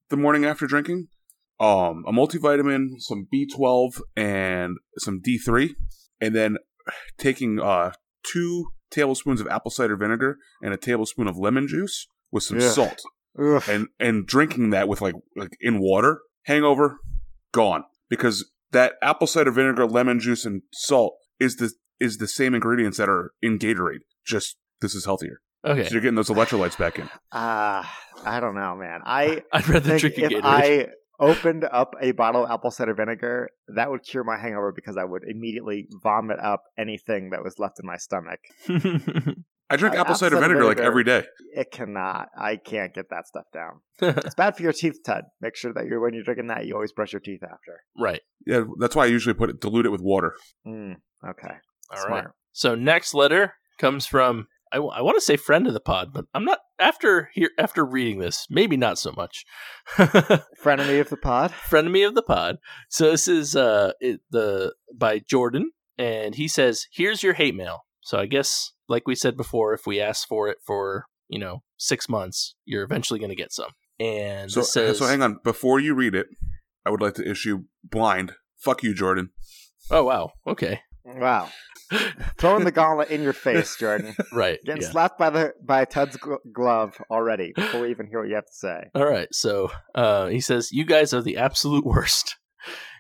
the 0.10 0.18
morning 0.18 0.46
after 0.46 0.66
drinking. 0.68 1.08
Um, 1.60 2.04
a 2.08 2.12
multivitamin, 2.14 3.00
some 3.00 3.28
B 3.30 3.46
twelve, 3.46 4.02
and 4.16 4.78
some 5.00 5.20
D 5.22 5.38
three, 5.38 5.76
and 6.22 6.34
then 6.34 6.58
taking 7.18 7.60
uh 7.60 7.92
two 8.26 8.68
tablespoons 8.94 9.42
of 9.42 9.48
apple 9.48 9.72
cider 9.72 9.96
vinegar 9.98 10.38
and 10.62 10.74
a 10.74 10.78
tablespoon 10.78 11.28
of 11.28 11.38
lemon 11.38 11.68
juice 11.68 12.08
with 12.32 12.44
some 12.44 12.58
Ugh. 12.58 12.64
salt, 12.64 13.02
Oof. 13.40 13.68
and 13.68 13.88
and 14.00 14.26
drinking 14.26 14.70
that 14.70 14.88
with 14.88 15.02
like 15.02 15.16
like 15.36 15.58
in 15.60 15.80
water. 15.80 16.22
Hangover, 16.46 16.98
gone 17.54 17.86
because 18.10 18.52
that 18.72 18.96
apple 19.02 19.28
cider 19.28 19.52
vinegar, 19.52 19.86
lemon 19.86 20.20
juice, 20.20 20.46
and 20.46 20.62
salt 20.74 21.16
is 21.40 21.56
the 21.56 21.72
is 22.02 22.18
the 22.18 22.28
same 22.28 22.54
ingredients 22.54 22.98
that 22.98 23.08
are 23.08 23.32
in 23.42 23.58
Gatorade. 23.58 24.02
Just 24.26 24.58
this 24.82 24.94
is 24.94 25.06
healthier. 25.06 25.40
Okay. 25.66 25.86
So 25.86 25.92
you're 25.94 26.02
getting 26.02 26.16
those 26.16 26.28
electrolytes 26.30 26.78
back 26.78 27.00
in. 27.00 27.10
Ah, 27.32 27.98
I 28.26 28.42
don't 28.42 28.56
know, 28.56 28.76
man. 28.76 29.00
I 29.06 29.44
I'd 29.54 29.68
rather 29.70 29.98
drink 29.98 30.18
a 30.18 30.22
Gatorade. 30.22 30.42
I 30.44 30.88
opened 31.20 31.64
up 31.72 31.94
a 32.02 32.12
bottle 32.12 32.44
of 32.46 32.52
apple 32.52 32.72
cider 32.72 32.94
vinegar, 32.94 33.50
that 33.76 33.90
would 33.90 34.04
cure 34.04 34.24
my 34.24 34.38
hangover 34.38 34.72
because 34.72 34.98
I 34.98 35.04
would 35.04 35.24
immediately 35.28 35.88
vomit 36.02 36.40
up 36.40 36.64
anything 36.78 37.30
that 37.32 37.44
was 37.44 37.60
left 37.60 37.80
in 37.80 37.86
my 37.86 37.98
stomach. 37.98 38.40
I 39.70 39.78
drink 39.78 39.96
Uh, 39.96 40.02
apple 40.02 40.16
cider 40.16 40.36
apple 40.36 40.42
cider 40.42 40.42
vinegar 40.42 40.66
like 40.66 40.80
every 40.80 41.04
day. 41.04 41.24
It 41.56 41.72
cannot. 41.72 42.28
I 42.38 42.58
can't 42.58 42.94
get 42.94 43.10
that 43.10 43.28
stuff 43.28 43.46
down. 43.54 43.82
It's 44.26 44.36
bad 44.36 44.56
for 44.56 44.64
your 44.64 44.74
teeth, 44.74 45.00
Ted. 45.06 45.24
Make 45.42 45.56
sure 45.56 45.74
that 45.74 45.86
you're 45.86 46.00
when 46.00 46.14
you're 46.14 46.24
drinking 46.24 46.48
that, 46.48 46.66
you 46.66 46.74
always 46.76 46.92
brush 46.92 47.14
your 47.14 47.22
teeth 47.22 47.44
after. 47.44 47.82
right. 47.98 48.22
Yeah, 48.46 48.64
that's 48.80 48.96
why 48.96 49.04
I 49.04 49.08
usually 49.08 49.34
put 49.34 49.50
it 49.50 49.62
dilute 49.62 49.86
it 49.86 49.90
with 49.92 50.02
water. 50.02 50.36
Mm, 50.68 50.96
okay. 51.28 51.48
All 51.92 51.98
right. 51.98 52.08
Smart. 52.08 52.32
So 52.52 52.76
next 52.76 53.14
letter 53.14 53.54
comes 53.80 54.06
from 54.06 54.48
I, 54.74 54.78
I 54.78 55.02
want 55.02 55.16
to 55.18 55.22
say 55.22 55.38
friend 55.38 55.68
of 55.68 55.74
the 55.74 55.80
pod, 55.80 56.12
but 56.14 56.26
I'm 56.34 56.44
not 56.46 56.60
after 56.80 57.30
here 57.34 57.52
after 57.60 57.86
reading 57.86 58.20
this. 58.20 58.48
Maybe 58.50 58.76
not 58.76 58.98
so 58.98 59.12
much. 59.16 59.46
Frenemy 59.98 61.00
of 61.00 61.10
the 61.10 61.18
pod. 61.18 61.52
Frenemy 61.52 62.08
of 62.08 62.16
the 62.16 62.24
pod. 62.24 62.58
So 62.90 63.12
this 63.12 63.28
is 63.28 63.56
uh 63.56 63.94
it, 64.00 64.22
the 64.32 64.74
by 64.96 65.20
Jordan, 65.20 65.72
and 65.98 66.36
he 66.36 66.48
says, 66.48 66.88
"Here's 66.92 67.24
your 67.24 67.34
hate 67.34 67.56
mail." 67.56 67.86
So 68.02 68.18
I 68.18 68.26
guess, 68.26 68.72
like 68.90 69.08
we 69.08 69.16
said 69.16 69.38
before, 69.38 69.74
if 69.74 69.86
we 69.86 70.02
ask 70.02 70.28
for 70.28 70.50
it 70.50 70.58
for 70.66 71.06
you 71.28 71.40
know 71.40 71.64
six 71.78 72.10
months, 72.10 72.56
you're 72.66 72.84
eventually 72.84 73.20
going 73.20 73.30
to 73.30 73.36
get 73.36 73.54
some. 73.54 73.70
And 74.00 74.52
So, 74.52 74.64
says, 74.64 74.98
so 74.98 75.06
hang 75.06 75.22
on. 75.22 75.40
Before 75.44 75.80
you 75.80 75.94
read 75.94 76.16
it, 76.16 76.28
I 76.86 76.90
would 76.90 77.02
like 77.02 77.14
to 77.16 77.30
issue 77.30 77.66
blind. 77.84 78.34
Fuck 78.58 78.82
you, 78.84 78.94
Jordan. 78.94 79.30
"Oh 79.92 80.04
wow, 80.04 80.32
okay, 80.48 80.82
Wow. 81.06 81.50
Throwing 82.38 82.64
the 82.64 82.72
gauntlet 82.72 83.10
in 83.10 83.22
your 83.24 83.34
face, 83.34 83.76
Jordan. 83.80 84.16
right, 84.32 84.60
Getting 84.66 84.82
yeah. 84.84 84.90
slapped 84.90 85.20
by 85.20 85.30
the 85.30 85.54
by 85.62 85.86
Ted's 85.86 86.18
gl- 86.18 86.38
glove 86.54 86.96
already 87.12 87.52
before 87.56 87.82
we 87.82 87.90
even 87.92 88.08
hear 88.08 88.20
what 88.22 88.30
you 88.30 88.36
have 88.36 88.46
to 88.46 88.54
say. 88.54 88.90
All 88.96 89.06
right. 89.06 89.28
So 89.32 89.70
uh, 89.94 90.28
he 90.28 90.40
says, 90.40 90.72
You 90.72 90.86
guys 90.86 91.14
are 91.14 91.22
the 91.22 91.38
absolute 91.38 91.86
worst. 91.86 92.38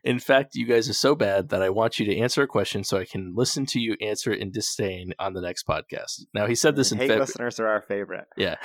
In 0.03 0.19
fact, 0.19 0.55
you 0.55 0.67
guys 0.67 0.89
are 0.89 0.93
so 0.93 1.15
bad 1.15 1.47
that 1.49 1.61
I 1.61 1.69
want 1.69 1.97
you 1.97 2.05
to 2.07 2.17
answer 2.17 2.41
a 2.43 2.47
question 2.47 2.83
so 2.83 2.97
I 2.97 3.05
can 3.05 3.33
listen 3.37 3.65
to 3.67 3.79
you 3.79 3.95
answer 4.01 4.33
it 4.33 4.41
in 4.41 4.51
disdain 4.51 5.13
on 5.17 5.33
the 5.33 5.39
next 5.39 5.65
podcast. 5.65 6.23
Now, 6.33 6.45
he 6.45 6.55
said 6.55 6.75
this 6.75 6.91
in 6.91 6.97
February. 6.97 7.21
listeners 7.21 7.57
are 7.61 7.67
our 7.67 7.81
favorite. 7.87 8.25
Yeah. 8.35 8.55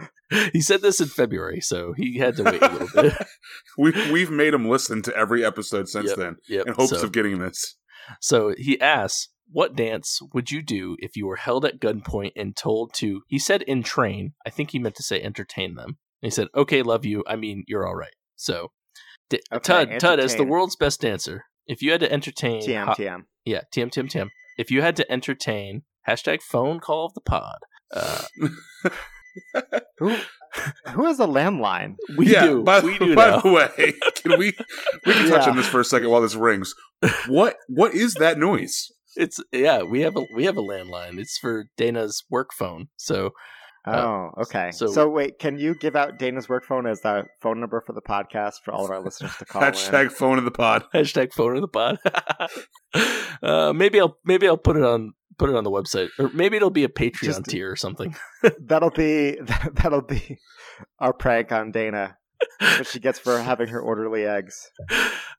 he 0.52 0.60
said 0.60 0.82
this 0.82 1.00
in 1.00 1.06
February, 1.06 1.60
so 1.60 1.92
he 1.96 2.18
had 2.18 2.34
to 2.38 2.42
wait 2.42 2.60
a 2.60 2.68
little 2.72 2.88
bit. 3.02 3.14
We 3.78 3.92
we've 4.12 4.30
made 4.32 4.52
him 4.54 4.68
listen 4.68 5.00
to 5.02 5.16
every 5.16 5.44
episode 5.44 5.88
since 5.88 6.08
Yep. 6.08 6.16
then 6.16 6.36
Yep. 6.48 6.66
in 6.66 6.72
hopes 6.74 6.90
so, 6.90 7.02
of 7.02 7.12
getting 7.12 7.38
this. 7.38 7.76
So 8.20 8.54
he 8.56 8.80
asks, 8.80 9.28
What 9.50 9.74
dance 9.76 10.18
would 10.34 10.50
you 10.50 10.62
do 10.62 10.96
if 11.00 11.16
you 11.16 11.26
were 11.26 11.36
held 11.36 11.64
at 11.64 11.80
gunpoint 11.80 12.32
and 12.36 12.56
told 12.56 12.92
to, 12.94 13.22
he 13.28 13.38
said 13.38 13.64
entrain. 13.68 14.32
I 14.46 14.50
think 14.50 14.70
he 14.70 14.78
meant 14.78 14.94
to 14.96 15.02
say 15.02 15.22
entertain 15.22 15.74
them. 15.74 15.98
And 16.22 16.26
he 16.26 16.30
said, 16.30 16.48
Okay, 16.54 16.82
love 16.82 17.04
you. 17.04 17.24
I 17.26 17.36
mean, 17.36 17.64
you're 17.66 17.86
all 17.86 17.96
right. 17.96 18.14
So, 18.36 18.68
D- 19.30 19.40
Okay, 19.52 19.62
Tud, 19.86 20.00
Tud, 20.00 20.20
as 20.20 20.36
the 20.36 20.44
world's 20.44 20.76
best 20.76 21.00
dancer, 21.00 21.44
if 21.66 21.82
you 21.82 21.90
had 21.92 22.00
to 22.00 22.10
entertain. 22.12 22.62
TM 22.62 22.84
ho- 22.86 22.92
TM. 22.94 23.22
yeah, 23.44 23.60
TM, 23.74 23.90
TM, 23.90 24.10
TM. 24.10 24.28
If 24.58 24.70
you 24.70 24.82
had 24.82 24.96
to 24.96 25.10
entertain, 25.12 25.82
hashtag 26.08 26.42
phone 26.42 26.80
call 26.80 27.06
of 27.06 27.14
the 27.14 27.20
pod. 27.20 27.58
Uh, 27.92 28.24
Who 29.98 30.16
who 30.94 31.04
has 31.06 31.20
a 31.20 31.26
landline? 31.26 31.96
we 32.16 32.32
yeah, 32.32 32.46
do. 32.46 32.62
By, 32.62 32.80
we 32.80 32.98
do 32.98 33.14
by 33.16 33.40
the 33.40 33.50
way, 33.50 33.92
can 34.16 34.38
we 34.38 34.52
we 35.06 35.12
can 35.12 35.28
touch 35.30 35.44
Yeah. 35.44 35.50
on 35.50 35.56
this 35.56 35.66
for 35.66 35.80
a 35.80 35.84
second 35.84 36.10
while 36.10 36.20
this 36.20 36.34
rings? 36.34 36.74
What 37.28 37.56
what 37.68 37.94
is 37.94 38.14
that 38.14 38.38
noise? 38.38 38.90
It's 39.16 39.40
yeah, 39.52 39.82
we 39.82 40.00
have 40.02 40.16
a 40.16 40.24
we 40.34 40.44
have 40.44 40.56
a 40.56 40.62
landline. 40.62 41.18
It's 41.18 41.38
for 41.38 41.66
Dana's 41.76 42.24
work 42.30 42.52
phone. 42.52 42.88
So 42.96 43.32
Oh, 43.96 44.30
okay. 44.42 44.70
so- 44.72 44.86
So, 44.88 45.08
wait, 45.08 45.38
can 45.38 45.58
you 45.58 45.74
give 45.74 45.96
out 45.96 46.18
Dana's 46.18 46.48
work 46.48 46.64
phone 46.64 46.86
as 46.86 47.00
the 47.00 47.24
phone 47.40 47.60
number 47.60 47.80
for 47.86 47.92
the 47.92 48.02
podcast 48.02 48.62
for 48.64 48.72
all 48.72 48.84
of 48.84 48.90
our 48.90 49.00
listeners 49.00 49.36
to 49.38 49.44
call 49.44 49.62
Hashtag 49.62 50.04
in? 50.04 50.10
phone 50.10 50.38
of 50.38 50.44
the 50.44 50.50
pod. 50.50 50.84
hashtag 50.94 51.32
phone 51.32 51.56
of 51.56 51.62
the 51.62 51.68
pod. 51.68 51.98
uh, 53.42 53.72
maybe 53.72 54.00
I'll 54.00 54.18
maybe 54.24 54.46
I'll 54.48 54.56
put 54.56 54.76
it 54.76 54.82
on 54.84 55.12
put 55.38 55.50
it 55.50 55.56
on 55.56 55.64
the 55.64 55.70
website, 55.70 56.08
or 56.18 56.28
maybe 56.30 56.56
it'll 56.56 56.70
be 56.70 56.84
a 56.84 56.88
Patreon 56.88 57.22
Just- 57.24 57.44
tier 57.44 57.70
or 57.70 57.76
something. 57.76 58.14
That'll 58.60 58.90
be 58.90 59.38
that'll 59.74 60.02
be 60.02 60.38
our 60.98 61.12
prank 61.12 61.52
on 61.52 61.70
Dana. 61.72 62.16
What 62.60 62.86
she 62.86 63.00
gets 63.00 63.18
for 63.18 63.38
having 63.40 63.68
her 63.68 63.80
orderly 63.80 64.24
eggs. 64.24 64.70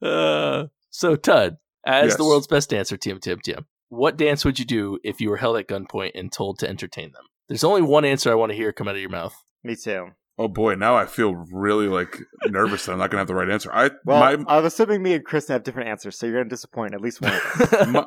Uh, 0.01 0.65
so 0.89 1.15
Tud, 1.15 1.57
as 1.85 2.09
Yes. 2.09 2.17
the 2.17 2.25
world's 2.25 2.47
best 2.47 2.69
dancer, 2.69 2.97
TM 2.97 3.19
TM 3.19 3.39
TM, 3.41 3.63
what 3.87 4.17
dance 4.17 4.43
would 4.43 4.59
you 4.59 4.65
do 4.65 4.99
if 5.03 5.21
you 5.21 5.29
were 5.29 5.37
held 5.37 5.57
at 5.57 5.67
gunpoint 5.67 6.11
and 6.15 6.31
told 6.31 6.59
to 6.59 6.67
entertain 6.69 7.11
them? 7.13 7.23
There's 7.49 7.63
only 7.63 7.81
one 7.81 8.05
answer 8.05 8.31
I 8.31 8.35
want 8.35 8.51
to 8.51 8.55
hear 8.55 8.71
come 8.71 8.87
out 8.87 8.95
of 8.95 9.01
your 9.01 9.09
mouth. 9.09 9.35
Me 9.63 9.75
too. 9.75 10.07
Oh 10.37 10.47
boy, 10.47 10.75
now 10.75 10.95
I 10.95 11.05
feel 11.05 11.35
really 11.51 11.87
like 11.87 12.17
nervous 12.47 12.85
that 12.85 12.93
I'm 12.93 12.97
not 12.99 13.09
gonna 13.11 13.19
have 13.19 13.27
the 13.27 13.35
right 13.35 13.49
answer. 13.49 13.69
I 13.73 13.91
Well, 14.05 14.19
my 14.19 14.37
I'm 14.47 14.63
assuming 14.65 15.03
me 15.03 15.13
and 15.13 15.25
Chris 15.25 15.49
have 15.49 15.63
different 15.63 15.89
answers, 15.89 16.17
so 16.17 16.25
you're 16.27 16.37
gonna 16.37 16.49
disappoint 16.49 16.93
at 16.93 17.01
least 17.01 17.19
one 17.21 17.33
of 17.33 17.61
us. 17.73 17.87
my, 17.89 18.05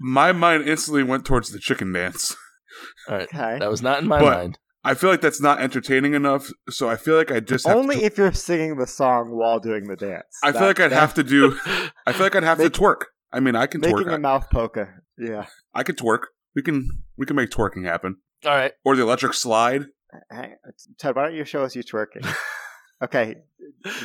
my 0.00 0.32
mind 0.32 0.66
instantly 0.66 1.02
went 1.02 1.26
towards 1.26 1.50
the 1.50 1.58
chicken 1.58 1.92
dance. 1.92 2.34
All 3.08 3.16
right, 3.16 3.24
Okay. 3.24 3.58
that 3.58 3.70
was 3.70 3.82
not 3.82 4.00
in 4.00 4.08
my 4.08 4.20
But- 4.20 4.38
mind. 4.38 4.58
I 4.84 4.94
feel 4.94 5.10
like 5.10 5.20
that's 5.20 5.42
not 5.42 5.60
entertaining 5.60 6.14
enough, 6.14 6.50
so 6.70 6.88
I 6.88 6.96
feel 6.96 7.16
like 7.16 7.32
I 7.32 7.40
just 7.40 7.66
have 7.66 7.76
Only 7.76 7.96
to, 7.96 8.04
if 8.04 8.16
you're 8.16 8.32
singing 8.32 8.76
the 8.78 8.86
song 8.86 9.36
while 9.36 9.58
doing 9.58 9.84
the 9.88 9.96
dance. 9.96 10.24
I 10.42 10.52
feel 10.52 10.62
like 10.62 10.78
I'd 10.80 10.92
have 10.92 11.12
to 11.14 11.24
do 11.24 11.58
I 12.06 12.12
feel 12.12 12.22
like 12.24 12.36
I'd 12.36 12.44
have 12.44 12.58
Make- 12.58 12.72
to 12.72 12.80
twerk. 12.80 13.02
I 13.32 13.40
mean, 13.40 13.56
I 13.56 13.66
can 13.66 13.80
making 13.82 13.96
twerk. 14.06 14.14
a 14.14 14.18
mouth 14.18 14.46
polka. 14.50 14.88
Yeah. 15.18 15.46
I, 15.74 15.80
I 15.80 15.82
can 15.82 15.96
twerk. 15.96 16.20
We 16.54 16.62
can 16.62 16.88
we 17.18 17.26
can 17.26 17.36
make 17.36 17.50
twerking 17.50 17.84
happen. 17.84 18.16
All 18.44 18.54
right, 18.54 18.72
Or 18.84 18.96
the 18.96 19.02
electric 19.02 19.34
slide. 19.34 19.82
Hey, 20.30 20.52
Ted, 20.98 21.16
why 21.16 21.24
don't 21.24 21.34
you 21.34 21.44
show 21.44 21.62
us 21.64 21.74
you 21.76 21.82
twerking? 21.82 22.26
okay, 23.02 23.36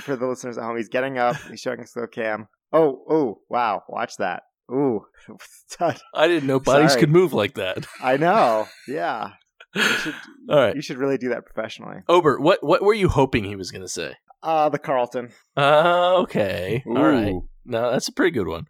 for 0.02 0.16
the 0.16 0.28
listeners 0.28 0.58
at 0.58 0.64
home, 0.64 0.78
he's 0.78 0.90
getting 0.90 1.18
up. 1.18 1.36
He's 1.50 1.60
showing 1.62 1.80
us 1.80 1.92
the 1.94 2.08
cam. 2.08 2.48
Oh, 2.72 3.04
oh, 3.10 3.42
wow! 3.50 3.84
Watch 3.88 4.18
that. 4.18 4.44
Ooh, 4.72 5.06
Ted, 5.70 6.00
I 6.14 6.28
didn't 6.28 6.48
know 6.48 6.60
bodies 6.60 6.92
Sorry. 6.92 7.02
could 7.02 7.10
move 7.12 7.34
like 7.34 7.54
that. 7.56 7.86
I 8.02 8.18
know. 8.18 8.68
Yeah, 8.88 9.32
should. 9.76 10.16
All 10.50 10.58
right, 10.58 10.76
You 10.76 10.82
should 10.82 10.98
really 10.98 11.18
do 11.18 11.30
that 11.30 11.46
professionally. 11.46 11.98
Obert, 12.10 12.42
what 12.42 12.64
what 12.64 12.82
were 12.82 12.94
you 12.94 13.10
hoping 13.10 13.44
he 13.46 13.56
was 13.56 13.72
going 13.72 13.82
to 13.84 13.88
say? 13.88 14.16
Uh 14.42 14.68
the 14.70 14.80
Carlton. 14.80 15.30
Uh, 15.56 16.16
okay, 16.24 16.84
all 16.88 16.94
right. 16.96 17.30
Ooh. 17.34 17.48
No, 17.66 17.92
that's 17.92 18.08
a 18.10 18.14
pretty 18.14 18.32
good 18.32 18.48
one. 18.48 18.66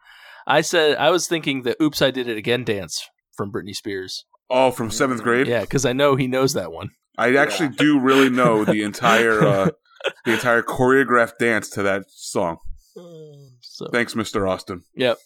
I 0.45 0.62
said 0.62 0.97
I 0.97 1.10
was 1.10 1.28
thinking 1.28 1.62
the 1.63 1.82
"Oops, 1.82 1.99
I 2.02 2.12
Did 2.12 2.28
It 2.28 2.38
Again" 2.38 2.63
dance 2.63 3.08
from 3.36 3.52
Britney 3.52 3.73
Spears. 3.76 4.26
Oh, 4.49 4.71
from 4.71 4.91
seventh 4.91 5.23
grade. 5.23 5.47
Yeah, 5.47 5.62
because 5.62 5.86
I 5.86 5.93
know 5.93 6.15
he 6.15 6.27
knows 6.27 6.53
that 6.53 6.71
one. 6.71 6.89
I 7.17 7.36
actually 7.36 7.69
do 7.69 7.99
really 7.99 8.29
know 8.29 8.65
the 8.65 8.82
entire 8.84 9.41
uh, 9.43 9.70
the 10.26 10.34
entire 10.34 10.61
choreographed 10.63 11.38
dance 11.39 11.70
to 11.72 11.84
that 11.84 12.03
song. 12.09 12.57
So 13.61 13.88
Thanks, 13.91 14.13
Mr. 14.13 14.49
Austin. 14.49 14.84
Yep. 14.95 15.17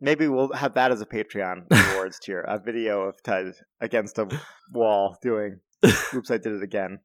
Maybe 0.00 0.26
we'll 0.28 0.52
have 0.52 0.74
that 0.74 0.90
as 0.90 1.00
a 1.00 1.06
Patreon 1.06 1.64
rewards 1.92 2.18
tier. 2.18 2.40
A 2.40 2.58
video 2.58 3.02
of 3.02 3.22
Ted 3.22 3.54
against 3.80 4.18
a 4.18 4.28
wall 4.72 5.16
doing. 5.22 5.60
Oops, 6.14 6.30
I 6.30 6.38
did 6.38 6.52
it 6.52 6.62
again. 6.62 6.98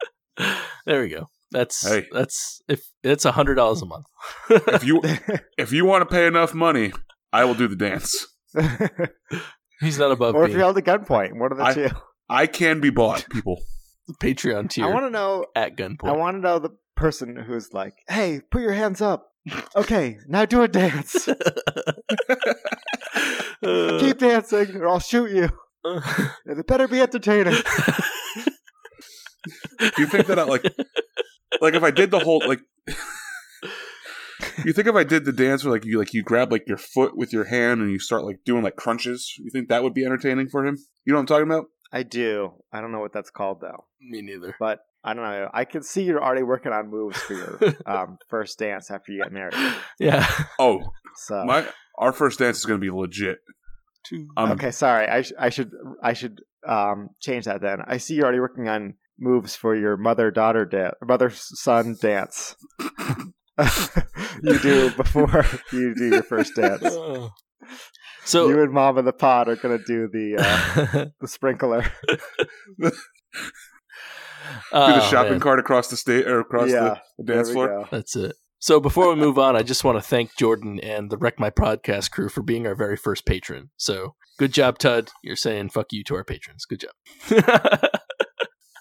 there 0.86 1.02
we 1.02 1.10
go. 1.10 1.28
That's 1.52 1.88
Hey. 1.88 2.06
that's 2.12 2.62
if 2.68 2.82
it's 3.04 3.24
a 3.26 3.32
hundred 3.32 3.56
dollars 3.56 3.82
a 3.82 3.86
month. 3.86 4.06
If 4.50 4.84
you 4.84 5.02
if 5.58 5.72
you 5.72 5.86
want 5.86 6.02
to 6.02 6.14
pay 6.14 6.28
enough 6.28 6.54
money, 6.54 6.92
I 7.32 7.46
will 7.46 7.54
do 7.56 7.68
the 7.68 7.76
dance. 7.76 8.26
He's 9.80 10.00
not 10.00 10.12
above 10.12 10.36
or 10.36 10.44
if 10.44 10.48
being 10.48 10.58
you're 10.58 10.66
held 10.66 10.78
at 10.78 10.86
gunpoint, 10.86 11.38
one 11.40 11.52
of 11.52 11.58
the 11.58 11.64
I- 11.66 11.74
two. 11.74 11.90
I 12.30 12.46
can 12.48 12.80
be 12.82 12.90
bought, 12.90 13.26
people. 13.30 13.62
Patreon 14.22 14.70
tier 14.70 14.86
I 14.86 14.90
want 14.90 15.06
to 15.06 15.10
know 15.10 15.46
at 15.56 15.76
gunpoint. 15.76 16.08
I 16.10 16.12
want 16.14 16.36
to 16.38 16.42
know 16.42 16.60
the 16.60 16.72
person 16.96 17.36
who's 17.36 17.74
like, 17.74 17.94
"Hey, 18.08 18.40
put 18.52 18.62
your 18.62 18.74
hands 18.74 19.02
up." 19.02 19.28
Okay, 19.76 20.18
now 20.28 20.44
do 20.46 20.62
a 20.62 20.68
dance. 20.68 21.26
Keep 23.64 24.18
dancing, 24.20 24.76
or 24.78 24.88
I'll 24.88 25.00
shoot 25.00 25.32
you. 25.32 25.50
And 25.84 26.60
it 26.60 26.68
better 26.68 26.88
be 26.88 27.02
entertaining. 27.02 27.54
Do 29.80 29.92
you 30.00 30.06
think 30.08 30.28
that 30.28 30.38
I 30.40 30.44
like 30.44 30.64
like 31.62 31.74
if 31.76 31.84
I 31.84 31.92
did 31.92 32.12
the 32.12 32.20
whole 32.20 32.42
like 32.46 32.60
You 34.64 34.74
think 34.74 34.88
if 34.88 34.96
I 34.96 35.04
did 35.04 35.26
the 35.26 35.32
dance 35.34 35.64
where 35.64 35.74
like 35.74 35.86
you 35.86 35.98
like 35.98 36.14
you 36.14 36.24
grab 36.24 36.52
like 36.52 36.68
your 36.68 36.78
foot 36.78 37.18
with 37.18 37.34
your 37.34 37.46
hand 37.46 37.82
and 37.82 37.92
you 37.92 38.00
start 38.00 38.24
like 38.24 38.38
doing 38.46 38.64
like 38.64 38.76
crunches, 38.76 39.34
you 39.38 39.50
think 39.52 39.70
that 39.70 39.84
would 39.84 39.94
be 39.94 40.06
entertaining 40.06 40.50
for 40.50 40.66
him? 40.66 40.78
You 41.06 41.14
know 41.14 41.18
what 41.18 41.22
I'm 41.22 41.26
talking 41.28 41.48
about? 41.52 41.66
I 41.92 42.04
do. 42.04 42.52
I 42.72 42.82
don't 42.82 42.92
know 42.92 43.00
what 43.00 43.14
that's 43.14 43.30
called 43.32 43.62
though, 43.62 43.86
Me 44.02 44.22
neither. 44.22 44.56
but 44.60 44.80
I 45.04 45.14
don't 45.14 45.24
know. 45.24 45.50
I 45.54 45.64
can 45.66 45.84
see 45.84 46.04
you're 46.04 46.22
already 46.24 46.44
working 46.44 46.72
on 46.74 46.90
moves 46.90 47.18
for 47.18 47.34
your 47.34 47.60
um, 47.86 48.18
first 48.30 48.60
dance 48.60 48.92
after 48.92 49.12
you 49.14 49.24
get 49.24 49.32
married. 49.32 49.54
Yeah. 50.00 50.28
Oh, 50.60 50.84
So 51.16 51.44
my 51.46 51.66
our 51.98 52.12
first 52.12 52.40
dance 52.40 52.58
is 52.58 52.66
going 52.66 52.80
to 52.80 52.86
be 52.86 52.92
legit. 52.92 53.40
Um, 54.38 54.52
okay, 54.52 54.72
sorry. 54.72 55.08
I 55.08 55.22
sh- 55.22 55.34
I 55.40 55.50
should 55.50 55.72
I 56.04 56.14
should 56.14 56.42
um, 56.68 57.10
change 57.22 57.46
that 57.46 57.62
then. 57.62 57.80
I 57.88 57.98
see 57.98 58.16
you're 58.16 58.26
already 58.26 58.40
working 58.40 58.68
on 58.68 58.94
moves 59.20 59.56
for 59.56 59.76
your 59.76 59.98
mother 59.98 60.30
daughter 60.30 60.66
dance, 60.66 60.96
mother 61.02 61.30
son 61.32 61.96
dance. 62.02 62.56
you 64.44 64.60
do 64.60 64.92
before 64.92 65.46
you 65.72 65.96
do 65.96 66.10
your 66.10 66.24
first 66.24 66.56
dance. 66.56 66.84
So 68.24 68.50
you 68.50 68.62
and 68.62 68.74
mom 68.74 68.98
in 68.98 69.06
the 69.06 69.14
pod 69.14 69.48
are 69.48 69.56
gonna 69.56 69.78
do 69.78 70.10
the 70.12 70.36
uh, 70.38 71.06
the 71.22 71.28
sprinkler. 71.30 71.86
do 72.78 72.92
Oh, 74.74 74.88
the 74.88 75.02
shopping 75.02 75.32
man. 75.34 75.40
cart 75.40 75.60
across 75.60 75.88
the 75.90 75.96
state 75.98 76.28
or 76.28 76.40
across 76.42 76.70
yeah, 76.70 76.96
the, 77.18 77.24
the 77.24 77.34
dance 77.34 77.52
floor. 77.52 77.68
go. 77.68 77.88
That's 77.90 78.16
it. 78.18 78.36
So 78.60 78.80
before 78.82 79.08
we 79.10 79.16
move 79.16 79.38
on, 79.40 79.56
I 79.56 79.64
just 79.64 79.84
want 79.86 79.98
to 79.98 80.02
thank 80.02 80.36
Jordan 80.38 80.78
and 80.82 81.10
the 81.10 81.18
Wreck 81.18 81.40
My 81.40 81.50
Podcast 81.50 82.12
crew 82.12 82.28
for 82.28 82.42
being 82.42 82.68
our 82.68 82.76
very 82.76 82.98
first 82.98 83.26
patron. 83.26 83.70
So 83.78 84.16
good 84.40 84.52
job, 84.54 84.78
Tud. 84.78 85.10
You're 85.24 85.36
saying 85.38 85.70
fuck 85.70 85.94
you 85.94 86.04
to 86.06 86.16
our 86.16 86.24
patrons. 86.26 86.66
Good 86.66 86.82
job. 86.82 87.82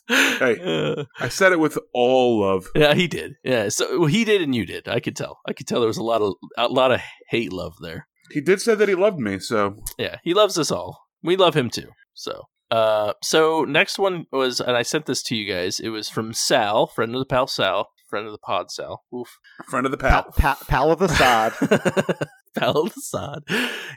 Hey. 0.08 0.56
Uh, 0.66 1.04
I 1.20 1.28
said 1.28 1.52
it 1.52 1.58
with 1.60 1.78
all 1.92 2.40
love. 2.40 2.68
yeah, 2.74 2.94
he 2.94 3.06
did. 3.08 3.34
Yeah, 3.44 3.68
so 3.70 4.00
well, 4.00 4.08
he 4.08 4.24
did 4.24 4.40
and 4.42 4.54
you 4.54 4.64
did. 4.66 4.86
I 4.88 5.00
could 5.00 5.16
tell. 5.16 5.40
I 5.46 5.52
could 5.52 5.66
tell 5.66 5.80
there 5.80 5.88
was 5.88 5.96
a 5.98 6.02
lot 6.02 6.22
of 6.22 6.34
a 6.56 6.68
lot 6.68 6.92
of 6.92 7.00
hate 7.30 7.52
love 7.52 7.74
there. 7.80 8.06
He 8.30 8.40
did 8.40 8.60
say 8.60 8.74
that 8.74 8.88
he 8.88 8.94
loved 8.94 9.18
me, 9.18 9.38
so 9.38 9.76
Yeah, 9.98 10.18
he 10.22 10.34
loves 10.34 10.58
us 10.58 10.70
all. 10.70 11.06
We 11.22 11.36
love 11.36 11.54
him 11.54 11.70
too. 11.70 11.88
So, 12.14 12.42
uh, 12.70 13.12
so 13.22 13.64
next 13.64 13.98
one 13.98 14.26
was, 14.32 14.60
and 14.60 14.76
I 14.76 14.82
sent 14.82 15.06
this 15.06 15.22
to 15.24 15.34
you 15.36 15.52
guys. 15.52 15.78
It 15.80 15.88
was 15.90 16.08
from 16.08 16.32
Sal, 16.32 16.86
friend 16.86 17.14
of 17.14 17.18
the 17.20 17.26
pal 17.26 17.46
Sal, 17.46 17.88
friend 18.08 18.26
of 18.26 18.32
the 18.32 18.38
pod 18.38 18.70
Sal. 18.70 19.02
Oof. 19.14 19.38
friend 19.68 19.86
of 19.86 19.92
the 19.92 19.98
Pa- 19.98 20.22
pal. 20.22 20.32
pa- 20.56 20.64
pal 20.68 20.90
of 20.92 20.98
the 20.98 21.08
sod. 21.08 21.52
pal 22.56 22.78
of 22.78 22.94
the 22.94 23.00
sod. 23.00 23.44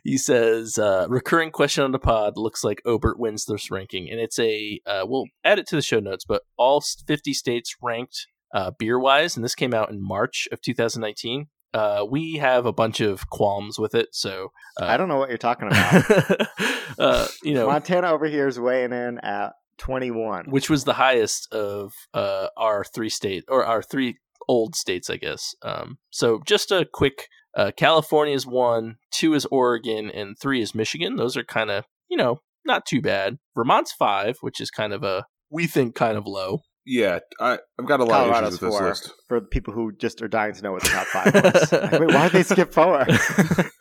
He 0.04 0.18
says, 0.18 0.78
uh, 0.78 1.06
recurring 1.10 1.52
question 1.52 1.84
on 1.84 1.92
the 1.92 2.00
pod 2.00 2.34
looks 2.38 2.64
like 2.64 2.82
Obert 2.86 3.20
wins 3.20 3.46
this 3.46 3.72
ranking, 3.72 4.10
and 4.10 4.20
it's 4.20 4.40
a. 4.40 4.80
Uh, 4.86 5.04
we'll 5.06 5.26
add 5.44 5.60
it 5.60 5.68
to 5.68 5.76
the 5.76 5.82
show 5.82 6.00
notes, 6.00 6.26
but 6.28 6.44
all 6.58 6.84
fifty 7.08 7.34
states 7.34 7.76
ranked 7.82 8.28
uh, 8.54 8.72
beer 8.78 9.00
wise, 9.00 9.36
and 9.36 9.44
this 9.44 9.56
came 9.56 9.74
out 9.74 9.90
in 9.90 10.02
March 10.02 10.48
of 10.52 10.62
2019. 10.62 11.48
Uh, 11.74 12.04
we 12.10 12.38
have 12.38 12.66
a 12.66 12.74
bunch 12.74 13.00
of 13.00 13.30
qualms 13.30 13.78
with 13.78 13.94
it, 13.94 14.08
so 14.12 14.52
uh, 14.82 14.86
I 14.86 14.98
don't 14.98 15.08
know 15.08 15.18
what 15.18 15.30
you're 15.30 15.38
talking 15.38 15.68
about. 15.68 16.48
uh, 17.00 17.28
you 17.44 17.54
know, 17.54 17.68
Montana 17.68 18.10
over 18.10 18.26
here 18.26 18.48
is 18.48 18.60
weighing 18.60 18.92
in 18.92 19.20
at 19.20 19.54
21. 19.78 20.46
which 20.50 20.70
was 20.70 20.84
the 20.84 20.94
highest 20.94 21.54
of 21.54 21.94
uh, 22.14 22.48
our 22.58 22.84
three 22.84 23.10
state 23.10 23.44
or 23.48 23.66
our 23.66 23.84
three 23.84 24.18
old 24.48 24.76
states, 24.76 25.12
I 25.12 25.18
guess. 25.18 25.54
Um, 25.62 26.00
so 26.10 26.42
just 26.46 26.72
a 26.72 26.88
quick: 26.92 27.28
uh, 27.56 27.72
California 27.76 28.36
is 28.36 28.46
one, 28.46 28.98
two 29.12 29.34
is 29.34 29.46
Oregon, 29.46 30.10
and 30.10 30.38
three 30.38 30.62
is 30.62 30.76
Michigan. 30.76 31.16
Those 31.16 31.38
are 31.38 31.44
kind 31.44 31.72
of 31.72 31.86
you 32.10 32.18
know 32.18 32.40
not 32.66 32.86
too 32.86 33.02
bad. 33.02 33.38
Vermont's 33.56 33.92
five, 33.92 34.38
which 34.42 34.62
is 34.62 34.70
kind 34.70 34.94
of 34.94 35.04
a 35.04 35.26
we 35.50 35.68
think 35.68 35.96
kind 35.96 36.18
of 36.18 36.26
low. 36.26 36.62
Yeah, 36.86 37.20
I, 37.40 37.60
I've 37.80 37.88
got 37.88 38.00
a 38.00 38.04
lot 38.04 38.26
Colorado's 38.26 38.56
of 38.56 38.60
issues 38.60 38.62
with 38.62 38.72
this 38.72 38.80
four. 38.80 38.90
list. 38.90 39.14
For 39.28 39.40
the 39.40 39.46
people 39.48 39.74
who 39.74 39.92
just 39.92 40.22
are 40.22 40.28
dying 40.28 40.54
to 40.54 40.62
know 40.64 40.72
what 40.72 40.84
the 40.84 40.90
top 40.90 41.08
five 41.08 41.34
was. 41.34 41.72
Like, 41.72 41.92
Wait, 42.00 42.14
why 42.14 42.24
did 42.24 42.32
they 42.32 42.44
skip 42.44 42.74
four? 42.74 43.06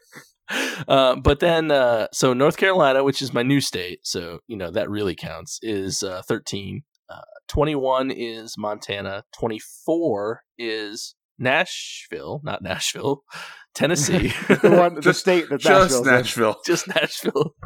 uh, 0.89 1.16
but 1.16 1.41
then, 1.41 1.71
uh, 1.71 2.09
so 2.12 2.35
North 2.35 2.57
Carolina, 2.57 3.05
which 3.05 3.23
is 3.23 3.33
my 3.33 3.43
new 3.43 3.61
state, 3.61 4.01
so 4.03 4.41
you 4.47 4.57
know 4.57 4.71
that 4.71 4.91
really 4.91 5.14
counts, 5.14 5.59
is 5.62 6.03
uh, 6.03 6.23
thirteen. 6.29 6.83
Uh, 7.09 7.23
Twenty-one 7.49 8.11
is 8.11 8.57
Montana. 8.59 9.25
Twenty-four 9.39 10.43
is 10.59 11.14
Nashville, 11.39 12.41
not 12.45 12.62
Nashville, 12.62 13.22
Tennessee. 13.74 14.32
the 14.49 14.76
one, 14.78 14.95
the 14.97 15.01
Just- 15.01 15.20
state 15.20 15.49
that 15.51 15.61
Just 15.61 15.70
Nashville's 15.93 16.07
in. 16.07 16.12
Nashville. 16.14 16.57
just 16.66 16.89
Nashville. 16.89 17.55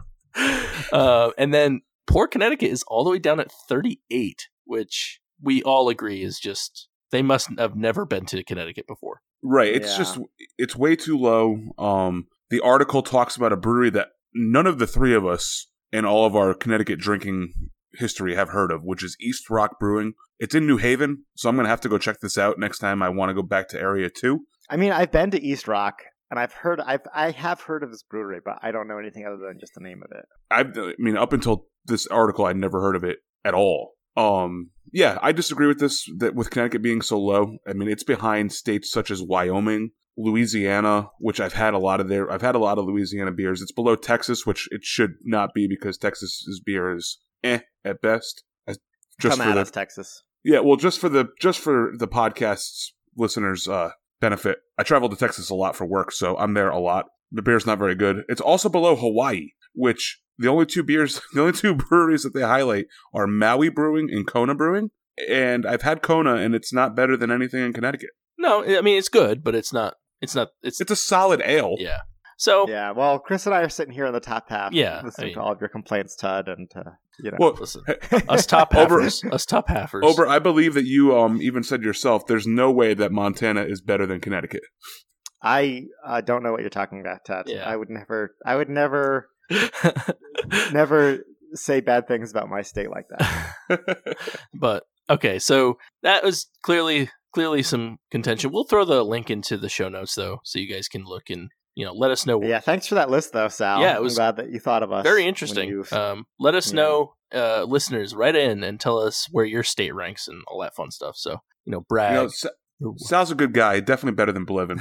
Uh, 0.93 1.31
and 1.39 1.53
then 1.53 1.81
poor 2.07 2.27
Connecticut 2.27 2.71
is 2.71 2.83
all 2.87 3.05
the 3.05 3.11
way 3.11 3.19
down 3.19 3.39
at 3.41 3.51
38, 3.69 4.49
which 4.65 5.21
we 5.43 5.63
all 5.63 5.89
agree 5.91 6.23
is 6.23 6.39
just 6.39 6.89
they 7.11 7.21
must 7.23 7.49
have 7.59 7.77
never 7.77 8.07
been 8.07 8.25
to 8.27 8.43
Connecticut 8.43 8.87
before. 8.87 9.21
Right. 9.43 9.75
It's 9.75 9.93
Yeah. 9.93 9.99
just 9.99 10.19
it's 10.59 10.75
way 10.77 10.97
too 10.97 11.19
low. 11.19 11.59
Um 11.79 12.29
the 12.51 12.61
article 12.61 13.03
talks 13.03 13.37
about 13.37 13.53
a 13.53 13.57
brewery 13.57 13.91
that 13.91 14.09
none 14.35 14.67
of 14.67 14.79
the 14.79 14.87
three 14.87 15.15
of 15.15 15.27
us 15.27 15.67
in 15.93 16.05
all 16.07 16.25
of 16.25 16.35
our 16.35 16.55
Connecticut 16.55 16.99
drinking 16.99 17.53
history 17.95 18.35
have 18.35 18.51
heard 18.51 18.71
of, 18.71 18.83
which 18.83 19.05
is 19.05 19.17
East 19.21 19.51
Rock 19.51 19.79
Brewing. 19.79 20.15
It's 20.39 20.55
in 20.55 20.67
New 20.67 20.79
Haven, 20.79 21.25
so 21.35 21.49
I'm 21.49 21.57
gonna 21.57 21.69
have 21.69 21.81
to 21.83 21.89
go 21.89 21.99
check 21.99 22.21
this 22.21 22.39
out 22.39 22.59
next 22.59 22.79
time 22.79 23.03
I 23.03 23.09
want 23.09 23.31
to 23.31 23.35
go 23.35 23.43
back 23.43 23.69
to 23.69 23.81
area 23.81 24.11
two. 24.11 24.47
I 24.71 24.77
mean, 24.77 24.93
I've 24.93 25.13
been 25.13 25.31
to 25.33 25.43
East 25.43 25.69
Rock 25.69 26.03
and 26.31 26.41
I've 26.41 26.55
heard, 26.55 26.81
I've, 26.81 27.03
I 27.15 27.31
have 27.31 27.61
heard 27.61 27.83
of 27.83 27.91
this 27.91 28.03
brewery, 28.03 28.41
but 28.43 28.59
I 28.63 28.73
don't 28.73 28.89
know 28.89 28.99
anything 28.99 29.27
other 29.27 29.37
than 29.37 29.61
just 29.61 29.75
the 29.75 29.83
name 29.83 30.03
of 30.03 30.17
it. 30.17 30.25
I've, 30.51 30.79
I 30.79 30.95
mean, 30.99 31.19
up 31.19 31.35
until 31.35 31.67
this 31.85 32.07
article, 32.07 32.47
I'd 32.47 32.57
never 32.57 32.81
heard 32.81 32.97
of 32.97 33.05
it 33.05 33.19
at 33.45 33.53
all. 33.53 33.93
Um, 34.17 34.71
yeah, 34.93 35.19
I 35.21 35.33
disagree 35.33 35.67
with 35.67 35.79
this. 35.79 36.07
That 36.19 36.35
with 36.35 36.51
Connecticut 36.51 36.83
being 36.83 37.03
so 37.03 37.21
low, 37.21 37.59
I 37.69 37.75
mean, 37.75 37.91
it's 37.91 38.03
behind 38.03 38.53
states 38.53 38.91
such 38.91 39.11
as 39.11 39.23
Wyoming, 39.23 39.91
Louisiana, 40.17 41.09
which 41.19 41.39
I've 41.39 41.53
had 41.53 41.75
a 41.75 41.79
lot 41.79 42.01
of 42.01 42.09
there. 42.09 42.31
I've 42.31 42.41
had 42.41 42.55
a 42.55 42.59
lot 42.61 42.79
of 42.79 42.87
Louisiana 42.87 43.33
beers. 43.33 43.61
It's 43.61 43.73
below 43.73 43.95
Texas, 43.95 44.47
which 44.47 44.69
it 44.71 44.85
should 44.85 45.13
not 45.25 45.55
be 45.55 45.67
because 45.67 45.99
Texas's 45.99 46.63
beer 46.65 46.95
is 46.95 47.19
eh 47.45 47.61
at 47.85 48.01
best. 48.03 48.45
Just 49.21 49.39
Come 49.39 49.45
for 49.45 49.51
at 49.51 49.55
the 49.55 49.61
us, 49.61 49.71
Texas. 49.71 50.23
yeah, 50.43 50.61
well, 50.61 50.77
just 50.77 50.99
for 50.99 51.09
the 51.09 51.29
just 51.41 51.61
for 51.61 51.93
the 51.97 52.09
podcast's 52.09 52.95
listeners' 53.17 53.69
uh, 53.69 53.91
benefit, 54.21 54.59
I 54.79 54.83
travel 54.83 55.09
to 55.11 55.17
Texas 55.17 55.51
a 55.51 55.55
lot 55.55 55.77
for 55.77 55.87
work, 55.87 56.13
so 56.13 56.37
I'm 56.39 56.55
there 56.55 56.71
a 56.71 56.79
lot. 56.81 57.07
The 57.31 57.43
beer's 57.43 57.67
not 57.67 57.79
very 57.79 57.95
good. 57.95 58.23
It's 58.29 58.41
also 58.41 58.69
below 58.69 58.97
Hawaii, 58.97 59.51
which 59.75 60.21
the 60.39 60.49
only 60.49 60.67
two 60.67 60.83
beers, 60.83 61.21
the 61.35 61.41
only 61.43 61.53
two 61.53 61.75
breweries 61.75 62.23
that 62.23 62.35
they 62.35 62.41
highlight 62.43 62.87
are 63.15 63.27
Maui 63.27 63.69
Brewing 63.69 64.09
and 64.11 64.27
Kona 64.27 64.55
Brewing. 64.55 64.91
And 65.29 65.67
I've 65.67 65.83
had 65.83 66.03
Kona, 66.03 66.37
and 66.37 66.55
it's 66.55 66.73
not 66.73 66.97
better 66.97 67.17
than 67.17 67.31
anything 67.31 67.63
in 67.63 67.73
Connecticut. 67.75 68.11
No, 68.39 68.65
I 68.65 68.81
mean 68.81 68.99
it's 68.99 69.11
good, 69.11 69.45
but 69.45 69.55
it's 69.55 69.73
not. 69.73 69.95
It's 70.23 70.35
not. 70.35 70.49
It's, 70.63 70.81
It's 70.81 70.91
a 70.91 70.97
solid 70.97 71.43
ale. 71.45 71.77
yeah. 71.79 71.99
So 72.39 72.67
Yeah, 72.69 72.91
well, 72.93 73.19
Chris 73.21 73.45
and 73.47 73.55
I 73.55 73.61
are 73.61 73.69
sitting 73.69 73.93
here 73.95 74.07
in 74.07 74.13
the 74.15 74.21
top 74.21 74.49
half, 74.49 74.73
Yeah, 74.73 75.03
listening 75.05 75.25
I 75.25 75.27
mean- 75.27 75.35
to 75.35 75.41
all 75.43 75.53
of 75.53 75.61
your 75.61 75.69
complaints, 75.69 76.17
Tud, 76.17 76.49
and 76.49 76.69
uh, 76.75 76.93
you 77.19 77.31
know, 77.31 77.37
Well, 77.39 77.55
listen, 77.59 77.83
us 78.29 78.47
top 78.47 78.75
Over- 78.75 79.01
halfers, 79.01 79.33
us 79.33 79.47
top 79.47 79.69
halfers. 79.69 80.03
Obert, 80.03 80.29
I 80.29 80.39
believe 80.39 80.75
that 80.75 80.85
you 80.87 81.17
um 81.17 81.41
even 81.43 81.63
said 81.63 81.83
yourself, 81.83 82.27
there's 82.27 82.47
no 82.47 82.71
way 82.71 82.95
that 82.95 83.13
Montana 83.13 83.63
is 83.63 83.81
better 83.81 84.07
than 84.07 84.21
Connecticut. 84.21 84.63
I 85.43 85.87
uh, 86.07 86.21
don't 86.21 86.43
know 86.43 86.53
what 86.53 86.61
you're 86.61 86.71
talking 86.71 87.01
about, 87.01 87.25
Tud. 87.27 87.47
Yeah. 87.49 87.69
I 87.69 87.75
would 87.75 87.91
never, 87.91 88.37
I 88.47 88.55
would 88.55 88.69
never, 88.69 89.29
never 90.73 91.19
say 91.55 91.81
bad 91.81 92.07
things 92.07 92.31
about 92.31 92.49
my 92.49 92.63
state 92.63 92.91
like 92.91 93.07
that. 93.11 94.17
but 94.55 94.85
okay, 95.11 95.39
so 95.39 95.79
that 96.03 96.23
was 96.23 96.49
clearly 96.63 97.11
clearly 97.35 97.63
some 97.63 97.99
contention. 98.11 98.53
We'll 98.53 98.65
throw 98.65 98.85
the 98.85 99.03
link 99.03 99.31
into 99.31 99.57
the 99.57 99.69
show 99.69 99.89
notes 99.89 100.15
though, 100.15 100.39
so 100.45 100.59
you 100.59 100.73
guys 100.73 100.89
can 100.89 101.05
look 101.05 101.25
and 101.29 101.51
you 101.75 101.85
know 101.85 101.93
let 101.93 102.11
us 102.11 102.27
know. 102.27 102.43
yeah, 102.43 102.61
thanks 102.61 102.87
for 102.87 102.95
that 102.97 103.11
list, 103.11 103.33
though, 103.33 103.49
Sal. 103.49 103.81
Yeah, 103.81 103.97
it 103.97 104.03
was 104.03 104.19
I'm 104.19 104.35
glad 104.35 104.37
that 104.45 104.51
you 104.53 104.61
thought 104.61 104.83
of 104.83 104.93
us. 104.93 105.03
Very 105.05 105.27
interesting. 105.27 105.83
Um, 105.93 106.27
let 106.39 106.55
us 106.55 106.73
Yeah. 106.73 106.77
know, 106.77 107.15
uh, 107.35 107.65
listeners, 107.65 108.15
write 108.15 108.37
in 108.37 108.63
and 108.65 108.79
tell 108.81 108.99
us 108.99 109.29
where 109.31 109.45
your 109.45 109.63
state 109.63 109.95
ranks 109.95 110.29
and 110.29 110.43
all 110.49 110.61
that 110.63 110.75
fun 110.77 110.91
stuff. 110.91 111.17
So 111.17 111.39
you 111.65 111.73
know, 111.73 111.81
brag. 111.89 112.13
You 112.15 112.19
know, 112.23 112.29
Sa- 112.29 112.49
Sal's 112.97 113.31
a 113.31 113.35
good 113.37 113.53
guy, 113.55 113.79
definitely 113.81 114.17
better 114.17 114.33
than 114.33 114.45
Blevin. 114.45 114.81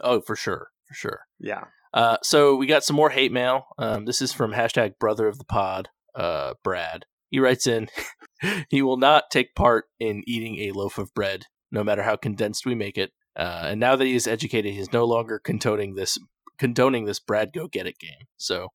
oh, 0.04 0.20
for 0.20 0.36
sure, 0.36 0.68
for 0.86 0.94
sure. 0.94 1.20
yeah, 1.40 1.64
Uh, 1.94 2.18
so 2.22 2.54
we 2.56 2.66
got 2.66 2.84
some 2.84 2.94
more 2.96 3.08
hate 3.10 3.32
mail. 3.32 3.68
Um, 3.78 4.04
this 4.04 4.20
is 4.20 4.34
from 4.34 4.52
hashtag 4.52 4.98
brother 5.00 5.26
of 5.28 5.38
the 5.38 5.44
pod, 5.46 5.88
uh, 6.14 6.54
Brad. 6.62 7.06
He 7.30 7.40
writes 7.40 7.66
in, 7.66 7.88
he 8.68 8.82
will 8.82 8.98
not 8.98 9.30
take 9.30 9.54
part 9.54 9.86
in 9.98 10.22
eating 10.26 10.58
a 10.58 10.72
loaf 10.72 10.98
of 10.98 11.12
bread, 11.14 11.44
no 11.72 11.82
matter 11.82 12.02
how 12.02 12.16
condensed 12.16 12.66
we 12.66 12.74
make 12.74 12.98
it. 12.98 13.12
Uh, 13.38 13.66
and 13.70 13.80
now 13.80 13.94
that 13.96 14.04
he 14.04 14.14
is 14.14 14.26
educated, 14.26 14.74
he's 14.74 14.92
no 14.92 15.04
longer 15.04 15.38
condoning 15.38 15.94
this 15.94 16.18
condoning 16.58 17.04
this 17.04 17.20
Brad 17.20 17.52
go 17.52 17.68
get 17.68 17.86
it 17.86 17.98
game. 17.98 18.26
So 18.36 18.68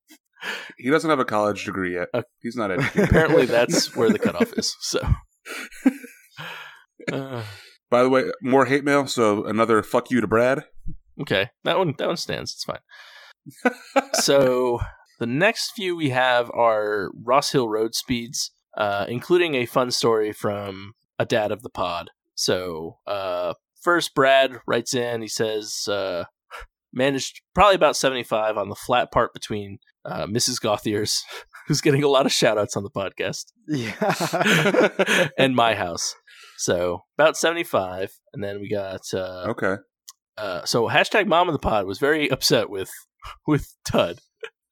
He 0.78 0.90
doesn't 0.90 1.10
have 1.10 1.18
a 1.20 1.24
college 1.24 1.64
degree 1.66 1.94
yet. 1.94 2.08
Uh, 2.14 2.22
He's 2.40 2.56
not 2.56 2.70
educated. 2.72 3.08
apparently 3.10 3.46
that's 3.46 3.94
where 3.94 4.08
the 4.10 4.18
cutoff 4.18 4.52
is. 4.58 4.74
So. 4.80 5.00
Uh, 7.12 7.42
By 7.90 8.02
the 8.02 8.08
way, 8.08 8.24
more 8.42 8.64
hate 8.64 8.84
mail. 8.84 9.06
So 9.06 9.44
another 9.44 9.82
fuck 9.82 10.10
you 10.10 10.20
to 10.20 10.26
Brad. 10.26 10.64
Okay, 11.20 11.50
that 11.64 11.78
one 11.78 11.94
that 11.98 12.08
one 12.08 12.16
stands. 12.16 12.52
It's 12.52 12.64
fine. 12.64 13.74
so 14.14 14.80
the 15.20 15.26
next 15.26 15.72
few 15.76 15.94
we 15.94 16.10
have 16.10 16.50
are 16.52 17.10
Ross 17.22 17.52
Hill 17.52 17.68
road 17.68 17.94
speeds, 17.94 18.50
uh, 18.76 19.04
including 19.08 19.54
a 19.54 19.66
fun 19.66 19.90
story 19.90 20.32
from 20.32 20.94
a 21.18 21.24
dad 21.26 21.52
of 21.52 21.62
the 21.62 21.70
pod. 21.70 22.10
So 22.34 22.98
uh, 23.06 23.54
first, 23.84 24.14
Brad 24.14 24.58
writes 24.66 24.94
in. 24.94 25.20
He 25.22 25.28
says, 25.28 25.86
uh, 25.88 26.24
managed 26.92 27.42
probably 27.54 27.74
about 27.76 27.96
75 27.96 28.56
on 28.56 28.68
the 28.68 28.74
flat 28.74 29.12
part 29.12 29.32
between 29.34 29.78
uh, 30.04 30.26
Mrs. 30.26 30.60
Gauthier's, 30.60 31.22
who's 31.68 31.80
getting 31.80 32.02
a 32.02 32.08
lot 32.08 32.26
of 32.26 32.32
shout 32.32 32.58
outs 32.58 32.76
on 32.76 32.82
the 32.82 32.90
podcast, 32.90 33.46
Yeah. 33.68 35.28
and 35.38 35.54
my 35.54 35.74
house. 35.74 36.14
So 36.58 37.02
about 37.18 37.36
75. 37.36 38.12
And 38.32 38.42
then 38.42 38.60
we 38.60 38.68
got, 38.68 39.00
uh, 39.12 39.46
Okay. 39.50 39.76
uh, 40.38 40.64
so 40.64 40.88
hashtag 40.88 41.26
mom 41.26 41.48
of 41.48 41.52
the 41.52 41.58
pod 41.58 41.86
was 41.86 41.98
very 41.98 42.30
upset 42.30 42.70
with, 42.70 42.90
with 43.46 43.74
Tud. 43.86 44.18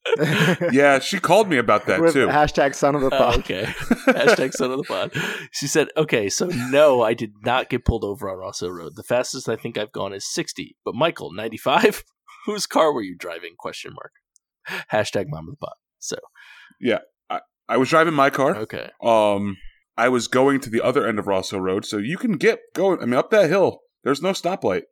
Yeah, 0.72 0.98
she 0.98 1.18
called 1.18 1.48
me 1.48 1.57
about 1.59 1.86
that 1.86 2.00
With 2.00 2.12
too. 2.14 2.26
hashtag 2.26 2.74
son 2.74 2.94
of 2.94 3.00
the 3.03 3.07
Oh, 3.14 3.18
pod. 3.18 3.38
okay. 3.40 3.64
Hashtag 3.64 4.53
son 4.53 4.70
of 4.72 4.78
the 4.78 4.84
pod. 4.84 5.12
She 5.53 5.66
said, 5.66 5.88
okay, 5.96 6.28
so 6.28 6.46
no, 6.70 7.03
I 7.03 7.14
did 7.14 7.32
not 7.44 7.68
get 7.70 7.84
pulled 7.84 8.05
over 8.05 8.28
on 8.30 8.38
Rosso 8.38 8.68
Road. 8.68 8.92
The 8.96 9.03
fastest 9.03 9.48
I 9.48 9.57
think 9.57 9.78
I've 9.78 9.92
gone 9.92 10.12
is 10.12 10.26
60. 10.32 10.76
But 10.84 10.94
Michael, 10.94 11.32
95? 11.32 12.05
Whose 12.46 12.66
car 12.66 12.92
were 12.92 13.03
you 13.03 13.16
driving? 13.16 13.55
Question 13.59 13.94
mark. 13.94 14.12
Hashtag 14.92 15.26
mom 15.28 15.48
of 15.48 15.53
the 15.55 15.57
pod. 15.66 15.74
So, 15.98 16.16
Yeah. 16.80 16.98
I 17.68 17.76
was 17.76 17.88
driving 17.88 18.12
my 18.12 18.28
car. 18.28 18.57
okay. 18.57 18.90
Um, 19.03 19.57
I 19.96 20.09
was 20.09 20.26
going 20.28 20.61
to 20.61 20.68
the 20.70 20.82
other 20.82 21.07
end 21.07 21.18
of 21.18 21.26
Rosso 21.26 21.59
Road, 21.59 21.84
so 21.86 21.96
you 21.96 22.18
can 22.18 22.32
get 22.32 22.59
going. 22.74 23.00
I 23.00 23.05
mean, 23.07 23.14
up 23.14 23.30
that 23.30 23.48
hill, 23.48 23.80
there's 24.05 24.20
no 24.20 24.30
stoplight. 24.32 24.82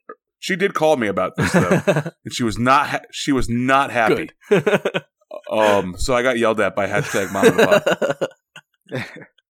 She 0.40 0.56
did 0.56 0.74
call 0.74 0.96
me 0.96 1.06
about 1.06 1.36
this 1.36 1.52
though, 1.52 1.82
and 2.24 2.32
she 2.32 2.42
was 2.42 2.58
not. 2.58 2.88
Ha- 2.88 3.00
she 3.12 3.30
was 3.30 3.48
not 3.48 3.90
happy. 3.90 4.30
Um, 5.50 5.96
so 5.96 6.14
I 6.14 6.22
got 6.22 6.38
yelled 6.38 6.60
at 6.60 6.74
by 6.74 6.86
hashtag 6.88 7.32
mom 7.32 7.46
of 7.46 7.56
the 7.56 8.28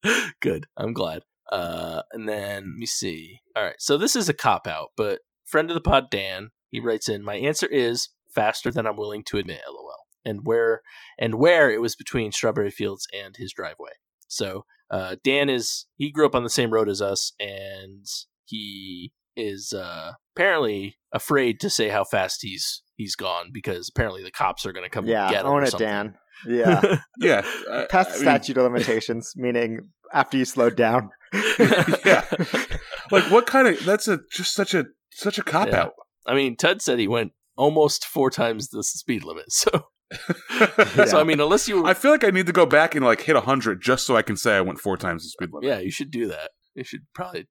pod. 0.03 0.25
Good. 0.41 0.67
I'm 0.77 0.93
glad. 0.93 1.23
Uh, 1.51 2.03
and 2.13 2.29
then 2.29 2.63
let 2.73 2.79
me 2.79 2.87
see. 2.87 3.41
All 3.57 3.65
right. 3.65 3.77
So 3.79 3.97
this 3.97 4.15
is 4.15 4.29
a 4.29 4.35
cop 4.35 4.67
out, 4.67 4.91
but 4.97 5.21
friend 5.45 5.71
of 5.71 5.75
the 5.75 5.81
pod, 5.81 6.11
Dan, 6.11 6.51
he 6.71 6.81
writes 6.81 7.09
in, 7.09 7.25
my 7.25 7.37
answer 7.37 7.67
is 7.67 8.11
faster 8.35 8.71
than 8.71 8.87
I'm 8.87 8.97
willing 8.97 9.25
to 9.25 9.39
admit, 9.39 9.61
lol. 9.69 9.91
And 10.25 10.41
where 10.45 10.83
and 11.19 11.37
where 11.37 11.71
it 11.71 11.81
was 11.81 11.97
between 11.97 12.31
strawberry 12.31 12.71
fields 12.71 13.07
and 13.15 13.37
his 13.37 13.53
driveway. 13.53 13.93
So 14.29 14.65
uh, 14.91 15.17
Dan 15.25 15.49
is 15.49 15.87
he 15.97 16.11
grew 16.11 16.27
up 16.27 16.35
on 16.35 16.45
the 16.45 16.51
same 16.51 16.73
road 16.73 16.91
as 16.91 17.01
us, 17.01 17.33
and 17.41 18.07
he 18.45 19.13
is 19.35 19.73
uh, 19.73 20.13
apparently 20.41 20.97
afraid 21.13 21.61
to 21.61 21.69
say 21.71 21.89
how 21.89 22.05
fast 22.05 22.39
he's 22.43 22.83
he's 22.97 23.15
gone 23.17 23.51
because 23.53 23.91
apparently 23.95 24.23
the 24.23 24.31
cops 24.31 24.65
are 24.65 24.73
going 24.73 24.85
to 24.85 24.91
come 24.91 25.07
yeah, 25.07 25.31
get 25.31 25.41
him. 25.41 25.47
Yeah, 25.47 25.53
own 25.53 25.63
it, 25.65 25.71
something. 25.71 25.87
Dan. 25.87 26.15
Yeah. 26.49 26.97
Yeah, 27.19 27.43
I- 27.71 27.85
Past 27.91 28.11
the 28.13 28.15
I 28.15 28.19
mean, 28.19 28.23
statute 28.23 28.57
of 28.57 28.63
limitations, 28.73 29.33
meaning 29.37 29.91
after 30.11 30.39
you 30.39 30.47
slowed 30.47 30.75
down. 30.75 31.11
Yeah. 32.05 32.25
like 33.11 33.25
what 33.31 33.47
kind 33.47 33.69
of? 33.69 33.85
That's 33.85 34.09
a 34.09 34.21
just 34.33 34.55
such 34.55 34.73
a 34.73 34.87
such 35.13 35.37
a 35.37 35.43
cop 35.43 35.69
Yeah. 35.69 35.83
out. 35.83 35.93
I 36.27 36.35
mean, 36.35 36.57
Ted 36.57 36.81
said 36.81 36.99
he 36.99 37.07
went 37.09 37.33
almost 37.59 38.07
four 38.07 38.31
times 38.31 38.69
the 38.71 38.83
speed 38.83 39.23
limit. 39.25 39.53
So, 39.53 39.71
Yeah. 40.97 41.05
so 41.05 41.21
I 41.21 41.25
mean, 41.25 41.41
unless 41.41 41.69
you, 41.69 41.85
I 41.85 41.93
feel 41.93 42.11
like 42.11 42.25
I 42.25 42.31
need 42.31 42.47
to 42.47 42.53
go 42.53 42.65
back 42.65 42.95
and 42.95 43.05
like 43.05 43.21
hit 43.21 43.37
hundred 43.37 43.83
just 43.83 44.07
so 44.07 44.17
I 44.17 44.23
can 44.23 44.37
say 44.39 44.57
I 44.57 44.61
went 44.63 44.79
four 44.81 44.97
times 44.97 45.25
the 45.25 45.29
speed 45.29 45.51
limit. 45.53 45.69
yeah, 45.69 45.79
you 45.81 45.91
should 45.91 46.11
do 46.11 46.27
that. 46.29 46.51
You 46.75 46.85
should 46.85 47.03
probably. 47.15 47.49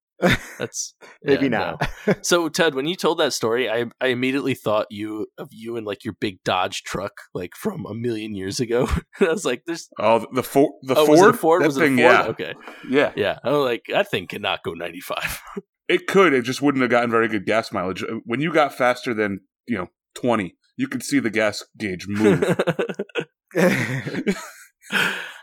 That's 0.57 0.93
Maybe 1.23 1.45
yeah, 1.45 1.49
not. 1.77 1.89
no. 2.07 2.13
So, 2.21 2.49
Ted, 2.49 2.75
when 2.75 2.85
you 2.87 2.95
told 2.95 3.19
that 3.19 3.33
story, 3.33 3.69
I 3.69 3.85
I 4.01 4.07
immediately 4.07 4.53
thought 4.53 4.87
you 4.89 5.27
of 5.37 5.49
you 5.51 5.77
and 5.77 5.85
like 5.87 6.03
your 6.03 6.15
big 6.19 6.43
Dodge 6.43 6.83
truck, 6.83 7.13
like 7.33 7.55
from 7.55 7.85
a 7.85 7.93
million 7.93 8.35
years 8.35 8.59
ago. 8.59 8.87
I 9.19 9.25
was 9.25 9.45
like, 9.45 9.63
"There's 9.65 9.89
Oh, 9.99 10.25
the 10.33 10.43
Ford, 10.43 10.71
the 10.83 10.95
oh, 10.95 11.05
Ford, 11.05 11.09
was 11.09 11.21
it 11.21 11.29
a 11.29 11.33
Ford? 11.37 11.61
That 11.61 11.67
was 11.67 11.77
thing, 11.77 11.99
it 11.99 12.01
Ford? 12.03 12.13
yeah, 12.13 12.23
Okay, 12.27 12.53
yeah. 12.89 13.11
yeah. 13.15 13.39
I 13.43 13.51
was 13.51 13.65
like, 13.65 13.85
that 13.89 14.09
thing 14.11 14.27
cannot 14.27 14.63
go 14.63 14.73
95. 14.73 15.41
It 15.87 16.05
could. 16.05 16.33
It 16.33 16.43
just 16.43 16.61
wouldn't 16.61 16.83
have 16.83 16.91
gotten 16.91 17.09
very 17.09 17.27
good 17.27 17.47
gas 17.47 17.71
mileage. 17.71 18.03
Uh, 18.03 18.17
When 18.23 18.41
you 18.41 18.53
got 18.53 18.75
faster 18.75 19.11
than 19.11 19.39
you 19.67 19.75
know 19.75 19.87
twenty, 20.13 20.55
you 20.77 20.87
could 20.87 21.01
see 21.01 21.17
the 21.19 21.31
gas 21.31 21.63
gauge 21.79 22.05
move. 22.07 22.43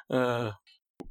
uh, 0.08 0.52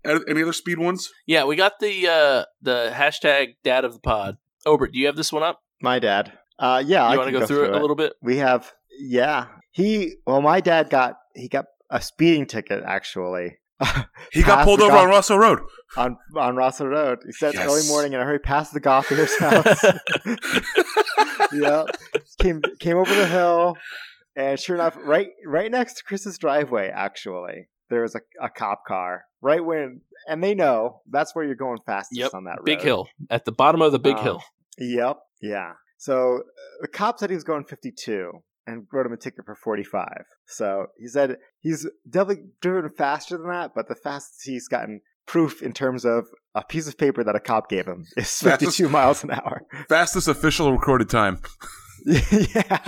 Any 0.06 0.42
other 0.44 0.54
speed 0.54 0.78
ones? 0.80 1.10
yeah, 1.26 1.44
we 1.46 1.56
got 1.56 1.80
the 1.80 2.08
uh 2.08 2.46
the 2.62 2.92
hashtag 2.94 3.56
dad 3.64 3.84
of 3.86 3.94
the 3.94 4.00
pod. 4.00 4.38
Obert, 4.66 4.92
do 4.94 5.00
you 5.00 5.06
have 5.08 5.16
this 5.16 5.32
one 5.34 5.44
up? 5.44 5.60
My 5.82 6.00
dad. 6.00 6.34
Uh, 6.58 6.82
yeah, 6.86 7.04
I 7.06 7.14
you 7.14 7.18
want 7.20 7.34
to 7.34 7.40
go, 7.40 7.46
through, 7.46 7.66
it 7.66 7.72
a 7.76 7.80
little 7.80 7.98
bit? 7.98 8.14
We 8.22 8.38
have, 8.38 8.72
yeah. 9.00 9.48
He, 9.72 10.16
well, 10.26 10.42
my 10.42 10.62
dad 10.62 10.90
got 10.90 11.16
he 11.36 11.50
got 11.50 11.66
a 11.90 12.02
speeding 12.02 12.46
ticket 12.46 12.82
actually 12.86 13.58
He 14.32 14.42
got 14.42 14.64
pulled 14.64 14.80
over 14.82 14.92
golf- 14.92 15.04
on 15.04 15.10
Russell 15.10 15.38
Road. 15.38 15.60
on 15.98 16.18
on 16.38 16.56
Russell 16.56 16.88
Road. 16.88 17.20
He 17.26 17.34
said 17.34 17.54
Yes. 17.56 17.68
early 17.70 17.86
morning 17.90 18.14
in 18.14 18.20
a 18.22 18.24
hurry 18.24 18.40
past 18.40 18.74
the 18.74 18.80
Gauthier's 18.80 19.38
house. 19.40 19.84
yeah, 21.54 21.84
came 22.40 22.62
came 22.80 22.98
over 22.98 23.14
the 23.14 23.28
hill, 23.28 23.76
and 24.36 24.60
sure 24.60 24.76
enough, 24.76 24.98
right 25.04 25.30
right 25.46 25.70
next 25.72 25.96
to 25.96 26.04
Chris's 26.04 26.38
driveway, 26.38 26.90
actually, 26.90 27.68
there 27.90 28.02
was 28.02 28.16
a, 28.16 28.22
a 28.42 28.50
cop 28.50 28.84
car 28.88 29.24
right 29.42 29.64
when, 29.64 30.02
and 30.28 30.44
they 30.44 30.56
know 30.56 31.02
that's 31.10 31.36
where 31.36 31.46
you're 31.46 31.56
going 31.56 31.78
fastest 31.86 32.20
Yep, 32.20 32.34
on 32.34 32.44
that 32.46 32.58
road. 32.60 32.66
Big 32.66 32.82
hill 32.82 33.08
at 33.30 33.46
the 33.46 33.52
bottom 33.52 33.82
of 33.82 33.92
the 33.92 34.00
big 34.00 34.18
Um, 34.18 34.24
hill. 34.24 34.44
Yep. 34.80 35.18
Yeah. 35.42 35.74
So 35.98 36.38
uh, 36.38 36.42
the 36.82 36.88
cop 36.88 37.20
said 37.20 37.30
he 37.30 37.36
was 37.36 37.44
going 37.44 37.64
52 37.64 38.32
and 38.68 38.88
wrote 38.92 39.06
him 39.06 39.14
a 39.14 39.18
ticket 39.18 39.46
for 39.46 39.56
45. 39.56 40.08
So 40.48 40.88
he 40.98 41.08
said 41.08 41.38
he's 41.60 41.88
definitely 42.10 42.46
driven 42.62 42.90
faster 42.92 43.38
than 43.38 43.48
that, 43.50 43.72
but 43.76 43.88
the 43.88 43.96
fastest 43.96 44.42
he's 44.44 44.68
gotten 44.68 45.02
proof 45.28 45.62
in 45.62 45.74
terms 45.74 46.06
of 46.06 46.26
a 46.54 46.64
piece 46.64 46.88
of 46.88 46.98
paper 46.98 47.24
that 47.24 47.36
a 47.36 47.40
cop 47.40 47.70
gave 47.70 47.86
him 47.86 48.06
is 48.18 48.28
Fastest- 48.40 48.78
52 48.78 48.90
miles 48.90 49.24
an 49.24 49.32
hour. 49.32 49.62
Fastest 49.90 50.28
official 50.28 50.72
recorded 50.72 51.10
time. 51.10 51.40
yeah. 52.06 52.80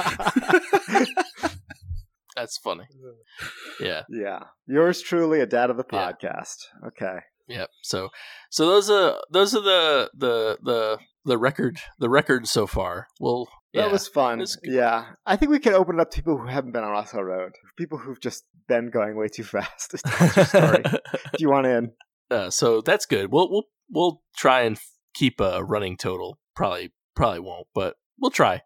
That's 2.38 2.58
funny. 2.58 2.86
Yeah. 3.80 4.04
yeah. 4.10 4.40
Yours 4.66 5.02
truly, 5.02 5.40
a 5.42 5.46
dad 5.46 5.70
of 5.70 5.78
the 5.78 5.86
Yeah. 5.92 6.12
podcast. 6.14 6.56
Okay. 6.88 7.18
Yep. 7.48 7.70
So 7.84 8.10
so 8.50 8.66
those 8.68 8.90
are 8.90 9.20
those 9.32 9.54
are 9.56 9.62
the 9.62 10.10
the 10.16 10.58
the 10.64 10.98
the 11.26 11.38
record 11.38 11.78
the 12.00 12.10
record 12.10 12.48
so 12.48 12.66
far. 12.68 13.08
Well, 13.20 13.48
yeah. 13.74 13.84
That 13.84 13.92
was 13.92 14.08
fun. 14.08 14.42
It's 14.42 14.56
good. 14.56 14.74
Yeah. 14.74 15.06
I 15.26 15.36
think 15.36 15.52
we 15.52 15.60
can 15.60 15.74
open 15.74 15.96
it 16.00 16.02
up 16.02 16.10
to 16.12 16.18
people 16.18 16.38
who 16.38 16.48
haven't 16.48 16.72
been 16.72 16.84
on 16.84 16.92
Russell 16.92 17.24
Road. 17.24 17.52
People 17.78 18.00
who've 18.00 18.20
just 18.20 18.44
been 18.68 18.90
going 18.90 19.16
way 19.16 19.28
too 19.28 19.44
fast. 19.44 19.96
Tell 20.06 20.28
us 20.28 20.36
your 20.36 20.46
story. 20.46 20.84
Do 21.14 21.38
you 21.40 21.50
want 21.50 21.68
in? 21.68 21.92
uh, 22.32 22.50
so 22.50 22.82
that's 22.82 23.06
good. 23.06 23.32
We'll 23.32 23.50
we'll 23.52 23.68
we'll 23.92 24.22
try 24.36 24.62
and 24.62 24.78
keep 25.14 25.40
a 25.40 25.64
running 25.64 25.98
total. 25.98 26.40
Probably 26.56 26.92
probably 27.16 27.40
won't, 27.42 27.68
but 27.76 27.96
we'll 28.20 28.32
try. 28.32 28.64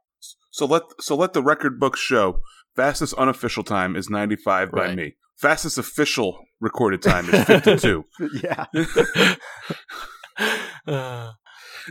So 0.51 0.65
let 0.65 0.83
so 0.99 1.15
let 1.15 1.33
the 1.33 1.43
record 1.43 1.79
book 1.79 1.97
show. 1.97 2.41
Fastest 2.75 3.13
unofficial 3.15 3.63
time 3.63 3.95
is 3.95 4.09
95 4.09 4.71
by 4.71 4.95
me. 4.95 5.13
Fastest 5.37 5.77
official 5.77 6.39
recorded 6.59 7.01
time 7.01 7.27
is 7.29 7.43
52. 7.45 8.05
yeah. 8.43 8.65
Uh, 10.87 11.31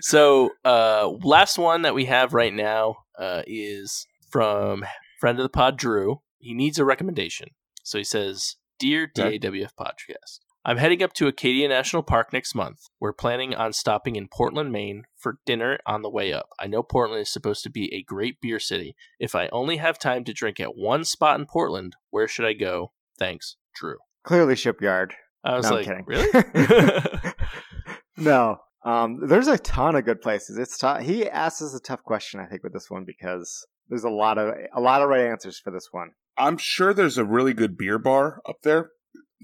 so 0.00 0.50
uh 0.64 1.08
last 1.22 1.58
one 1.58 1.82
that 1.82 1.94
we 1.94 2.06
have 2.06 2.34
right 2.34 2.52
now 2.54 2.96
uh 3.18 3.42
is 3.46 4.06
from 4.30 4.84
friend 5.20 5.38
of 5.38 5.44
the 5.44 5.48
pod 5.48 5.76
drew 5.76 6.20
he 6.38 6.52
needs 6.54 6.78
a 6.78 6.84
recommendation 6.84 7.48
so 7.84 7.98
he 7.98 8.02
says 8.04 8.56
dear 8.80 9.04
Okay. 9.16 9.38
dawf 9.38 9.70
podcast 9.78 10.40
i'm 10.64 10.76
heading 10.76 11.02
up 11.02 11.12
to 11.12 11.26
acadia 11.26 11.68
national 11.68 12.02
park 12.02 12.32
next 12.32 12.54
month 12.54 12.88
we're 13.00 13.12
planning 13.12 13.54
on 13.54 13.72
stopping 13.72 14.16
in 14.16 14.28
portland 14.28 14.70
maine 14.72 15.04
for 15.16 15.38
dinner 15.46 15.78
on 15.86 16.02
the 16.02 16.10
way 16.10 16.32
up 16.32 16.48
i 16.58 16.66
know 16.66 16.82
portland 16.82 17.20
is 17.22 17.32
supposed 17.32 17.62
to 17.62 17.70
be 17.70 17.92
a 17.94 18.02
great 18.02 18.40
beer 18.40 18.58
city 18.58 18.94
if 19.18 19.34
i 19.34 19.48
only 19.52 19.76
have 19.78 19.98
time 19.98 20.24
to 20.24 20.32
drink 20.32 20.60
at 20.60 20.76
one 20.76 21.04
spot 21.04 21.38
in 21.38 21.46
portland 21.46 21.94
where 22.10 22.28
should 22.28 22.44
i 22.46 22.52
go 22.52 22.92
thanks 23.18 23.56
drew 23.74 23.96
Clearly, 24.22 24.54
Shipyard. 24.54 25.14
i 25.44 25.56
was 25.56 25.64
No, 25.64 25.70
I'm 25.70 25.76
like 25.76 25.86
kidding. 25.86 26.04
really 26.06 27.32
no. 28.16 28.58
Um, 28.84 29.26
there's 29.26 29.48
a 29.48 29.58
ton 29.58 29.94
of 29.94 30.04
good 30.04 30.20
places. 30.22 30.56
It's 30.58 30.78
tough. 30.78 31.02
He 31.02 31.28
asks 31.28 31.60
us 31.62 31.74
a 31.74 31.80
tough 31.80 32.02
question, 32.02 32.40
I 32.40 32.46
think, 32.46 32.62
with 32.62 32.72
this 32.72 32.90
one 32.90 33.04
because 33.06 33.66
there's 33.88 34.04
a 34.04 34.10
lot 34.10 34.38
of 34.38 34.54
a 34.74 34.80
lot 34.80 35.02
of 35.02 35.08
right 35.08 35.26
answers 35.26 35.58
for 35.58 35.70
this 35.70 35.88
one. 35.90 36.10
I'm 36.38 36.56
sure 36.56 36.94
there's 36.94 37.18
a 37.18 37.24
really 37.24 37.52
good 37.52 37.76
beer 37.76 37.98
bar 37.98 38.40
up 38.48 38.56
there 38.62 38.90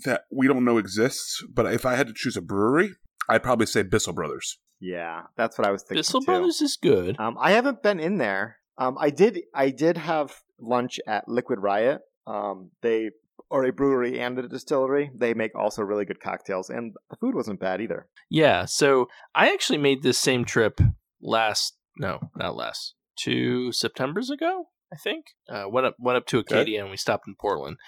that 0.05 0.22
we 0.30 0.47
don't 0.47 0.64
know 0.64 0.78
exists, 0.78 1.42
but 1.53 1.72
if 1.72 1.86
I 1.86 1.94
had 1.94 2.07
to 2.09 2.14
choose 2.14 2.36
a 2.36 2.42
brewery, 2.42 2.92
I'd 3.28 3.42
probably 3.42 3.66
say 3.66 3.82
Bissell 3.82 4.12
Brothers. 4.12 4.59
Yeah, 4.80 5.22
that's 5.36 5.59
what 5.59 5.66
I 5.66 5.70
was 5.70 5.82
thinking. 5.82 6.01
Bissell 6.01 6.20
too. 6.20 6.26
Brothers 6.26 6.61
is 6.61 6.78
good. 6.80 7.18
Um, 7.18 7.36
I 7.40 7.53
haven't 7.53 7.82
been 7.82 7.99
in 7.99 8.18
there. 8.18 8.59
Um, 8.78 8.97
I 9.01 9.11
did. 9.11 9.40
I 9.55 9.70
did 9.70 9.97
have 9.97 10.34
lunch 10.61 11.01
at 11.07 11.28
Liquid 11.28 11.61
Riot. 11.61 12.03
Um, 12.26 12.70
they 12.82 13.11
are 13.51 13.64
a 13.64 13.72
brewery 13.72 14.20
and 14.20 14.38
a 14.38 14.49
distillery. 14.49 15.11
They 15.16 15.32
make 15.32 15.53
also 15.55 15.82
really 15.82 16.05
good 16.05 16.20
cocktails, 16.20 16.68
and 16.68 16.94
the 17.09 17.16
food 17.16 17.34
wasn't 17.34 17.61
bad 17.61 17.80
either. 17.80 18.07
Yeah, 18.28 18.66
so 18.66 19.07
I 19.34 19.53
actually 19.53 19.78
made 19.78 20.03
this 20.03 20.18
same 20.18 20.44
trip 20.44 20.80
last 21.22 21.76
no, 21.99 22.30
not 22.36 22.57
last. 22.57 22.94
Two 23.16 23.72
Septembers 23.72 24.30
ago, 24.30 24.68
I 24.92 24.97
think. 24.97 25.26
Uh, 25.49 25.64
went 25.68 25.86
up 25.86 25.97
went 25.99 26.16
up 26.16 26.26
to 26.26 26.38
Acadia 26.38 26.82
and 26.82 26.90
we 26.90 26.97
stopped 26.97 27.26
in 27.26 27.34
Portland. 27.40 27.78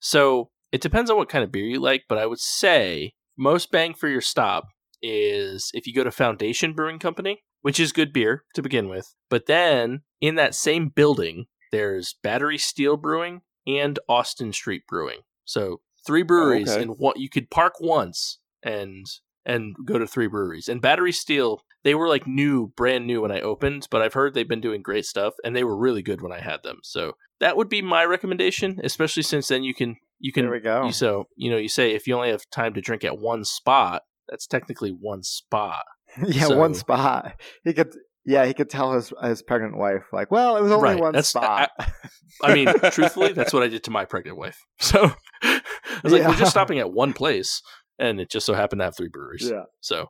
So 0.00 0.50
it 0.72 0.80
depends 0.80 1.10
on 1.10 1.16
what 1.16 1.28
kind 1.28 1.44
of 1.44 1.52
beer 1.52 1.64
you 1.64 1.80
like, 1.80 2.04
but 2.08 2.18
I 2.18 2.26
would 2.26 2.40
say 2.40 3.12
most 3.36 3.70
bang 3.70 3.94
for 3.94 4.08
your 4.08 4.20
stop 4.20 4.68
is 5.02 5.70
if 5.74 5.86
you 5.86 5.94
go 5.94 6.04
to 6.04 6.10
Foundation 6.10 6.72
Brewing 6.72 6.98
Company. 6.98 7.40
which 7.60 7.80
is 7.80 7.90
good 7.92 8.12
beer 8.12 8.44
to 8.54 8.62
begin 8.62 8.88
with. 8.88 9.14
But 9.28 9.46
then 9.46 10.02
in 10.20 10.36
that 10.36 10.54
same 10.54 10.88
building, 10.90 11.46
there's 11.72 12.14
Battery 12.22 12.56
Steel 12.58 12.96
Brewing 12.96 13.40
and 13.66 13.98
Austin 14.08 14.52
Street 14.52 14.82
Brewing. 14.88 15.20
So 15.44 15.80
three 16.06 16.22
oh, 16.22 16.26
breweries 16.26 16.70
Okay. 16.70 16.82
and 16.82 16.92
what 16.98 17.18
you 17.18 17.28
could 17.28 17.50
park 17.50 17.74
once 17.80 18.38
and 18.62 19.06
and 19.44 19.74
go 19.84 19.98
to 19.98 20.06
three 20.06 20.28
breweries. 20.28 20.68
And 20.68 20.80
Battery 20.80 21.10
Steel, 21.12 21.62
they 21.82 21.94
were 21.94 22.08
like 22.08 22.26
new, 22.26 22.68
brand 22.76 23.06
new 23.06 23.22
when 23.22 23.32
I 23.32 23.40
opened, 23.40 23.88
but 23.90 24.02
I've 24.02 24.12
heard 24.14 24.34
they've 24.34 24.48
been 24.48 24.60
doing 24.60 24.82
great 24.82 25.04
stuff 25.06 25.34
and 25.42 25.56
they 25.56 25.64
were 25.64 25.76
really 25.76 26.02
good 26.02 26.20
when 26.20 26.32
I 26.32 26.40
had 26.40 26.62
them. 26.62 26.78
So 26.82 27.14
that 27.40 27.56
would 27.56 27.68
be 27.68 27.80
my 27.82 28.04
recommendation, 28.04 28.78
especially 28.84 29.22
since 29.22 29.48
then 29.48 29.62
you 29.64 29.74
can 29.74 29.96
you 30.20 30.32
can 30.32 30.44
There 30.44 30.52
we 30.52 30.60
go. 30.60 30.86
you 30.86 30.92
so 30.92 31.24
you 31.36 31.50
know 31.50 31.56
you 31.56 31.68
say 31.68 31.92
if 31.94 32.06
you 32.06 32.14
only 32.14 32.30
have 32.30 32.42
time 32.50 32.74
to 32.74 32.80
drink 32.80 33.04
at 33.04 33.18
one 33.18 33.44
spot, 33.44 34.02
that's 34.28 34.46
technically 34.46 34.90
one 34.90 35.22
spot. 35.22 35.84
yeah, 36.26 36.44
So- 36.46 36.56
one 36.58 36.74
spot. 36.74 37.34
He 37.64 37.72
could. 37.72 37.92
Yeah, 38.24 38.44
he 38.44 38.52
could 38.52 38.68
tell 38.68 38.92
his 38.92 39.10
his 39.22 39.42
pregnant 39.42 39.78
wife 39.78 40.02
like, 40.12 40.30
"Well, 40.30 40.56
it 40.58 40.62
was 40.62 40.70
only 40.72 40.90
Right, 40.90 41.00
one 41.00 41.12
that's- 41.12 41.28
spot." 41.30 41.70
I 42.42 42.54
mean, 42.54 42.66
truthfully, 42.90 43.32
that's 43.32 43.54
what 43.54 43.62
I 43.62 43.68
did 43.68 43.84
to 43.84 43.90
my 43.90 44.04
pregnant 44.04 44.36
wife. 44.36 44.58
So 44.80 45.10
I 45.42 45.60
was 46.04 46.12
like, 46.12 46.26
we're 46.26 46.34
just 46.36 46.50
stopping 46.50 46.78
at 46.78 46.92
one 46.92 47.12
place, 47.14 47.62
and 47.98 48.20
it 48.20 48.30
just 48.30 48.44
so 48.44 48.52
happened 48.54 48.80
to 48.80 48.84
have 48.84 48.96
three 48.96 49.08
breweries. 49.08 49.48
yeah. 49.50 49.62
So 49.80 50.08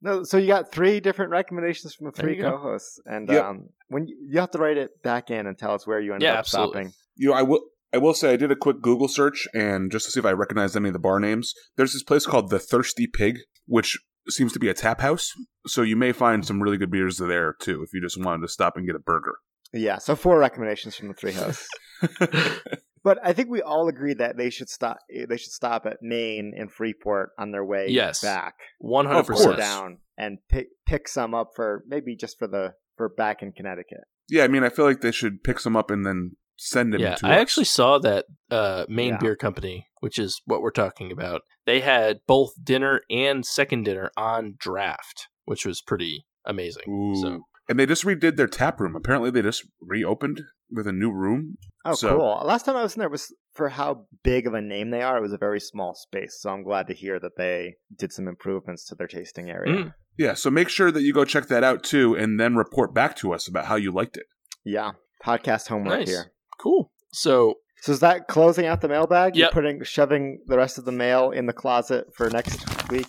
No, 0.00 0.22
so 0.22 0.36
you 0.38 0.46
got 0.46 0.70
three 0.70 1.00
different 1.00 1.32
recommendations 1.32 1.94
from 1.94 2.06
the 2.06 2.12
three 2.12 2.38
co-hosts, 2.40 3.00
and 3.04 3.28
Yep. 3.28 3.44
um, 3.44 3.68
when 3.88 4.06
you, 4.06 4.16
you 4.30 4.38
have 4.40 4.50
to 4.52 4.58
write 4.58 4.76
it 4.76 4.90
back 5.02 5.30
in 5.30 5.46
and 5.46 5.58
tell 5.58 5.72
us 5.74 5.86
where 5.86 6.00
you 6.00 6.12
ended 6.12 6.26
Yeah, 6.26 6.34
up 6.34 6.38
absolutely. 6.40 6.72
stopping. 6.84 6.92
You 7.16 7.30
know, 7.30 7.34
I 7.34 7.42
will. 7.42 7.62
I 7.96 7.98
will 7.98 8.14
say 8.14 8.32
I 8.32 8.36
did 8.36 8.50
a 8.52 8.56
quick 8.56 8.80
Google 8.82 9.08
search 9.08 9.48
and 9.54 9.90
just 9.90 10.04
to 10.04 10.10
see 10.12 10.20
if 10.20 10.26
I 10.26 10.32
recognized 10.32 10.76
any 10.76 10.88
of 10.88 10.92
the 10.92 10.98
bar 10.98 11.18
names. 11.18 11.52
There's 11.76 11.92
this 11.94 12.02
place 12.02 12.26
called 12.26 12.50
the 12.50 12.58
Thirsty 12.58 13.06
Pig, 13.06 13.38
which 13.66 13.98
seems 14.28 14.52
to 14.52 14.58
be 14.58 14.68
a 14.68 14.74
tap 14.74 15.00
house. 15.00 15.32
So 15.66 15.82
you 15.82 15.96
may 15.96 16.12
find 16.12 16.44
some 16.46 16.62
really 16.62 16.76
good 16.76 16.90
beers 16.90 17.16
there 17.18 17.54
too 17.60 17.82
if 17.82 17.90
you 17.94 18.00
just 18.02 18.22
wanted 18.22 18.42
to 18.42 18.48
stop 18.48 18.76
and 18.76 18.86
get 18.86 18.96
a 18.96 19.00
burger. 19.00 19.36
Yeah, 19.72 19.98
so 19.98 20.14
four 20.14 20.38
recommendations 20.38 20.94
from 20.96 21.08
the 21.08 21.14
three 21.14 21.32
hosts. 21.32 21.68
But 23.04 23.18
I 23.22 23.32
think 23.34 23.48
we 23.50 23.62
all 23.62 23.86
agree 23.86 24.14
that 24.14 24.36
they 24.36 24.50
should 24.50 24.68
stop. 24.68 24.96
They 25.08 25.36
should 25.36 25.52
stop 25.52 25.86
at 25.86 25.98
Maine 26.02 26.52
and 26.58 26.72
Freeport 26.72 27.30
on 27.38 27.52
their 27.52 27.64
way 27.64 27.86
Yes. 27.88 28.20
back, 28.20 28.54
one 28.80 29.06
hundred 29.06 29.18
Of 29.20 29.30
or 29.30 29.32
course. 29.34 29.44
percent. 29.46 29.58
down, 29.58 29.98
and 30.18 30.38
pick 30.48 30.70
pick 30.86 31.06
some 31.06 31.32
up 31.32 31.50
for 31.54 31.84
maybe 31.86 32.16
just 32.16 32.36
for 32.36 32.48
the 32.48 32.74
for 32.96 33.08
back 33.08 33.42
in 33.42 33.52
Connecticut. 33.52 34.00
yeah, 34.28 34.42
I 34.42 34.48
mean, 34.48 34.64
I 34.64 34.70
feel 34.70 34.86
like 34.86 35.02
they 35.02 35.12
should 35.12 35.44
pick 35.44 35.60
some 35.60 35.76
up 35.76 35.88
and 35.92 36.04
then 36.04 36.32
send 36.56 36.92
them 36.92 37.00
Yeah, 37.00 37.14
to 37.16 37.26
I 37.26 37.34
us. 37.36 37.40
actually 37.40 37.64
saw 37.66 37.98
that 37.98 38.26
uh, 38.50 38.84
Maine 38.88 39.10
Yeah. 39.12 39.18
Beer 39.18 39.36
Company, 39.36 39.86
which 40.00 40.18
is 40.18 40.40
what 40.46 40.62
we're 40.62 40.70
talking 40.70 41.12
about. 41.12 41.42
They 41.66 41.80
had 41.80 42.20
both 42.26 42.52
dinner 42.62 43.02
and 43.10 43.44
second 43.44 43.84
dinner 43.84 44.10
on 44.16 44.54
draft, 44.58 45.28
which 45.44 45.66
was 45.66 45.82
pretty 45.82 46.26
amazing. 46.44 46.84
Ooh. 46.88 47.14
So 47.20 47.40
And 47.68 47.78
they 47.78 47.86
just 47.86 48.04
redid 48.04 48.36
their 48.36 48.46
tap 48.46 48.80
room. 48.80 48.94
Apparently, 48.96 49.30
they 49.30 49.42
just 49.42 49.64
reopened 49.80 50.42
with 50.70 50.86
a 50.86 50.92
new 50.92 51.10
room. 51.12 51.56
Oh, 51.84 51.94
So- 51.94 52.16
cool! 52.16 52.42
Last 52.44 52.64
time 52.64 52.76
I 52.76 52.82
was 52.82 52.94
in 52.96 53.00
there 53.00 53.08
was 53.08 53.34
for 53.52 53.68
how 53.70 54.06
big 54.22 54.46
of 54.46 54.54
a 54.54 54.60
name 54.60 54.90
they 54.90 55.02
are. 55.02 55.16
It 55.18 55.22
was 55.22 55.32
a 55.32 55.38
very 55.38 55.60
small 55.60 55.94
space, 55.94 56.38
so 56.40 56.50
I'm 56.50 56.62
glad 56.62 56.86
to 56.88 56.94
hear 56.94 57.18
that 57.20 57.36
they 57.36 57.74
did 57.96 58.12
some 58.12 58.28
improvements 58.28 58.84
to 58.86 58.94
their 58.94 59.06
tasting 59.06 59.50
area. 59.50 59.74
Mm. 59.74 59.94
Yeah, 60.18 60.34
so 60.34 60.50
make 60.50 60.68
sure 60.68 60.90
that 60.90 61.02
you 61.02 61.12
go 61.12 61.24
check 61.24 61.46
that 61.48 61.62
out 61.64 61.82
too, 61.84 62.14
and 62.16 62.38
then 62.40 62.56
report 62.56 62.94
back 62.94 63.16
to 63.16 63.32
us 63.34 63.46
about 63.48 63.66
how 63.66 63.76
you 63.76 63.92
liked 63.92 64.16
it. 64.16 64.26
Yeah, 64.64 64.92
podcast 65.24 65.68
homework 65.68 66.00
Nice. 66.00 66.08
here. 66.08 66.32
Cool. 66.66 66.90
So 67.12 67.54
So 67.82 67.92
is 67.92 68.00
that 68.00 68.26
closing 68.28 68.66
out 68.66 68.80
the 68.80 68.88
mailbag? 68.88 69.36
You're 69.36 69.50
putting 69.50 69.82
shoving 69.84 70.40
the 70.46 70.56
rest 70.56 70.78
of 70.78 70.84
the 70.84 70.92
mail 70.92 71.30
in 71.30 71.46
the 71.46 71.52
closet 71.52 72.06
for 72.16 72.28
next 72.30 72.64
week, 72.90 73.06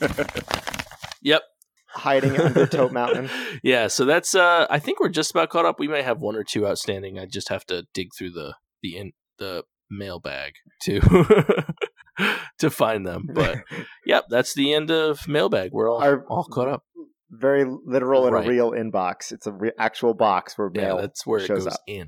yep. 1.22 1.41
hiding 1.88 2.39
under 2.39 2.68
Tote 2.68 2.91
Mountain. 2.91 3.30
yeah, 3.64 3.88
so 3.88 4.05
that's 4.05 4.36
uh 4.36 4.68
I 4.70 4.80
think 4.80 4.99
we're 4.99 5.10
just 5.10 5.32
about 5.32 5.49
caught 5.49 5.66
up. 5.66 5.80
We 5.80 5.88
may 5.88 6.01
have 6.03 6.20
one 6.22 6.36
or 6.36 6.43
two 6.43 6.68
outstanding. 6.68 7.18
I 7.20 7.26
just 7.26 7.49
have 7.49 7.66
to 7.68 7.84
dig 7.93 8.10
through 8.18 8.32
the 8.32 8.53
the 8.84 8.97
in 8.97 9.12
the 9.39 9.64
mailbag 9.89 10.51
to 10.84 10.99
to 12.60 12.70
find 12.70 13.05
them. 13.08 13.28
But 13.34 13.58
yep, 14.05 14.26
that's 14.30 14.53
the 14.53 14.74
end 14.74 14.91
of 14.91 15.28
mailbag. 15.28 15.72
We're 15.72 15.89
all 15.91 16.01
Our- 16.03 16.26
all 16.30 16.43
caught 16.45 16.68
up. 16.68 16.84
Very 17.30 17.66
literal 17.86 18.26
and 18.26 18.34
Right. 18.34 18.45
a 18.45 18.49
real 18.49 18.72
inbox. 18.72 19.32
It's 19.34 19.47
a 19.47 19.51
re- 19.51 19.74
actual 19.78 20.14
box 20.14 20.58
where 20.58 20.70
Yeah, 20.74 20.82
mail 20.84 20.97
that's 20.97 21.26
where 21.28 21.39
it 21.41 21.47
shows 21.47 21.66
goes 21.66 21.74
up. 21.74 21.82
in. 21.88 22.08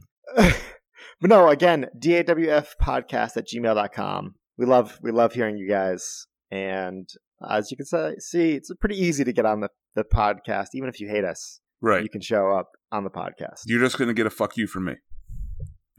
But 1.22 1.30
no, 1.30 1.50
again, 1.50 1.88
DAWF 1.98 2.68
podcast 2.82 3.38
at 3.38 3.48
gmail.com. 3.48 4.36
We 4.58 4.66
love 4.66 5.00
we 5.02 5.12
love 5.12 5.34
hearing 5.34 5.58
you 5.58 5.68
guys. 5.70 6.28
And 6.52 7.08
as 7.50 7.72
you 7.72 7.78
can 7.78 7.86
say, 7.86 8.16
see, 8.20 8.52
it's 8.54 8.72
pretty 8.80 8.98
easy 8.98 9.24
to 9.24 9.32
get 9.32 9.46
on 9.46 9.62
the, 9.62 9.70
the 9.96 10.04
podcast, 10.04 10.68
even 10.74 10.90
if 10.90 11.00
you 11.00 11.08
hate 11.08 11.24
us. 11.24 11.60
Right. 11.82 12.04
You 12.04 12.10
can 12.10 12.22
show 12.22 12.52
up 12.52 12.72
on 12.92 13.04
the 13.04 13.10
podcast. 13.10 13.62
You're 13.66 13.80
just 13.80 13.98
going 13.98 14.10
to 14.10 14.14
get 14.14 14.26
a 14.26 14.32
fuck 14.32 14.58
you 14.58 14.68
from 14.68 14.86
me. 14.86 14.96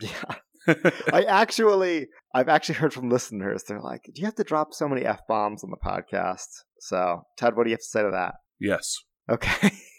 Yeah. 0.03 0.35
I 1.12 1.25
actually 1.25 2.07
I've 2.35 2.49
actually 2.49 2.77
heard 2.77 2.95
from 2.95 3.11
listeners, 3.11 3.64
they're 3.64 3.81
like, 3.83 4.03
Do 4.05 4.21
you 4.21 4.25
have 4.27 4.35
to 4.37 4.45
drop 4.45 4.73
so 4.73 4.89
many 4.89 5.05
F 5.05 5.21
bombs 5.29 5.62
on 5.62 5.71
the 5.71 5.77
podcast? 5.77 6.47
So 6.81 7.23
Ted, 7.37 7.55
what 7.57 7.64
do 7.64 7.71
you 7.71 7.75
have 7.75 7.81
to 7.81 7.87
say 7.87 8.03
to 8.03 8.11
that? 8.11 8.35
yes. 8.59 8.97
Okay. 9.29 9.73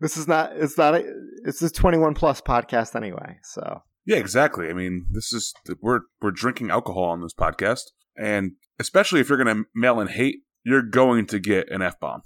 this 0.00 0.16
is 0.16 0.28
not 0.28 0.52
it's 0.56 0.78
not 0.78 0.94
a 0.94 1.04
it's 1.44 1.62
a 1.62 1.70
twenty 1.70 1.98
one 1.98 2.14
plus 2.14 2.40
podcast 2.40 2.94
anyway, 2.96 3.38
so 3.42 3.82
Yeah, 4.06 4.16
exactly. 4.16 4.68
I 4.68 4.72
mean, 4.72 5.06
this 5.10 5.32
is 5.32 5.54
we're 5.80 6.00
we're 6.20 6.30
drinking 6.30 6.70
alcohol 6.70 7.04
on 7.04 7.20
this 7.20 7.34
podcast, 7.34 7.82
and 8.16 8.52
especially 8.78 9.20
if 9.20 9.28
you're 9.28 9.42
going 9.42 9.56
to 9.56 9.64
mail 9.74 10.00
in 10.00 10.08
hate, 10.08 10.40
you're 10.64 10.82
going 10.82 11.26
to 11.26 11.38
get 11.38 11.70
an 11.70 11.82
f 11.82 11.98
bomb. 12.00 12.22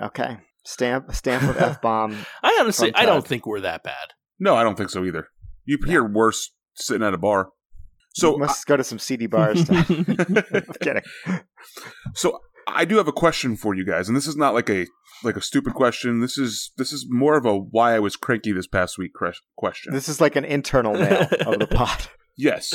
Okay. 0.00 0.38
Stamp 0.64 1.14
stamp 1.14 1.44
of 1.44 1.56
F 1.60 1.80
bomb. 1.80 2.16
I 2.42 2.58
honestly 2.60 2.92
I 2.94 3.06
don't 3.06 3.26
think 3.26 3.46
we're 3.46 3.60
that 3.60 3.84
bad. 3.84 4.14
No, 4.38 4.56
I 4.56 4.64
don't 4.64 4.76
think 4.76 4.90
so 4.90 5.04
either. 5.04 5.28
You 5.64 5.78
hear 5.86 6.04
worse 6.04 6.50
sitting 6.74 7.06
at 7.06 7.14
a 7.14 7.18
bar. 7.18 7.50
So, 8.14 8.38
must 8.38 8.66
go 8.66 8.76
to 8.78 8.84
some 8.84 8.98
CD 8.98 9.26
bars. 9.26 9.64
To, 9.66 9.74
I'm 10.54 10.74
kidding. 10.80 11.02
so 12.14 12.40
I 12.66 12.84
do 12.84 12.96
have 12.96 13.08
a 13.08 13.12
question 13.12 13.56
for 13.56 13.74
you 13.74 13.84
guys, 13.84 14.08
and 14.08 14.16
this 14.16 14.26
is 14.26 14.36
not 14.36 14.54
like 14.54 14.68
a 14.70 14.86
like 15.22 15.36
a 15.36 15.40
stupid 15.42 15.74
question. 15.74 16.20
This 16.20 16.36
is 16.38 16.72
this 16.76 16.92
is 16.92 17.06
more 17.08 17.36
of 17.36 17.46
a 17.46 17.56
why 17.56 17.94
I 17.94 18.00
was 18.00 18.16
cranky 18.16 18.52
this 18.52 18.66
past 18.66 18.98
week 18.98 19.12
cre- 19.14 19.30
question. 19.56 19.92
This 19.92 20.08
is 20.08 20.20
like 20.20 20.36
an 20.36 20.44
internal 20.44 20.94
mail 20.94 21.26
of 21.46 21.58
the 21.58 21.66
pod. 21.70 22.08
yes. 22.36 22.74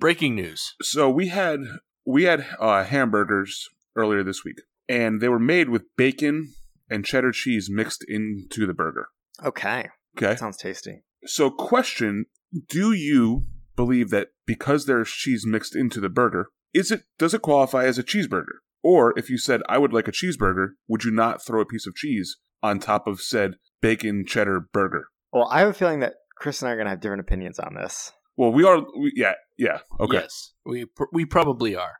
Breaking 0.00 0.34
news. 0.34 0.74
So 0.82 1.08
we 1.10 1.28
had 1.28 1.60
we 2.04 2.24
had 2.24 2.46
uh, 2.58 2.84
hamburgers 2.84 3.68
earlier 3.96 4.22
this 4.22 4.44
week, 4.44 4.60
and 4.88 5.20
they 5.20 5.28
were 5.28 5.38
made 5.38 5.68
with 5.68 5.84
bacon 5.96 6.52
and 6.90 7.04
cheddar 7.04 7.32
cheese 7.32 7.68
mixed 7.70 8.04
into 8.08 8.66
the 8.66 8.74
burger. 8.74 9.08
Okay. 9.42 9.88
Okay. 10.16 10.36
Sounds 10.36 10.56
tasty. 10.56 11.02
So, 11.26 11.50
question: 11.50 12.26
Do 12.68 12.92
you 12.92 13.46
believe 13.76 14.10
that 14.10 14.28
because 14.46 14.86
there's 14.86 15.08
cheese 15.10 15.44
mixed 15.46 15.74
into 15.74 16.00
the 16.00 16.08
burger, 16.08 16.48
is 16.72 16.90
it 16.90 17.04
does 17.18 17.34
it 17.34 17.42
qualify 17.42 17.84
as 17.84 17.98
a 17.98 18.02
cheeseburger? 18.02 18.58
Or 18.84 19.18
if 19.18 19.30
you 19.30 19.38
said 19.38 19.62
I 19.68 19.78
would 19.78 19.94
like 19.94 20.06
a 20.06 20.12
cheeseburger, 20.12 20.72
would 20.86 21.04
you 21.04 21.10
not 21.10 21.44
throw 21.44 21.62
a 21.62 21.66
piece 21.66 21.86
of 21.86 21.94
cheese 21.94 22.36
on 22.62 22.78
top 22.78 23.06
of 23.06 23.20
said 23.20 23.54
bacon 23.80 24.24
cheddar 24.26 24.60
burger? 24.60 25.08
Well, 25.32 25.48
I 25.50 25.60
have 25.60 25.70
a 25.70 25.72
feeling 25.72 26.00
that 26.00 26.14
Chris 26.36 26.60
and 26.60 26.68
I 26.68 26.72
are 26.72 26.76
going 26.76 26.84
to 26.84 26.90
have 26.90 27.00
different 27.00 27.20
opinions 27.20 27.58
on 27.58 27.74
this. 27.74 28.12
Well, 28.36 28.52
we 28.52 28.64
are. 28.64 28.84
We, 28.98 29.12
yeah, 29.16 29.32
yeah. 29.56 29.78
Okay. 29.98 30.18
Yes, 30.18 30.52
we 30.66 30.84
pr- 30.84 31.04
we 31.12 31.24
probably 31.24 31.74
are. 31.74 31.94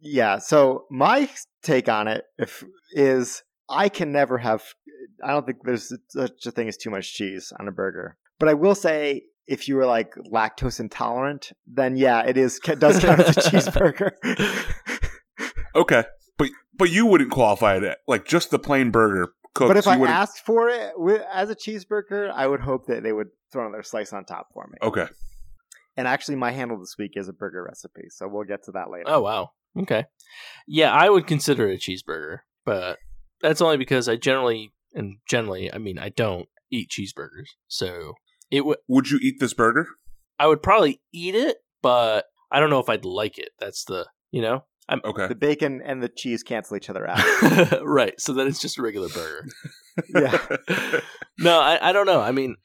Yeah. 0.00 0.38
So 0.38 0.86
my 0.90 1.28
take 1.62 1.88
on 1.88 2.08
it 2.08 2.24
if, 2.38 2.64
is 2.92 3.42
I 3.68 3.88
can 3.88 4.10
never 4.10 4.38
have. 4.38 4.62
I 5.22 5.32
don't 5.32 5.44
think 5.44 5.58
there's 5.64 5.92
such 6.08 6.46
a 6.46 6.50
thing 6.50 6.68
as 6.68 6.76
too 6.76 6.90
much 6.90 7.14
cheese 7.14 7.52
on 7.58 7.68
a 7.68 7.72
burger. 7.72 8.16
But 8.38 8.48
I 8.48 8.54
will 8.54 8.74
say, 8.74 9.22
if 9.46 9.68
you 9.68 9.76
were 9.76 9.86
like 9.86 10.14
lactose 10.32 10.80
intolerant, 10.80 11.52
then 11.66 11.96
yeah, 11.96 12.22
it 12.22 12.36
is 12.36 12.60
it 12.66 12.78
does 12.78 13.00
count 13.00 13.20
as 13.20 13.36
a 13.36 13.40
cheeseburger. 13.50 14.12
Okay. 15.74 16.04
But 16.38 16.48
but 16.76 16.90
you 16.90 17.06
wouldn't 17.06 17.30
qualify 17.30 17.76
it 17.76 17.98
like 18.08 18.24
just 18.26 18.50
the 18.50 18.58
plain 18.58 18.90
burger 18.90 19.28
cooked. 19.54 19.68
but 19.68 19.76
if 19.76 19.86
I 19.86 19.96
wouldn't- 19.96 20.16
asked 20.18 20.44
for 20.44 20.68
it 20.68 20.92
wi- 20.94 21.24
as 21.32 21.50
a 21.50 21.54
cheeseburger, 21.54 22.30
I 22.30 22.46
would 22.46 22.60
hope 22.60 22.86
that 22.86 23.02
they 23.02 23.12
would 23.12 23.28
throw 23.52 23.66
another 23.66 23.82
slice 23.84 24.12
on 24.12 24.24
top 24.24 24.48
for 24.52 24.66
me. 24.66 24.78
okay. 24.82 25.06
And 25.96 26.08
actually, 26.08 26.34
my 26.36 26.50
handle 26.50 26.78
this 26.80 26.96
week 26.98 27.12
is 27.14 27.28
a 27.28 27.32
burger 27.32 27.62
recipe, 27.62 28.08
so 28.10 28.26
we'll 28.26 28.42
get 28.44 28.64
to 28.64 28.72
that 28.72 28.90
later. 28.90 29.04
Oh 29.06 29.20
wow. 29.22 29.50
Okay. 29.78 30.06
Yeah, 30.66 30.92
I 30.92 31.08
would 31.08 31.26
consider 31.28 31.68
it 31.68 31.74
a 31.74 31.78
cheeseburger, 31.78 32.38
but 32.64 32.98
that's 33.40 33.60
only 33.60 33.76
because 33.76 34.08
I 34.08 34.16
generally 34.16 34.72
and 34.92 35.18
generally, 35.28 35.72
I 35.72 35.78
mean, 35.78 35.98
I 35.98 36.08
don't 36.08 36.48
eat 36.70 36.90
cheeseburgers. 36.90 37.46
So 37.68 38.14
it 38.50 38.64
would 38.64 38.78
Would 38.88 39.10
you 39.10 39.18
eat 39.22 39.38
this 39.38 39.54
burger? 39.54 39.86
I 40.38 40.48
would 40.48 40.62
probably 40.64 41.00
eat 41.12 41.36
it, 41.36 41.58
but 41.80 42.26
I 42.50 42.58
don't 42.58 42.70
know 42.70 42.80
if 42.80 42.88
I'd 42.88 43.04
like 43.04 43.38
it. 43.38 43.50
That's 43.60 43.84
the 43.84 44.06
you 44.32 44.42
know 44.42 44.64
I'm 44.88 45.00
Okay. 45.04 45.28
The 45.28 45.34
bacon 45.34 45.80
and 45.84 46.02
the 46.02 46.08
cheese 46.08 46.42
cancel 46.42 46.76
each 46.76 46.90
other 46.90 47.08
out. 47.08 47.82
right. 47.82 48.18
So 48.20 48.32
then 48.32 48.46
it's 48.46 48.60
just 48.60 48.78
a 48.78 48.82
regular 48.82 49.08
burger. 49.08 49.48
yeah. 50.14 51.00
no, 51.38 51.60
I, 51.60 51.90
I 51.90 51.92
don't 51.92 52.06
know. 52.06 52.20
I 52.20 52.32
mean, 52.32 52.56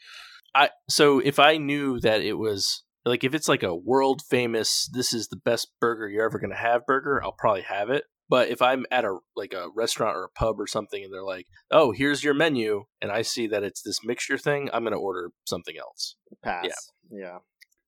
I 0.53 0.69
so 0.89 1.19
if 1.19 1.39
I 1.39 1.57
knew 1.57 1.99
that 2.01 2.21
it 2.21 2.33
was 2.33 2.83
like 3.05 3.23
if 3.23 3.33
it's 3.33 3.47
like 3.47 3.63
a 3.63 3.75
world 3.75 4.21
famous, 4.29 4.89
this 4.91 5.13
is 5.13 5.27
the 5.29 5.37
best 5.37 5.69
burger 5.79 6.09
you're 6.09 6.25
ever 6.25 6.39
gonna 6.39 6.55
have 6.55 6.85
burger, 6.85 7.23
I'll 7.23 7.31
probably 7.31 7.61
have 7.63 7.89
it. 7.89 8.03
But 8.29 8.49
if 8.49 8.61
I'm 8.61 8.85
at 8.91 9.05
a 9.05 9.17
like 9.35 9.53
a 9.53 9.69
restaurant 9.75 10.15
or 10.15 10.23
a 10.23 10.29
pub 10.29 10.59
or 10.59 10.67
something, 10.67 11.03
and 11.03 11.11
they're 11.11 11.23
like, 11.23 11.47
"Oh, 11.71 11.91
here's 11.91 12.23
your 12.23 12.35
menu," 12.35 12.85
and 13.01 13.11
I 13.11 13.23
see 13.23 13.47
that 13.47 13.63
it's 13.63 13.81
this 13.81 14.03
mixture 14.03 14.37
thing, 14.37 14.69
I'm 14.71 14.83
going 14.83 14.93
to 14.93 14.99
order 14.99 15.31
something 15.47 15.75
else. 15.77 16.15
Pass. 16.43 16.65
Yeah. 16.65 17.19
Yeah. 17.19 17.37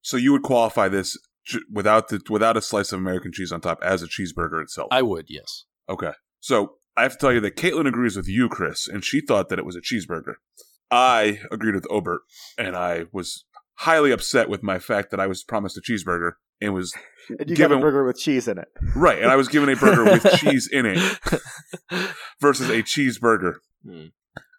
So 0.02 0.18
you 0.18 0.32
would 0.32 0.42
qualify 0.42 0.90
this 0.90 1.14
j- 1.14 1.20
without 1.72 2.10
the 2.10 2.22
without 2.30 2.58
a 2.58 2.62
slice 2.62 2.92
of 2.92 3.00
American 3.00 3.32
cheese 3.32 3.52
on 3.52 3.62
top 3.62 3.80
as 3.84 4.02
a 4.04 4.08
cheeseburger 4.08 4.62
itself. 4.62 4.88
I 4.92 5.02
would, 5.02 5.26
yes. 5.30 5.66
okay. 5.90 6.12
So 6.40 6.76
I 6.98 7.04
have 7.04 7.14
to 7.14 7.18
tell 7.18 7.34
you 7.34 7.40
that 7.42 7.56
Caitlin 7.56 7.88
agrees 7.88 8.16
with 8.18 8.28
you, 8.28 8.50
Chris, 8.50 8.88
and 8.88 9.04
she 9.04 9.22
thought 9.22 9.50
that 9.50 9.60
it 9.60 9.66
was 9.66 9.76
a 9.76 9.82
cheeseburger. 9.82 10.36
I 10.90 11.40
agreed 11.52 11.76
with 11.76 11.86
Obert, 11.90 12.22
and 12.58 12.76
I 12.76 13.06
was 13.14 13.46
highly 13.76 14.12
upset 14.12 14.50
with 14.50 14.62
my 14.64 14.78
fact 14.80 15.10
that 15.12 15.20
I 15.20 15.28
was 15.28 15.44
promised 15.44 15.78
a 15.78 15.82
cheeseburger 15.82 16.34
and 16.60 16.74
was 16.74 16.94
And 17.30 17.50
you 17.50 17.56
Given- 17.56 17.78
got 17.78 17.78
a 17.78 17.82
burger 17.82 18.04
with 18.06 18.18
cheese 18.20 18.48
in 18.48 18.58
it. 18.58 18.68
right, 18.96 19.22
and 19.22 19.32
I 19.32 19.36
was 19.36 19.48
given 19.48 19.70
a 19.70 19.76
burger 19.76 20.04
with 20.04 20.24
cheese 20.40 20.68
in 20.72 20.86
it 20.86 21.00
versus 22.42 22.70
a 22.70 22.82
cheeseburger. 22.84 23.56
Hmm. 23.86 24.06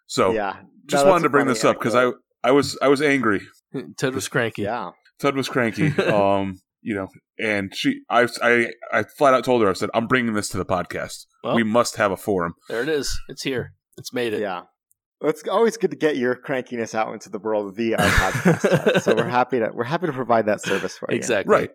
So 0.07 0.31
yeah. 0.31 0.57
just 0.85 1.05
No, 1.05 1.11
wanted 1.11 1.23
to 1.23 1.29
bring 1.29 1.45
funny 1.45 1.53
this 1.53 1.65
up 1.65 1.77
because 1.79 1.95
I. 1.95 2.11
I 2.45 2.51
was 2.51 2.77
I 2.81 2.89
was 2.89 3.01
angry. 3.01 3.41
Ted 3.97 4.13
was 4.13 4.27
cranky. 4.27 4.63
Yeah. 4.63 4.91
Ted 5.19 5.33
was 5.35 5.47
cranky. 5.47 5.87
um, 6.01 6.59
you 6.83 6.93
know, 6.95 7.07
and 7.39 7.73
she, 7.75 8.01
I, 8.09 8.27
I, 8.41 8.67
I 8.91 9.03
flat 9.17 9.33
out 9.33 9.43
told 9.43 9.61
her, 9.63 9.69
I 9.69 9.73
said, 9.73 9.89
I'm 9.93 10.07
bringing 10.07 10.33
this 10.33 10.49
to 10.49 10.57
the 10.57 10.65
podcast. 10.65 11.25
Well, 11.43 11.55
we 11.55 11.63
must 11.63 11.95
have 11.95 12.11
a 12.11 12.17
forum. 12.17 12.53
there 12.69 12.81
it 12.83 12.89
is. 12.89 13.17
It's 13.29 13.43
here. 13.43 13.73
It's 13.97 14.13
made 14.13 14.33
it. 14.33 14.41
Yeah. 14.41 14.61
Well, 15.21 15.29
It's 15.29 15.47
always 15.47 15.77
good 15.77 15.91
to 15.91 15.97
get 15.97 16.17
your 16.17 16.35
crankiness 16.35 16.93
out 16.93 17.13
into 17.13 17.29
the 17.29 17.39
world 17.39 17.75
via 17.75 17.95
our 17.97 18.05
podcast. 18.09 19.01
so 19.01 19.15
we're 19.15 19.23
happy 19.29 19.59
to 19.59 19.69
we're 19.73 19.83
happy 19.85 20.07
to 20.07 20.13
provide 20.13 20.45
that 20.47 20.61
service 20.61 20.97
for 20.97 21.07
you. 21.09 21.15
Exactly. 21.17 21.51
Right. 21.51 21.69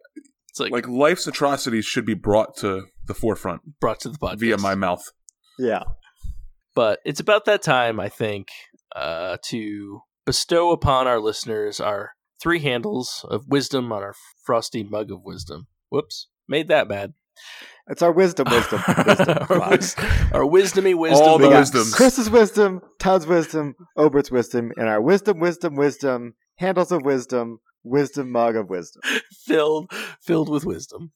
It's 0.50 0.60
like, 0.60 0.72
Like 0.72 0.88
life's 0.88 1.26
atrocities 1.26 1.84
should 1.84 2.04
be 2.06 2.14
brought 2.14 2.56
to 2.58 2.82
the 3.06 3.14
forefront 3.14 3.62
brought 3.80 4.00
to 4.00 4.08
the 4.10 4.18
podcast 4.18 4.40
via 4.40 4.58
my 4.58 4.74
mouth. 4.74 5.02
Yeah. 5.58 5.84
but 6.74 7.00
it's 7.04 7.20
about 7.20 7.44
that 7.46 7.62
time 7.62 7.98
i 7.98 8.08
think 8.08 8.48
uh, 8.94 9.36
to 9.46 10.00
bestow 10.24 10.70
upon 10.72 11.06
our 11.06 11.18
listeners 11.20 11.80
our 11.80 12.10
three 12.40 12.60
handles 12.60 13.24
of 13.28 13.46
wisdom 13.48 13.92
on 13.92 14.02
our 14.02 14.14
frosty 14.44 14.82
mug 14.82 15.10
of 15.10 15.22
wisdom 15.22 15.66
whoops 15.90 16.28
made 16.48 16.68
that 16.68 16.88
bad 16.88 17.14
It's 17.88 18.02
our 18.02 18.12
wisdom, 18.12 18.46
wisdom, 18.50 18.82
wisdom. 19.06 19.38
our, 19.50 19.70
wis- 19.70 19.96
our 20.32 20.42
wisdomy 20.44 20.94
wisdom 20.94 21.28
All 21.28 21.38
the 21.38 21.46
We 21.48 21.52
got 21.54 21.60
wisdoms. 21.60 21.94
Chris's 21.94 22.28
wisdom, 22.30 22.80
Todd's 22.98 23.26
wisdom, 23.26 23.74
Obert's 23.96 24.30
wisdom, 24.30 24.72
and 24.76 24.88
our 24.88 25.00
wisdom, 25.00 25.38
wisdom, 25.40 25.74
wisdom, 25.74 26.34
handles 26.56 26.92
of 26.92 27.02
wisdom, 27.04 27.60
wisdom 27.84 28.30
mug 28.30 28.56
of 28.56 28.68
wisdom. 28.68 29.00
filled 29.46 29.90
filled 30.20 30.48
with 30.50 30.64
wisdom 30.66 31.12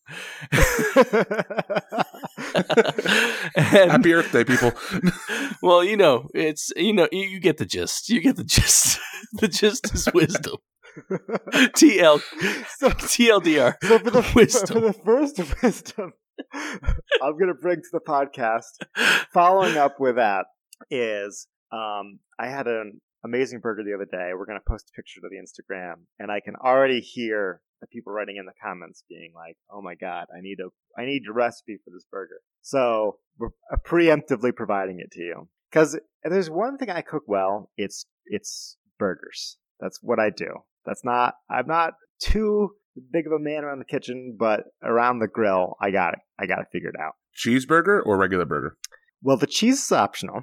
Happy 3.57 4.15
Earth 4.15 4.33
Day, 4.33 4.45
people. 4.45 4.73
well 5.63 5.85
you 5.85 5.97
know 5.97 6.29
it's 6.35 6.73
you 6.77 6.93
know 6.93 7.09
you, 7.13 7.25
you 7.27 7.41
get 7.41 7.59
the 7.59 7.67
gist 7.67 8.09
you 8.09 8.21
get 8.21 8.37
the 8.37 8.45
gist 8.45 8.99
the 9.35 9.49
gist 9.49 9.93
is 9.95 10.09
wisdom 10.15 10.57
tl 11.75 12.21
so, 12.79 12.89
tldr 12.91 13.75
so 13.83 13.99
for 13.99 14.11
the 14.11 14.31
Wisdom. 14.35 14.81
for 14.81 14.81
the 14.81 14.93
first 14.93 15.63
wisdom 15.63 16.13
I'm 16.53 17.33
going 17.39 17.49
to 17.49 17.55
bring 17.55 17.77
to 17.77 17.89
the 17.93 18.01
podcast, 18.01 18.85
following 19.33 19.77
up 19.77 20.01
with 20.01 20.17
that 20.17 20.47
is 20.91 21.47
um, 21.73 22.19
I 22.39 22.49
had 22.49 22.67
an 22.67 23.01
amazing 23.25 23.61
burger 23.61 23.83
the 23.85 23.95
other 23.95 24.09
day. 24.11 24.33
We're 24.35 24.47
going 24.47 24.59
to 24.59 24.71
post 24.71 24.91
a 24.91 24.97
picture 24.97 25.21
to 25.21 25.29
the 25.31 25.37
Instagram, 25.37 26.05
and 26.19 26.31
I 26.31 26.41
can 26.41 26.55
already 26.57 27.01
hear 27.01 27.61
the 27.81 27.87
people 27.87 28.13
writing 28.13 28.37
in 28.37 28.47
the 28.47 28.53
comments 28.63 29.05
being 29.09 29.33
like, 29.35 29.57
"Oh 29.71 29.83
my 29.83 29.95
god, 29.95 30.27
I 30.37 30.41
need 30.41 30.59
a 30.61 30.69
I 31.01 31.05
need 31.05 31.23
a 31.29 31.33
recipe 31.33 31.79
for 31.85 31.91
this 31.91 32.07
burger." 32.11 32.41
So 32.63 33.19
we're 33.39 33.49
uh, 33.73 33.77
preemptively 33.85 34.55
providing 34.55 35.01
it 35.01 35.11
to 35.13 35.21
you 35.21 35.49
because 35.71 35.99
there's 36.23 36.51
one 36.51 36.79
thing 36.79 36.91
I 36.91 37.03
cook 37.03 37.25
well. 37.27 37.71
It's 37.77 38.07
it's 38.27 38.77
burgers. 38.99 39.59
That's 39.81 39.99
what 40.03 40.19
I 40.19 40.31
do. 40.31 40.63
That's 40.85 41.05
not. 41.05 41.35
I'm 41.51 41.67
not 41.67 41.95
too 42.21 42.71
big 43.13 43.27
of 43.27 43.33
a 43.33 43.39
man 43.39 43.65
around 43.65 43.79
the 43.79 43.85
kitchen, 43.85 44.37
but 44.39 44.65
around 44.83 45.19
the 45.19 45.29
grill, 45.29 45.77
I 45.81 45.91
got 45.91 46.15
it. 46.15 46.21
I 46.39 46.47
got 46.47 46.61
it 46.61 46.67
figured 46.73 46.97
out. 47.01 47.13
Cheeseburger 47.37 48.01
or 48.05 48.19
regular 48.19 48.45
burger? 48.45 48.77
Well, 49.23 49.37
the 49.37 49.47
cheese 49.47 49.83
is 49.83 49.93
optional. 49.93 50.43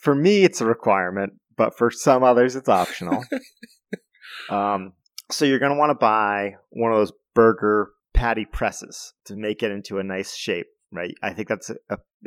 For 0.00 0.14
me, 0.14 0.44
it's 0.44 0.60
a 0.60 0.66
requirement, 0.66 1.34
but 1.56 1.76
for 1.76 1.90
some 1.90 2.22
others, 2.22 2.56
it's 2.56 2.68
optional. 2.68 3.24
um, 4.50 4.92
so 5.30 5.44
you're 5.44 5.58
going 5.58 5.72
to 5.72 5.78
want 5.78 5.90
to 5.90 5.94
buy 5.94 6.54
one 6.70 6.92
of 6.92 6.98
those 6.98 7.12
burger 7.34 7.90
patty 8.14 8.44
presses 8.44 9.12
to 9.26 9.36
make 9.36 9.62
it 9.62 9.70
into 9.70 9.98
a 9.98 10.02
nice 10.02 10.34
shape, 10.34 10.66
right? 10.92 11.14
I 11.22 11.32
think 11.32 11.48
that's 11.48 11.70
an 11.70 11.78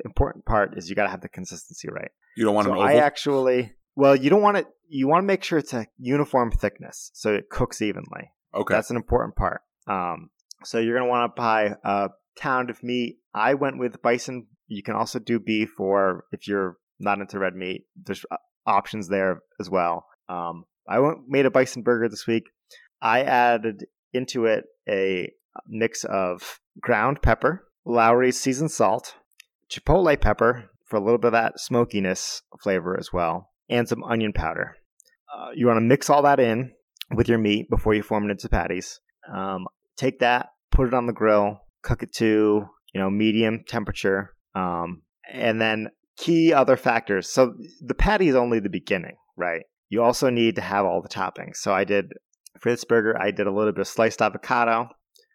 important 0.06 0.46
part 0.46 0.78
is 0.78 0.89
you 0.89 0.96
got 0.96 1.04
to 1.04 1.10
have 1.10 1.22
the 1.22 1.30
consistency 1.30 1.89
right. 1.92 2.12
You 2.38 2.46
don't 2.46 2.56
want 2.56 2.66
so 2.66 2.74
an 2.74 2.78
oval? 2.78 2.89
I 2.89 2.96
actually, 2.96 3.74
well, 3.96 4.16
you 4.16 4.30
don't 4.30 4.42
want 4.42 4.58
it. 4.58 4.68
You 4.89 5.08
want 5.08 5.24
to 5.24 5.28
make 5.28 5.44
sure 5.44 5.60
it's 5.60 5.74
a 5.74 5.88
uniform 5.98 6.52
thickness 6.52 7.12
so 7.14 7.34
it 7.34 7.50
cooks 7.50 7.82
evenly. 7.82 8.32
okay. 8.54 8.74
That's 8.74 8.89
an 8.89 8.98
important 8.98 9.36
part. 9.36 9.62
Um, 9.88 10.30
so 10.64 10.80
you're 10.80 10.98
going 10.98 11.08
to 11.08 11.10
want 11.10 11.36
to 11.36 11.42
buy 11.42 11.76
a 11.84 12.10
pound 12.38 12.70
of 12.70 12.84
meat. 12.84 13.20
I 13.34 13.54
went 13.54 13.80
with 13.80 14.02
bison. 14.02 14.48
You 14.68 14.84
can 14.84 14.96
also 14.96 15.20
do 15.20 15.39
beef, 15.39 15.80
or 15.80 16.26
if 16.32 16.48
you're 16.48 16.78
not 17.00 17.20
into 17.20 17.39
red 17.39 17.56
meat, 17.56 17.86
there's 17.96 18.26
uh, 18.32 18.38
options 18.66 19.08
there 19.08 19.42
as 19.60 19.70
well. 19.70 20.06
Um, 20.30 20.66
I 20.88 21.00
went 21.00 21.20
made 21.28 21.46
a 21.46 21.52
bison 21.52 21.84
burger 21.84 22.10
this 22.10 22.28
week. 22.28 22.44
I 23.02 23.22
added 23.22 23.86
into 24.14 24.46
it 24.46 24.66
a 24.88 25.32
mix 25.68 26.04
of 26.04 26.60
ground 26.80 27.22
pepper, 27.22 27.68
Lawry's 27.86 28.39
seasoned 28.39 28.72
salt, 28.72 29.16
chipotle 29.70 30.20
pepper 30.20 30.70
for 30.86 30.98
a 30.98 31.00
little 31.00 31.18
bit 31.18 31.28
of 31.28 31.34
that 31.34 31.60
smokiness 31.60 32.44
flavor 32.62 32.98
as 33.00 33.12
well, 33.12 33.51
and 33.72 33.88
some 33.88 34.04
onion 34.04 34.34
powder. 34.34 34.76
Uh, 35.34 35.50
you 35.56 35.66
want 35.66 35.78
to 35.78 35.82
mix 35.82 36.10
all 36.10 36.22
that 36.24 36.40
in 36.40 36.72
with 37.16 37.28
your 37.28 37.38
meat 37.38 37.70
before 37.70 37.94
you 37.94 38.04
form 38.04 38.26
it 38.26 38.32
into 38.32 38.50
patties. 38.50 39.00
Um, 39.34 39.66
take 39.98 40.20
that, 40.20 40.50
put 40.72 40.88
it 40.88 40.94
on 40.94 41.08
the 41.08 41.14
grill, 41.14 41.62
cook 41.82 42.04
it 42.04 42.14
to 42.16 42.68
you 42.94 43.02
know 43.02 43.10
medium 43.10 43.64
temperature, 43.68 44.36
um, 44.54 45.02
and 45.32 45.60
then 45.60 45.90
key 46.18 46.54
other 46.54 46.78
factors. 46.78 47.30
So 47.30 47.56
the 47.82 47.96
patty 47.96 48.28
is 48.28 48.36
only 48.36 48.60
the 48.60 48.70
beginning, 48.70 49.16
right? 49.38 49.64
You 49.90 50.04
also 50.04 50.30
need 50.30 50.56
to 50.56 50.62
have 50.62 50.86
all 50.86 51.02
the 51.02 51.10
toppings. 51.10 51.56
So 51.56 51.74
I 51.74 51.84
did 51.84 52.14
for 52.60 52.70
this 52.70 52.84
burger, 52.84 53.20
I 53.20 53.32
did 53.32 53.48
a 53.48 53.52
little 53.52 53.72
bit 53.72 53.82
of 53.82 53.88
sliced 53.88 54.22
avocado 54.22 54.90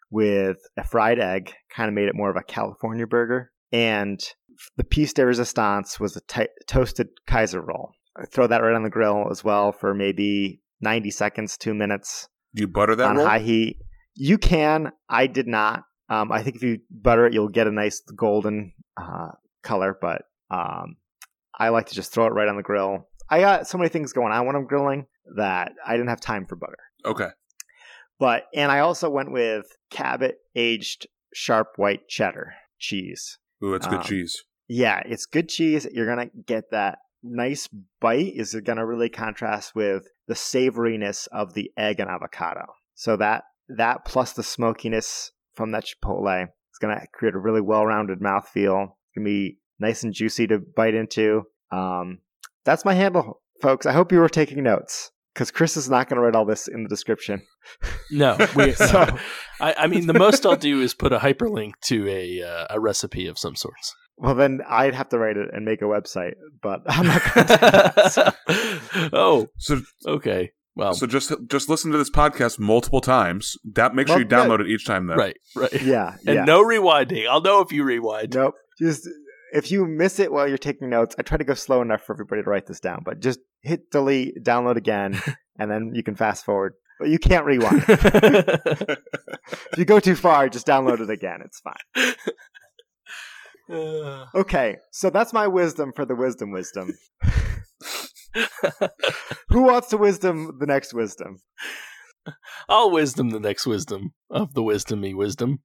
with 0.09 0.57
a 0.77 0.83
fried 0.83 1.19
egg, 1.19 1.53
kind 1.75 1.89
of 1.89 1.93
made 1.93 2.07
it 2.07 2.15
more 2.15 2.29
of 2.29 2.37
a 2.37 2.43
California 2.43 3.05
burger, 3.05 3.51
and 3.71 4.19
the 4.77 4.83
piece 4.83 5.13
de 5.13 5.25
resistance 5.25 5.99
was 5.99 6.15
a 6.15 6.47
toasted 6.67 7.09
Kaiser 7.27 7.61
roll. 7.61 7.91
Throw 8.31 8.47
that 8.47 8.61
right 8.61 8.73
on 8.75 8.83
the 8.83 8.89
grill 8.89 9.27
as 9.31 9.43
well 9.43 9.71
for 9.71 9.93
maybe 9.93 10.61
90 10.81 11.11
seconds, 11.11 11.57
two 11.57 11.73
minutes 11.73 12.27
Do 12.55 12.61
you 12.61 12.67
butter 12.67 12.95
that 12.95 13.07
on 13.09 13.17
roll? 13.17 13.25
high 13.27 13.39
heat. 13.39 13.77
You 14.15 14.37
can. 14.37 14.91
I 15.09 15.27
did 15.27 15.47
not. 15.47 15.83
Um, 16.09 16.31
I 16.31 16.41
think 16.41 16.55
if 16.55 16.63
you 16.63 16.79
butter 16.89 17.27
it, 17.27 17.33
you'll 17.33 17.49
get 17.49 17.67
a 17.67 17.71
nice 17.71 18.01
golden 18.15 18.73
uh, 18.95 19.29
color, 19.61 19.97
but 19.99 20.23
um, 20.49 20.95
I 21.57 21.69
like 21.69 21.87
to 21.87 21.95
just 21.95 22.11
throw 22.13 22.25
it 22.27 22.33
right 22.33 22.47
on 22.47 22.55
the 22.55 22.63
grill. 22.63 23.07
I 23.29 23.41
got 23.41 23.67
so 23.67 23.77
many 23.77 23.89
things 23.89 24.13
going 24.13 24.31
on 24.31 24.45
when 24.47 24.55
I'm 24.55 24.65
grilling 24.65 25.05
that 25.35 25.73
I 25.85 25.93
didn't 25.97 26.09
have 26.09 26.21
time 26.21 26.45
for 26.45 26.55
butter. 26.55 26.77
Okay. 27.05 27.27
But 28.19 28.45
and 28.55 28.71
I 28.71 28.79
also 28.79 29.09
went 29.09 29.31
with 29.31 29.65
Cabot 29.91 30.37
aged 30.55 31.07
sharp 31.33 31.73
white 31.75 32.07
cheddar 32.07 32.53
cheese. 32.79 33.37
Ooh, 33.63 33.71
that's 33.73 33.85
good 33.87 33.99
Um, 33.99 34.03
cheese. 34.05 34.43
Yeah, 34.67 35.01
it's 35.05 35.25
good 35.25 35.49
cheese. 35.49 35.85
You're 35.91 36.07
gonna 36.07 36.29
get 36.45 36.71
that 36.71 36.99
nice 37.29 37.67
bite. 38.01 38.33
Is 38.35 38.55
gonna 38.65 38.85
really 38.85 39.09
contrast 39.09 39.75
with 39.75 40.07
the 40.27 40.33
savoriness 40.33 41.27
of 41.31 41.53
the 41.53 41.71
egg 41.77 41.99
and 41.99 42.09
avocado. 42.09 42.65
So 42.95 43.15
that 43.17 43.43
that 43.69 44.05
plus 44.05 44.33
the 44.33 44.43
smokiness 44.43 45.31
from 45.55 45.71
that 45.71 45.85
chipotle 45.85 46.43
is 46.43 46.79
gonna 46.81 47.01
create 47.13 47.35
a 47.35 47.39
really 47.39 47.61
well-rounded 47.61 48.19
mouthfeel. 48.19 48.83
It's 48.89 49.15
gonna 49.15 49.25
be 49.25 49.57
nice 49.79 50.03
and 50.03 50.13
juicy 50.13 50.47
to 50.47 50.59
bite 50.59 50.93
into. 50.95 51.43
Um, 51.71 52.19
that's 52.65 52.85
my 52.85 52.93
handle, 52.93 53.41
folks. 53.61 53.85
I 53.85 53.91
hope 53.93 54.11
you 54.11 54.19
were 54.19 54.29
taking 54.29 54.63
notes 54.63 55.11
because 55.33 55.51
Chris 55.51 55.77
is 55.77 55.89
not 55.89 56.09
gonna 56.09 56.21
write 56.21 56.35
all 56.35 56.45
this 56.45 56.67
in 56.67 56.83
the 56.83 56.89
description. 56.89 57.41
No, 58.11 58.37
we, 58.55 58.71
So- 58.73 58.85
no. 59.05 59.17
I, 59.59 59.73
I 59.79 59.87
mean 59.87 60.07
the 60.07 60.13
most 60.13 60.45
I'll 60.45 60.55
do 60.55 60.81
is 60.81 60.93
put 60.93 61.11
a 61.13 61.19
hyperlink 61.19 61.73
to 61.85 62.07
a 62.07 62.41
uh, 62.43 62.67
a 62.69 62.79
recipe 62.79 63.27
of 63.27 63.37
some 63.37 63.55
sorts. 63.55 63.93
Well, 64.17 64.33
then 64.35 64.61
I'd 64.67 64.95
have 64.95 65.09
to 65.09 65.19
write 65.19 65.37
it 65.37 65.49
and 65.53 65.63
make 65.63 65.81
a 65.81 65.85
website, 65.85 66.33
but 66.61 66.81
I'm 66.87 67.05
not 67.05 67.21
going 67.33 67.47
to 67.47 67.53
do 67.53 67.59
that. 67.59 69.09
Oh, 69.13 69.47
So, 69.57 69.81
okay. 70.07 70.51
Well, 70.75 70.93
so 70.93 71.07
just 71.07 71.31
just 71.47 71.69
listen 71.69 71.91
to 71.91 71.97
this 71.97 72.09
podcast 72.11 72.59
multiple 72.59 73.01
times. 73.01 73.57
That 73.73 73.95
make 73.95 74.07
sure 74.07 74.17
Well, 74.17 74.23
you 74.23 74.27
download 74.27 74.59
it 74.61 74.67
each 74.67 74.85
time. 74.85 75.07
Then, 75.07 75.17
right, 75.17 75.37
right. 75.55 75.81
yeah, 75.81 76.15
And 76.27 76.35
yeah. 76.35 76.45
no 76.45 76.63
rewinding. 76.63 77.27
I'll 77.27 77.41
know 77.41 77.61
if 77.61 77.71
you 77.71 77.83
rewind. 77.83 78.35
Nope. 78.35 78.53
Just 78.79 79.07
if 79.53 79.71
you 79.71 79.87
miss 79.87 80.19
it 80.19 80.31
while 80.31 80.47
you're 80.47 80.57
taking 80.59 80.89
notes, 80.89 81.15
I 81.17 81.23
try 81.23 81.37
to 81.39 81.43
go 81.43 81.55
slow 81.55 81.81
enough 81.81 82.03
for 82.03 82.13
everybody 82.13 82.43
to 82.43 82.49
write 82.49 82.67
this 82.67 82.79
down. 82.79 83.01
But 83.03 83.19
just 83.21 83.39
hit 83.61 83.89
delete, 83.91 84.43
download 84.43 84.75
again, 84.77 85.19
and 85.59 85.69
then 85.71 85.93
you 85.95 86.03
can 86.03 86.15
fast 86.15 86.45
forward. 86.45 86.73
But 86.99 87.09
you 87.09 87.17
can't 87.19 87.45
rewind. 87.45 87.83
if 87.87 88.97
you 89.77 89.85
go 89.85 89.99
too 89.99 90.15
far, 90.15 90.47
just 90.49 90.67
download 90.67 90.99
it 90.99 91.09
again. 91.09 91.41
It's 91.43 91.59
fine. 91.59 92.13
Okay, 93.69 94.77
so 94.91 95.09
that's 95.09 95.33
my 95.33 95.47
wisdom 95.47 95.91
for 95.95 96.05
the 96.05 96.15
wisdom 96.15 96.51
wisdom. 96.51 96.93
Who 99.49 99.63
wants 99.63 99.89
to 99.89 99.97
wisdom 99.97 100.57
the 100.59 100.65
next 100.65 100.93
wisdom? 100.93 101.37
I'll 102.69 102.91
wisdom 102.91 103.29
the 103.29 103.39
next 103.39 103.65
wisdom 103.65 104.13
of 104.29 104.53
the 104.53 104.63
wisdom 104.63 105.01
me 105.01 105.13
wisdom. 105.13 105.59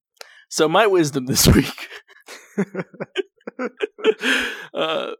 So 0.48 0.68
my 0.68 0.86
wisdom 0.86 1.26
this 1.26 1.46
week. 1.54 1.88
uh, 4.74 5.12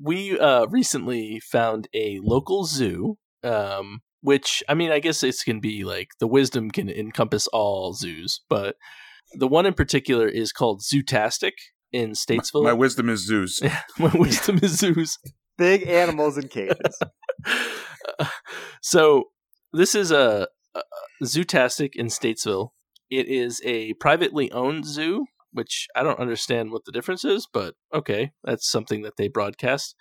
we 0.00 0.38
uh, 0.38 0.66
recently 0.66 1.40
found 1.40 1.88
a 1.94 2.18
local 2.22 2.64
zoo, 2.64 3.18
um, 3.42 4.00
which 4.20 4.62
I 4.68 4.74
mean, 4.74 4.90
I 4.90 4.98
guess 4.98 5.22
it 5.22 5.36
can 5.44 5.60
be 5.60 5.84
like 5.84 6.08
the 6.18 6.26
wisdom 6.26 6.70
can 6.70 6.90
encompass 6.90 7.46
all 7.48 7.94
zoos, 7.94 8.40
but 8.48 8.76
the 9.34 9.48
one 9.48 9.66
in 9.66 9.74
particular 9.74 10.28
is 10.28 10.52
called 10.52 10.82
Zootastic 10.82 11.52
in 11.96 12.12
Statesville. 12.12 12.62
My 12.62 12.74
wisdom 12.74 13.08
is 13.08 13.24
zoos. 13.24 13.60
my 13.98 14.12
wisdom 14.14 14.60
is 14.62 14.78
zoos. 14.78 15.18
Big 15.58 15.88
animals 15.88 16.36
in 16.36 16.48
cages. 16.48 17.00
so 18.82 19.24
this 19.72 19.94
is 19.94 20.10
a, 20.10 20.48
a 20.74 20.82
Zootastic 21.24 21.90
in 21.94 22.08
Statesville. 22.08 22.68
It 23.10 23.26
is 23.28 23.62
a 23.64 23.94
privately 23.94 24.52
owned 24.52 24.84
zoo, 24.84 25.24
which 25.52 25.86
I 25.96 26.02
don't 26.02 26.20
understand 26.20 26.70
what 26.70 26.84
the 26.84 26.92
difference 26.92 27.24
is, 27.24 27.48
but 27.50 27.74
okay, 27.94 28.32
that's 28.44 28.70
something 28.70 29.00
that 29.02 29.16
they 29.16 29.28
broadcast. 29.28 29.94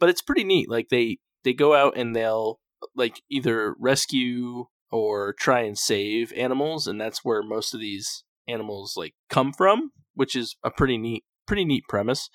But 0.00 0.08
it's 0.08 0.22
pretty 0.22 0.42
neat. 0.42 0.68
Like 0.68 0.88
they 0.90 1.18
they 1.44 1.52
go 1.52 1.74
out 1.74 1.96
and 1.96 2.16
they'll 2.16 2.58
like 2.96 3.22
either 3.30 3.76
rescue 3.78 4.64
or 4.90 5.32
try 5.38 5.60
and 5.60 5.78
save 5.78 6.32
animals, 6.32 6.88
and 6.88 7.00
that's 7.00 7.24
where 7.24 7.42
most 7.44 7.72
of 7.72 7.78
these 7.78 8.24
animals 8.48 8.94
like 8.96 9.14
come 9.30 9.52
from, 9.52 9.92
which 10.14 10.34
is 10.34 10.56
a 10.64 10.70
pretty 10.72 10.98
neat 10.98 11.22
pretty 11.48 11.64
neat 11.64 11.82
premise. 11.88 12.30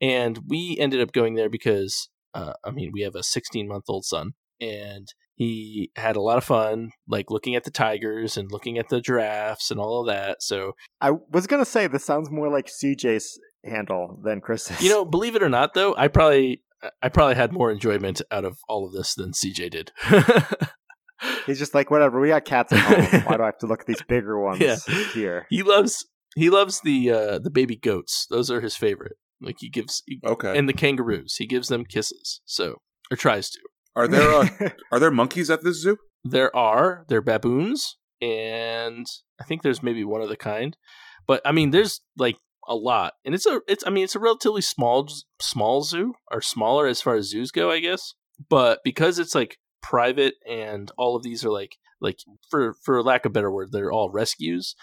And 0.00 0.40
we 0.48 0.76
ended 0.80 1.00
up 1.00 1.12
going 1.12 1.34
there 1.34 1.48
because 1.48 2.08
uh, 2.34 2.54
I 2.64 2.70
mean 2.72 2.90
we 2.92 3.02
have 3.02 3.14
a 3.14 3.22
16 3.22 3.68
month 3.68 3.84
old 3.88 4.04
son, 4.04 4.32
and 4.60 5.06
he 5.36 5.90
had 5.96 6.16
a 6.16 6.20
lot 6.20 6.36
of 6.38 6.42
fun 6.44 6.90
like 7.06 7.30
looking 7.30 7.54
at 7.54 7.62
the 7.64 7.70
tigers 7.70 8.36
and 8.36 8.50
looking 8.50 8.76
at 8.78 8.88
the 8.88 9.00
giraffes 9.00 9.70
and 9.70 9.78
all 9.78 10.00
of 10.00 10.06
that. 10.08 10.42
So 10.42 10.72
I 11.00 11.12
was 11.30 11.46
gonna 11.46 11.64
say 11.64 11.86
this 11.86 12.04
sounds 12.04 12.30
more 12.30 12.48
like 12.48 12.66
CJ's 12.66 13.38
handle 13.64 14.20
than 14.24 14.40
Chris's. 14.40 14.80
you 14.80 14.88
know, 14.88 15.04
believe 15.04 15.34
it 15.36 15.42
or 15.42 15.48
not, 15.48 15.74
though, 15.74 15.94
I 15.96 16.08
probably 16.08 16.62
I 17.02 17.08
probably 17.08 17.34
had 17.34 17.52
more 17.52 17.70
enjoyment 17.72 18.22
out 18.30 18.44
of 18.44 18.58
all 18.68 18.86
of 18.86 18.92
this 18.92 19.14
than 19.14 19.32
CJ 19.32 19.70
did. 19.70 19.92
he's 21.46 21.58
just 21.58 21.74
like 21.74 21.90
whatever. 21.90 22.20
We 22.20 22.28
got 22.28 22.44
cats 22.44 22.72
at 22.72 22.78
home. 22.78 23.22
Why 23.22 23.36
do 23.36 23.42
I 23.42 23.46
have 23.46 23.58
to 23.58 23.66
look 23.66 23.80
at 23.80 23.86
these 23.86 24.02
bigger 24.08 24.38
ones 24.40 24.60
Yeah. 24.60 24.76
here? 25.12 25.46
he 25.50 25.62
loves 25.62 26.06
he 26.36 26.50
loves 26.50 26.80
the 26.82 27.10
uh, 27.10 27.38
the 27.38 27.50
baby 27.50 27.76
goats. 27.76 28.26
Those 28.30 28.50
are 28.50 28.60
his 28.60 28.76
favorite. 28.76 29.14
Like 29.40 29.56
he 29.60 29.68
gives 29.68 30.02
he, 30.06 30.20
Okay. 30.26 30.56
and 30.58 30.68
the 30.68 30.72
kangaroos. 30.72 31.36
He 31.36 31.46
gives 31.46 31.68
them 31.68 31.84
kisses. 31.84 32.40
So 32.44 32.76
or 33.10 33.16
tries 33.16 33.50
to. 33.50 33.60
Are 33.96 34.08
there 34.08 34.30
uh, 34.32 34.48
are 34.92 34.98
there 35.00 35.10
monkeys 35.10 35.50
at 35.50 35.62
this 35.64 35.80
zoo? 35.82 35.96
There 36.24 36.54
are 36.54 37.04
they're 37.08 37.22
baboons, 37.22 37.96
and 38.20 39.06
I 39.40 39.44
think 39.44 39.62
there's 39.62 39.82
maybe 39.82 40.04
one 40.04 40.22
other 40.22 40.36
kind. 40.36 40.76
But 41.26 41.40
I 41.44 41.52
mean, 41.52 41.70
there's 41.70 42.00
like 42.16 42.36
a 42.68 42.74
lot, 42.74 43.14
and 43.24 43.34
it's 43.34 43.46
a 43.46 43.60
it's 43.68 43.84
I 43.86 43.90
mean 43.90 44.04
it's 44.04 44.16
a 44.16 44.20
relatively 44.20 44.62
small 44.62 45.08
small 45.40 45.82
zoo 45.82 46.14
or 46.30 46.40
smaller 46.40 46.86
as 46.86 47.00
far 47.00 47.14
as 47.14 47.30
zoos 47.30 47.50
go, 47.50 47.70
I 47.70 47.80
guess. 47.80 48.14
But 48.48 48.80
because 48.84 49.18
it's 49.18 49.34
like 49.34 49.56
private 49.82 50.34
and 50.48 50.90
all 50.98 51.16
of 51.16 51.22
these 51.22 51.44
are 51.44 51.50
like 51.50 51.76
like 52.00 52.18
for 52.50 52.74
for 52.84 53.02
lack 53.02 53.24
of 53.24 53.30
a 53.30 53.32
better 53.32 53.50
word, 53.50 53.72
they're 53.72 53.92
all 53.92 54.10
rescues. 54.10 54.74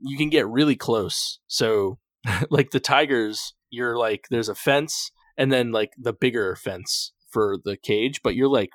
You 0.00 0.16
can 0.16 0.30
get 0.30 0.48
really 0.48 0.76
close. 0.76 1.38
So 1.46 1.98
like 2.50 2.70
the 2.70 2.80
tigers, 2.80 3.54
you're 3.70 3.96
like 3.96 4.26
there's 4.30 4.48
a 4.48 4.54
fence 4.54 5.10
and 5.36 5.52
then 5.52 5.72
like 5.72 5.92
the 5.98 6.12
bigger 6.12 6.56
fence 6.56 7.12
for 7.30 7.56
the 7.64 7.76
cage, 7.76 8.20
but 8.22 8.34
you're 8.34 8.48
like 8.48 8.70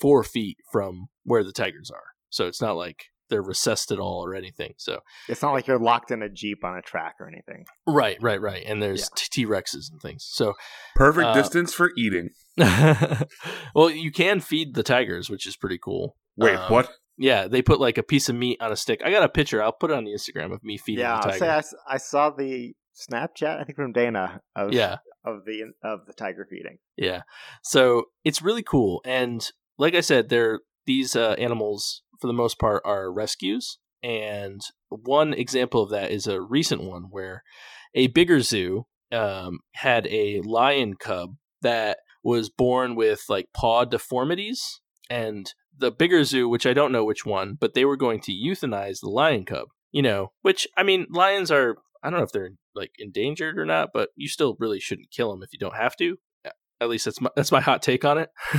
four 0.00 0.22
feet 0.22 0.58
from 0.72 1.06
where 1.24 1.44
the 1.44 1.52
tigers 1.52 1.90
are. 1.90 2.02
So 2.30 2.46
it's 2.46 2.60
not 2.60 2.76
like 2.76 3.04
they're 3.28 3.42
recessed 3.42 3.90
at 3.90 3.98
all 3.98 4.24
or 4.24 4.34
anything. 4.34 4.74
So 4.76 5.00
it's 5.28 5.42
not 5.42 5.52
like 5.52 5.66
you're 5.66 5.78
locked 5.78 6.10
in 6.10 6.22
a 6.22 6.28
jeep 6.28 6.64
on 6.64 6.76
a 6.76 6.82
track 6.82 7.16
or 7.18 7.28
anything. 7.28 7.64
right, 7.86 8.16
right, 8.20 8.40
right. 8.40 8.62
And 8.64 8.80
there's 8.82 9.10
T 9.16 9.44
Rexes 9.44 9.90
and 9.90 10.00
things. 10.00 10.26
So 10.30 10.54
Perfect 10.94 11.26
Uh, 11.28 11.34
distance 11.34 11.74
for 11.74 11.90
eating. 11.96 12.30
well, 13.74 13.90
you 13.90 14.12
can 14.12 14.40
feed 14.40 14.74
the 14.74 14.82
tigers, 14.82 15.28
which 15.28 15.46
is 15.46 15.56
pretty 15.56 15.78
cool. 15.78 16.16
Wait, 16.36 16.54
Um, 16.54 16.72
what? 16.72 16.90
Yeah, 17.18 17.48
they 17.48 17.62
put 17.62 17.80
like 17.80 17.98
a 17.98 18.02
piece 18.02 18.28
of 18.28 18.36
meat 18.36 18.60
on 18.60 18.72
a 18.72 18.76
stick. 18.76 19.00
I 19.04 19.10
got 19.10 19.22
a 19.22 19.28
picture. 19.28 19.62
I'll 19.62 19.72
put 19.72 19.90
it 19.90 19.96
on 19.96 20.04
the 20.04 20.12
Instagram 20.12 20.52
of 20.52 20.62
me 20.62 20.76
feeding 20.76 21.04
yeah, 21.04 21.16
the 21.16 21.30
tiger. 21.30 21.38
say 21.38 21.48
I, 21.48 21.94
I 21.94 21.96
saw 21.96 22.30
the 22.30 22.74
Snapchat. 22.94 23.60
I 23.60 23.64
think 23.64 23.76
from 23.76 23.92
Dana 23.92 24.40
of 24.54 24.72
yeah, 24.72 24.96
of 25.24 25.44
the 25.44 25.72
of 25.82 26.06
the 26.06 26.12
tiger 26.12 26.46
feeding. 26.48 26.78
yeah. 26.96 27.22
So 27.62 28.06
it's 28.24 28.42
really 28.42 28.62
cool, 28.62 29.00
and 29.04 29.46
like 29.78 29.94
I 29.94 30.00
said, 30.00 30.28
they're 30.28 30.60
these 30.86 31.16
uh, 31.16 31.34
animals 31.38 32.02
for 32.20 32.26
the 32.26 32.32
most 32.32 32.58
part 32.58 32.82
are 32.84 33.12
rescues. 33.12 33.78
And 34.02 34.60
one 34.88 35.34
example 35.34 35.82
of 35.82 35.90
that 35.90 36.10
is 36.10 36.26
a 36.26 36.40
recent 36.40 36.82
one 36.82 37.04
where 37.10 37.42
a 37.94 38.06
bigger 38.08 38.40
zoo 38.40 38.86
um, 39.10 39.60
had 39.72 40.06
a 40.06 40.40
lion 40.42 40.94
cub 40.94 41.36
that 41.62 41.98
was 42.22 42.50
born 42.50 42.94
with 42.94 43.24
like 43.28 43.48
paw 43.54 43.84
deformities, 43.84 44.80
and 45.10 45.52
the 45.78 45.90
bigger 45.90 46.24
zoo, 46.24 46.48
which 46.48 46.66
I 46.66 46.72
don't 46.72 46.92
know 46.92 47.04
which 47.04 47.26
one, 47.26 47.56
but 47.58 47.74
they 47.74 47.84
were 47.84 47.96
going 47.96 48.20
to 48.22 48.32
euthanize 48.32 49.00
the 49.00 49.10
lion 49.10 49.44
cub. 49.44 49.68
You 49.92 50.02
know, 50.02 50.32
which 50.42 50.66
I 50.76 50.82
mean, 50.82 51.06
lions 51.10 51.50
are 51.50 51.76
I 52.02 52.10
don't 52.10 52.18
know 52.18 52.24
if 52.24 52.32
they're 52.32 52.50
like 52.74 52.92
endangered 52.98 53.58
or 53.58 53.64
not, 53.64 53.90
but 53.92 54.10
you 54.16 54.28
still 54.28 54.56
really 54.58 54.80
shouldn't 54.80 55.10
kill 55.10 55.30
them 55.30 55.42
if 55.42 55.52
you 55.52 55.58
don't 55.58 55.76
have 55.76 55.96
to. 55.96 56.16
At 56.80 56.90
least 56.90 57.06
that's 57.06 57.20
my 57.20 57.30
that's 57.34 57.52
my 57.52 57.60
hot 57.60 57.82
take 57.82 58.04
on 58.04 58.18
it. 58.18 58.30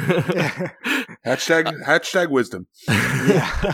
Hashtag 1.25 1.67
uh, 1.67 1.85
hashtag 1.85 2.29
wisdom. 2.29 2.67
yeah. 2.87 3.73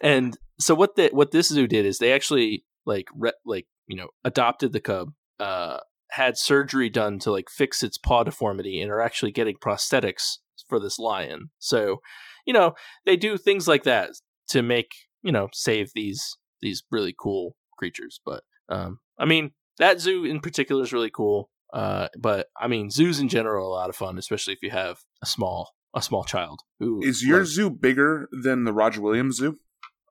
and 0.00 0.36
so 0.60 0.74
what 0.74 0.94
the 0.94 1.10
what 1.12 1.32
this 1.32 1.48
zoo 1.48 1.66
did 1.66 1.84
is 1.84 1.98
they 1.98 2.12
actually 2.12 2.64
like 2.84 3.08
re- 3.14 3.32
like 3.44 3.66
you 3.88 3.96
know 3.96 4.08
adopted 4.24 4.72
the 4.72 4.80
cub, 4.80 5.12
uh, 5.40 5.78
had 6.10 6.38
surgery 6.38 6.88
done 6.88 7.18
to 7.20 7.32
like 7.32 7.50
fix 7.50 7.82
its 7.82 7.98
paw 7.98 8.22
deformity, 8.22 8.80
and 8.80 8.90
are 8.90 9.00
actually 9.00 9.32
getting 9.32 9.56
prosthetics 9.56 10.38
for 10.68 10.78
this 10.78 10.98
lion. 10.98 11.50
So 11.58 12.00
you 12.46 12.52
know 12.52 12.74
they 13.04 13.16
do 13.16 13.36
things 13.36 13.68
like 13.68 13.82
that 13.84 14.10
to 14.48 14.62
make 14.62 14.92
you 15.22 15.32
know 15.32 15.48
save 15.52 15.90
these 15.94 16.36
these 16.62 16.82
really 16.90 17.14
cool 17.18 17.56
creatures. 17.78 18.20
But 18.24 18.42
um, 18.68 19.00
I 19.18 19.24
mean 19.26 19.50
that 19.78 20.00
zoo 20.00 20.24
in 20.24 20.40
particular 20.40 20.82
is 20.82 20.92
really 20.92 21.10
cool. 21.10 21.50
Uh, 21.72 22.08
but 22.18 22.46
I 22.58 22.68
mean 22.68 22.90
zoos 22.90 23.20
in 23.20 23.28
general 23.28 23.66
are 23.66 23.68
a 23.68 23.72
lot 23.80 23.90
of 23.90 23.96
fun, 23.96 24.16
especially 24.18 24.54
if 24.54 24.62
you 24.62 24.70
have 24.70 24.98
a 25.22 25.26
small 25.26 25.72
a 25.94 26.00
small 26.02 26.24
child 26.24 26.60
who 26.78 27.02
Is 27.02 27.22
your 27.22 27.38
loves- 27.38 27.50
zoo 27.54 27.70
bigger 27.70 28.28
than 28.30 28.64
the 28.64 28.72
Roger 28.72 29.00
Williams 29.00 29.36
Zoo? 29.36 29.58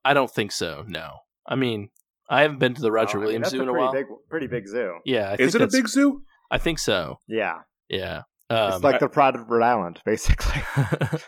I 0.04 0.14
don't 0.14 0.30
think 0.32 0.52
so. 0.52 0.84
No, 0.88 1.20
I 1.48 1.56
mean, 1.56 1.90
I 2.30 2.42
haven't 2.42 2.60
been 2.60 2.74
to 2.76 2.82
the 2.82 2.92
Roger 2.92 3.18
Oh, 3.18 3.22
I 3.22 3.24
mean, 3.24 3.26
Williams 3.26 3.44
that's 3.46 3.52
Zoo 3.52 3.62
in 3.64 3.70
a 3.70 3.72
pretty 3.72 3.84
while. 3.84 3.94
Big, 3.94 4.06
pretty 4.30 4.48
big 4.48 4.68
zoo. 4.68 4.96
Yeah, 5.06 5.30
I 5.30 5.34
Is 5.34 5.54
think 5.54 5.56
it 5.56 5.62
a 5.62 5.68
big 5.78 5.88
zoo? 5.88 6.24
I 6.52 6.58
think 6.58 6.78
so. 6.80 7.20
Yeah, 7.28 7.60
Yeah. 7.90 8.24
It's 8.50 8.76
Um, 8.76 8.82
like 8.82 9.00
the 9.00 9.10
Pride 9.10 9.36
of 9.36 9.50
Rhode 9.50 9.64
Island, 9.64 10.02
basically. 10.06 10.62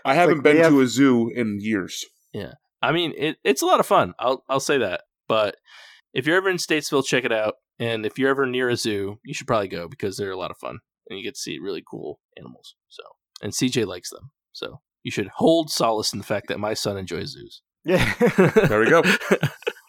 I 0.05 0.13
haven't 0.13 0.38
like 0.38 0.43
been 0.43 0.55
we 0.57 0.61
to 0.61 0.63
have- 0.70 0.74
a 0.80 0.88
zoo 0.88 1.30
in 1.30 1.57
years. 1.61 2.05
Yeah, 2.34 2.53
I 2.82 2.91
mean, 2.91 3.13
it, 3.18 3.38
it's 3.43 3.61
a 3.61 3.65
lot 3.65 3.80
of 3.80 3.86
fun. 3.86 4.13
I'll 4.20 4.43
I'll 4.49 4.59
say 4.59 4.78
that. 4.78 5.01
But 5.28 5.55
if 6.13 6.26
you're 6.28 6.38
ever 6.38 6.49
in 6.49 6.57
Statesville, 6.57 7.05
check 7.05 7.24
it 7.26 7.32
out. 7.32 7.55
And 7.80 8.05
if 8.05 8.18
you're 8.18 8.30
ever 8.30 8.45
near 8.45 8.70
a 8.70 8.76
zoo, 8.76 9.20
you 9.24 9.34
should 9.34 9.45
probably 9.47 9.68
go 9.68 9.88
because 9.88 10.18
they're 10.18 10.32
a 10.32 10.38
lot 10.38 10.51
of 10.51 10.57
fun 10.57 10.80
and 11.09 11.18
you 11.20 11.24
get 11.26 11.36
to 11.36 11.39
see 11.39 11.59
really 11.59 11.84
cool 11.88 12.20
animals. 12.38 12.76
So, 12.88 13.03
and 13.41 13.53
CJ 13.53 13.86
likes 13.86 14.09
them. 14.09 14.32
So 14.51 14.82
you 15.03 15.11
should 15.11 15.28
hold 15.36 15.70
solace 15.70 16.11
in 16.13 16.18
the 16.20 16.26
fact 16.26 16.47
that 16.47 16.59
my 16.59 16.74
son 16.74 16.97
enjoys 16.97 17.34
zoos. 17.34 17.61
yeah. 17.86 18.13
There 18.68 18.80
we 18.80 18.89
go. 18.89 19.03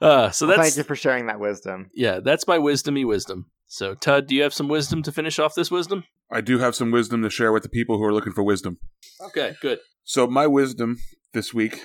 uh, 0.00 0.30
so 0.30 0.46
Well, 0.46 0.56
that's 0.56 0.68
thank 0.68 0.76
you 0.78 0.84
for 0.84 0.96
sharing 0.96 1.26
that 1.26 1.40
wisdom. 1.40 1.90
yeah, 1.94 2.20
that's 2.20 2.46
my 2.46 2.58
wisdomy 2.58 3.06
wisdom. 3.06 3.46
So 3.66 3.94
Todd, 3.94 4.26
do 4.28 4.34
you 4.34 4.42
have 4.42 4.54
some 4.54 4.68
wisdom 4.68 5.02
to 5.02 5.12
finish 5.12 5.38
off 5.38 5.54
this 5.54 5.70
wisdom? 5.70 6.04
I 6.30 6.40
do 6.40 6.58
have 6.58 6.74
some 6.74 6.90
wisdom 6.90 7.22
to 7.22 7.30
share 7.30 7.52
with 7.52 7.62
the 7.62 7.68
people 7.68 7.98
who 7.98 8.04
are 8.04 8.12
looking 8.12 8.32
for 8.32 8.42
wisdom. 8.42 8.78
Okay, 9.20 9.56
good. 9.60 9.78
So 10.04 10.26
my 10.26 10.46
wisdom 10.46 10.98
this 11.32 11.52
week 11.52 11.80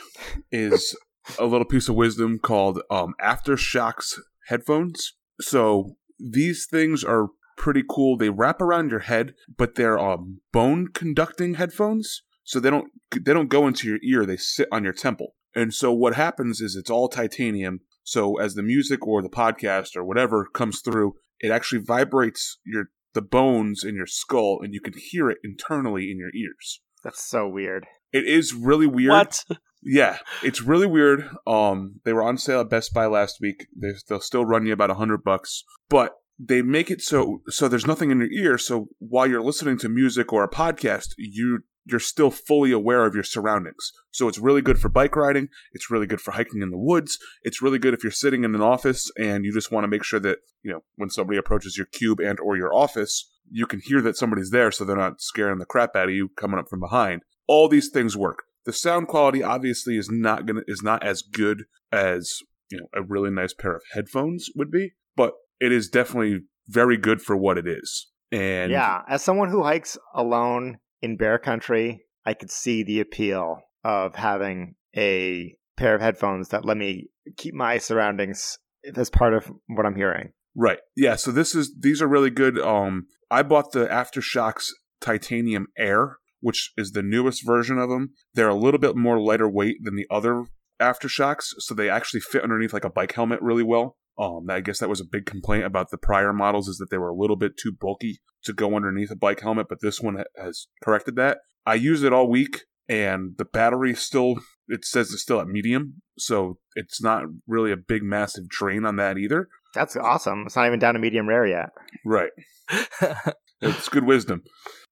is 0.51 0.95
a 1.39 1.45
little 1.45 1.65
piece 1.65 1.89
of 1.89 1.95
wisdom 1.95 2.39
called 2.39 2.81
um, 2.89 3.13
AfterShokz 3.21 4.13
headphones. 4.47 5.13
So 5.39 5.95
these 6.19 6.67
things 6.69 7.03
are 7.03 7.27
pretty 7.57 7.83
cool. 7.87 8.17
They 8.17 8.29
wrap 8.29 8.61
around 8.61 8.91
your 8.91 9.01
head, 9.01 9.33
but 9.57 9.75
they're 9.75 9.99
um, 9.99 10.41
bone 10.51 10.87
conducting 10.87 11.55
headphones. 11.55 12.23
So 12.43 12.59
they 12.59 12.69
don't 12.69 12.91
they 13.11 13.33
don't 13.33 13.49
go 13.49 13.67
into 13.67 13.87
your 13.87 13.99
ear. 14.03 14.25
They 14.25 14.37
sit 14.37 14.67
on 14.71 14.83
your 14.83 14.93
temple. 14.93 15.35
And 15.55 15.73
so 15.73 15.91
what 15.91 16.15
happens 16.15 16.61
is 16.61 16.75
it's 16.75 16.89
all 16.89 17.07
titanium. 17.09 17.81
So 18.03 18.39
as 18.39 18.55
the 18.55 18.63
music 18.63 19.05
or 19.07 19.21
the 19.21 19.29
podcast 19.29 19.95
or 19.95 20.03
whatever 20.03 20.47
comes 20.53 20.81
through, 20.81 21.13
it 21.39 21.51
actually 21.51 21.81
vibrates 21.81 22.59
your 22.65 22.85
the 23.13 23.21
bones 23.21 23.83
in 23.83 23.95
your 23.95 24.07
skull, 24.07 24.59
and 24.63 24.73
you 24.73 24.79
can 24.79 24.93
hear 24.95 25.29
it 25.29 25.39
internally 25.43 26.09
in 26.11 26.17
your 26.17 26.33
ears. 26.33 26.81
That's 27.03 27.27
so 27.27 27.47
weird. 27.47 27.85
It 28.13 28.25
is 28.25 28.53
really 28.53 28.87
weird. 28.87 29.11
What? 29.11 29.43
Yeah, 29.83 30.19
it's 30.43 30.61
really 30.61 30.87
weird. 30.87 31.27
Um, 31.47 31.99
they 32.05 32.13
were 32.13 32.23
on 32.23 32.37
sale 32.37 32.61
at 32.61 32.69
Best 32.69 32.93
Buy 32.93 33.07
last 33.07 33.37
week. 33.41 33.67
They, 33.75 33.93
they'll 34.07 34.19
still 34.19 34.45
run 34.45 34.65
you 34.65 34.73
about 34.73 34.91
a 34.91 34.95
hundred 34.95 35.23
bucks, 35.23 35.63
but 35.89 36.13
they 36.39 36.61
make 36.61 36.89
it 36.89 37.01
so 37.01 37.41
so 37.49 37.67
there's 37.67 37.87
nothing 37.87 38.11
in 38.11 38.19
your 38.19 38.31
ear. 38.31 38.57
So 38.57 38.87
while 38.99 39.27
you're 39.27 39.41
listening 39.41 39.77
to 39.79 39.89
music 39.89 40.31
or 40.31 40.43
a 40.43 40.49
podcast, 40.49 41.09
you 41.17 41.61
you're 41.85 41.99
still 41.99 42.31
fully 42.31 42.71
aware 42.71 43.05
of 43.05 43.15
your 43.15 43.23
surroundings. 43.23 43.91
So 44.11 44.27
it's 44.27 44.37
really 44.37 44.61
good 44.61 44.79
for 44.79 44.89
bike 44.89 45.15
riding. 45.15 45.49
It's 45.71 45.89
really 45.89 46.05
good 46.05 46.21
for 46.21 46.31
hiking 46.31 46.61
in 46.61 46.69
the 46.69 46.77
woods. 46.77 47.17
It's 47.43 47.61
really 47.61 47.79
good 47.79 47.93
if 47.93 48.03
you're 48.03 48.11
sitting 48.11 48.43
in 48.43 48.53
an 48.53 48.61
office 48.61 49.09
and 49.17 49.45
you 49.45 49.53
just 49.53 49.71
want 49.71 49.83
to 49.83 49.87
make 49.87 50.03
sure 50.03 50.19
that, 50.19 50.39
you 50.63 50.71
know, 50.71 50.83
when 50.95 51.09
somebody 51.09 51.37
approaches 51.37 51.77
your 51.77 51.87
cube 51.87 52.19
and 52.19 52.39
or 52.39 52.55
your 52.55 52.73
office, 52.73 53.31
you 53.49 53.65
can 53.65 53.81
hear 53.83 54.01
that 54.01 54.17
somebody's 54.17 54.51
there 54.51 54.71
so 54.71 54.85
they're 54.85 54.95
not 54.95 55.21
scaring 55.21 55.59
the 55.59 55.65
crap 55.65 55.95
out 55.95 56.09
of 56.09 56.15
you 56.15 56.29
coming 56.37 56.59
up 56.59 56.69
from 56.69 56.79
behind. 56.79 57.23
All 57.47 57.67
these 57.67 57.89
things 57.89 58.15
work. 58.15 58.43
The 58.65 58.73
sound 58.73 59.07
quality 59.07 59.41
obviously 59.41 59.97
is 59.97 60.09
not 60.09 60.45
going 60.45 60.57
to 60.57 60.63
is 60.67 60.83
not 60.83 61.03
as 61.03 61.23
good 61.23 61.63
as, 61.91 62.39
you 62.69 62.77
know, 62.77 62.87
a 62.93 63.01
really 63.01 63.31
nice 63.31 63.53
pair 63.53 63.75
of 63.75 63.81
headphones 63.93 64.49
would 64.55 64.69
be, 64.69 64.93
but 65.15 65.33
it 65.59 65.71
is 65.71 65.89
definitely 65.89 66.41
very 66.67 66.95
good 66.95 67.21
for 67.21 67.35
what 67.35 67.57
it 67.57 67.67
is. 67.67 68.07
And 68.31 68.71
yeah, 68.71 69.01
as 69.09 69.23
someone 69.23 69.49
who 69.49 69.63
hikes 69.63 69.97
alone 70.13 70.77
in 71.01 71.17
bear 71.17 71.37
country, 71.37 72.03
I 72.25 72.33
could 72.33 72.51
see 72.51 72.83
the 72.83 72.99
appeal 72.99 73.61
of 73.83 74.15
having 74.15 74.75
a 74.95 75.55
pair 75.77 75.95
of 75.95 76.01
headphones 76.01 76.49
that 76.49 76.65
let 76.65 76.77
me 76.77 77.07
keep 77.37 77.53
my 77.53 77.77
surroundings 77.77 78.57
as 78.95 79.09
part 79.09 79.33
of 79.33 79.51
what 79.67 79.85
I'm 79.85 79.95
hearing. 79.95 80.31
Right. 80.55 80.79
Yeah, 80.95 81.15
so 81.15 81.31
this 81.31 81.55
is 81.55 81.73
these 81.79 82.01
are 82.01 82.07
really 82.07 82.29
good. 82.29 82.59
Um 82.59 83.07
I 83.29 83.43
bought 83.43 83.71
the 83.71 83.87
AfterShokz 83.87 84.67
Titanium 84.99 85.67
Air, 85.77 86.17
which 86.41 86.73
is 86.77 86.91
the 86.91 87.01
newest 87.01 87.45
version 87.45 87.77
of 87.77 87.89
them. 87.89 88.11
They're 88.33 88.49
a 88.49 88.55
little 88.55 88.79
bit 88.79 88.95
more 88.95 89.19
lighter 89.19 89.49
weight 89.49 89.77
than 89.83 89.95
the 89.95 90.07
other 90.11 90.45
AfterShokz, 90.81 91.53
so 91.59 91.73
they 91.73 91.89
actually 91.89 92.19
fit 92.19 92.43
underneath 92.43 92.73
like 92.73 92.83
a 92.83 92.89
bike 92.89 93.13
helmet 93.13 93.41
really 93.41 93.63
well. 93.63 93.97
Um, 94.17 94.47
I 94.49 94.59
guess 94.59 94.79
that 94.79 94.89
was 94.89 95.01
a 95.01 95.05
big 95.05 95.25
complaint 95.25 95.65
about 95.65 95.89
the 95.89 95.97
prior 95.97 96.33
models 96.33 96.67
is 96.67 96.77
that 96.77 96.89
they 96.91 96.97
were 96.97 97.09
a 97.09 97.15
little 97.15 97.35
bit 97.35 97.57
too 97.57 97.71
bulky 97.71 98.19
to 98.43 98.53
go 98.53 98.75
underneath 98.75 99.11
a 99.11 99.15
bike 99.15 99.41
helmet, 99.41 99.67
but 99.69 99.79
this 99.81 100.01
one 100.01 100.23
has 100.37 100.67
corrected 100.83 101.15
that. 101.15 101.39
I 101.65 101.75
used 101.75 102.03
it 102.03 102.13
all 102.13 102.29
week, 102.29 102.61
and 102.89 103.35
the 103.37 103.45
battery 103.45 103.93
still 103.95 104.37
it 104.67 104.85
says 104.85 105.11
it's 105.11 105.21
still 105.21 105.39
at 105.39 105.47
medium, 105.47 106.01
so 106.17 106.57
it's 106.75 107.01
not 107.01 107.23
really 107.47 107.71
a 107.71 107.77
big 107.77 108.03
massive 108.03 108.47
drain 108.47 108.85
on 108.85 108.95
that 108.97 109.17
either. 109.17 109.47
That's 109.73 109.95
awesome. 109.95 110.43
It's 110.45 110.55
not 110.55 110.67
even 110.67 110.79
down 110.79 110.93
to 110.93 110.99
medium 110.99 111.27
rare 111.27 111.45
yet. 111.45 111.69
Right. 112.05 112.31
it's 113.61 113.89
good 113.89 114.05
wisdom. 114.05 114.43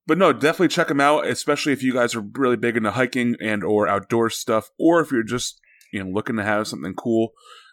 But 0.05 0.17
no, 0.17 0.34
definitely 0.34 0.70
check 0.70 0.88
them 0.88 0.99
out, 0.99 1.28
especially 1.28 1.74
if 1.74 1.84
you 1.84 1.93
guys 1.93 2.15
are 2.15 2.24
really 2.34 2.57
big 2.57 2.76
into 2.76 2.91
hiking 2.91 3.36
and 3.41 3.63
or 3.63 3.88
outdoor 3.88 4.30
stuff, 4.30 4.70
or 4.80 5.01
if 5.01 5.11
you're 5.11 5.24
just 5.24 5.59
you 5.93 6.03
know 6.03 6.09
looking 6.09 6.36
to 6.38 6.43
have 6.43 6.67
something 6.67 6.93
cool. 6.93 7.30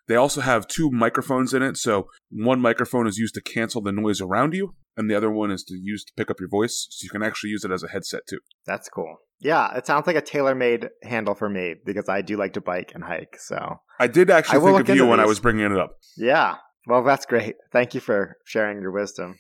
They 0.09 0.17
also 0.17 0.41
have 0.41 0.69
two 0.69 0.91
microphones 0.91 1.53
in 1.53 1.63
it, 1.63 1.77
so 1.77 2.09
one 2.31 2.61
microphone 2.61 3.07
is 3.07 3.19
used 3.19 3.35
to 3.35 3.41
cancel 3.41 3.83
the 3.83 3.93
noise 3.93 4.21
around 4.21 4.55
you, 4.55 4.75
and 4.97 5.11
the 5.11 5.17
other 5.17 5.31
one 5.31 5.51
is 5.51 5.65
to 5.65 5.75
use 5.75 6.05
to 6.05 6.13
pick 6.17 6.31
up 6.31 6.39
your 6.39 6.49
voice, 6.49 6.87
so 6.91 7.05
you 7.05 7.11
can 7.11 7.23
actually 7.23 7.51
use 7.51 7.65
it 7.65 7.73
as 7.73 7.83
a 7.83 7.89
headset 7.89 8.23
too. 8.29 8.39
That's 8.67 8.89
cool. 8.89 9.17
Yeah, 9.41 9.77
it 9.77 9.87
sounds 9.87 10.07
like 10.07 10.17
a 10.17 10.23
tailor-made 10.23 10.89
handle 11.03 11.35
for 11.35 11.49
me 11.49 11.75
because 11.85 12.09
I 12.09 12.23
do 12.23 12.37
like 12.37 12.55
to 12.55 12.61
bike 12.61 12.93
and 12.95 13.05
hike. 13.05 13.37
So 13.39 13.81
I 14.01 14.07
did 14.07 14.31
actually 14.31 14.61
I 14.61 14.73
think 14.73 14.89
of 14.89 14.97
you 14.97 15.07
when 15.07 15.21
I 15.21 15.27
was 15.27 15.41
bringing 15.41 15.67
it 15.67 15.77
up. 15.77 15.91
Yeah, 16.17 16.57
well, 16.87 17.03
that's 17.03 17.27
great. 17.27 17.57
Thank 17.73 17.95
you 17.95 18.01
for 18.01 18.37
sharing 18.45 18.81
your 18.81 18.93
wisdom. 18.93 19.39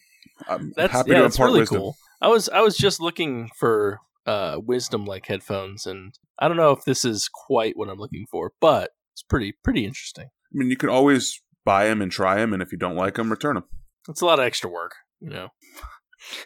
I'm 0.49 0.73
that's, 0.77 0.93
happy 0.93 1.13
yeah, 1.13 1.19
to 1.19 1.25
impart 1.27 1.49
really 1.49 1.61
wisdom. 1.61 1.79
Cool. 1.79 1.97
I 2.21 2.29
was 2.29 2.49
I 2.49 2.61
was 2.61 2.77
just 2.77 3.01
looking 3.01 3.51
for 3.59 4.01
uh, 4.27 4.59
wisdom 4.63 5.05
like 5.05 5.27
headphones, 5.27 5.87
and 5.87 6.13
I 6.39 6.49
don't 6.49 6.57
know 6.57 6.73
if 6.73 6.85
this 6.85 7.05
is 7.05 7.31
quite 7.33 7.77
what 7.77 7.89
I'm 7.89 7.99
looking 7.99 8.27
for, 8.31 8.53
but 8.61 8.91
it's 9.15 9.23
pretty 9.23 9.55
pretty 9.63 9.87
interesting. 9.87 10.29
I 10.53 10.53
mean, 10.53 10.71
you 10.71 10.77
can 10.77 10.89
always 10.89 11.41
buy 11.65 11.87
them 11.87 12.01
and 12.01 12.11
try 12.11 12.37
them, 12.37 12.53
and 12.53 12.63
if 12.63 12.73
you 12.73 12.79
don't 12.79 12.97
like 12.97 13.15
them, 13.15 13.31
return 13.31 13.55
them. 13.55 13.65
It's 14.09 14.21
a 14.21 14.27
lot 14.27 14.39
of 14.39 14.45
extra 14.45 14.71
work, 14.71 14.93
you 15.21 15.31
know. 15.31 15.49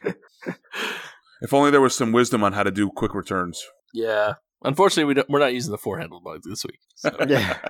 if 1.42 1.52
only 1.52 1.70
there 1.70 1.80
was 1.80 1.94
some 1.94 2.12
wisdom 2.12 2.42
on 2.42 2.52
how 2.54 2.62
to 2.62 2.70
do 2.70 2.90
quick 2.90 3.14
returns. 3.14 3.62
Yeah. 3.92 4.34
Unfortunately, 4.62 5.14
we 5.14 5.22
we're 5.28 5.38
not 5.38 5.54
using 5.54 5.72
the 5.72 5.78
four 5.78 5.98
handle 5.98 6.20
bug 6.20 6.40
this 6.44 6.64
week. 6.64 6.80
So. 6.96 7.14
yeah. 7.28 7.58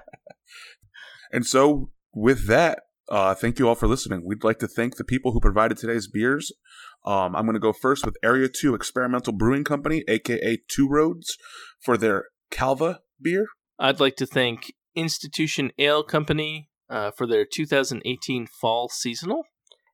And 1.32 1.46
so, 1.46 1.92
with 2.12 2.48
that, 2.48 2.80
uh, 3.08 3.34
thank 3.34 3.60
you 3.60 3.68
all 3.68 3.76
for 3.76 3.86
listening. 3.86 4.24
We'd 4.26 4.42
like 4.42 4.58
to 4.58 4.66
thank 4.66 4.96
the 4.96 5.04
people 5.04 5.30
who 5.30 5.38
provided 5.38 5.78
today's 5.78 6.08
beers. 6.08 6.52
Um, 7.04 7.36
I'm 7.36 7.44
going 7.44 7.54
to 7.54 7.60
go 7.60 7.72
first 7.72 8.04
with 8.04 8.16
Area 8.22 8.48
2 8.48 8.74
Experimental 8.74 9.32
Brewing 9.32 9.62
Company, 9.62 10.02
aka 10.08 10.58
Two 10.68 10.88
Roads, 10.88 11.36
for 11.80 11.96
their 11.96 12.24
Calva 12.50 13.00
beer. 13.22 13.46
I'd 13.78 14.00
like 14.00 14.16
to 14.16 14.26
thank 14.26 14.74
Institution 14.94 15.70
Ale 15.78 16.02
Company 16.02 16.68
uh, 16.88 17.10
for 17.10 17.26
their 17.26 17.44
2018 17.44 18.46
fall 18.46 18.88
seasonal. 18.88 19.44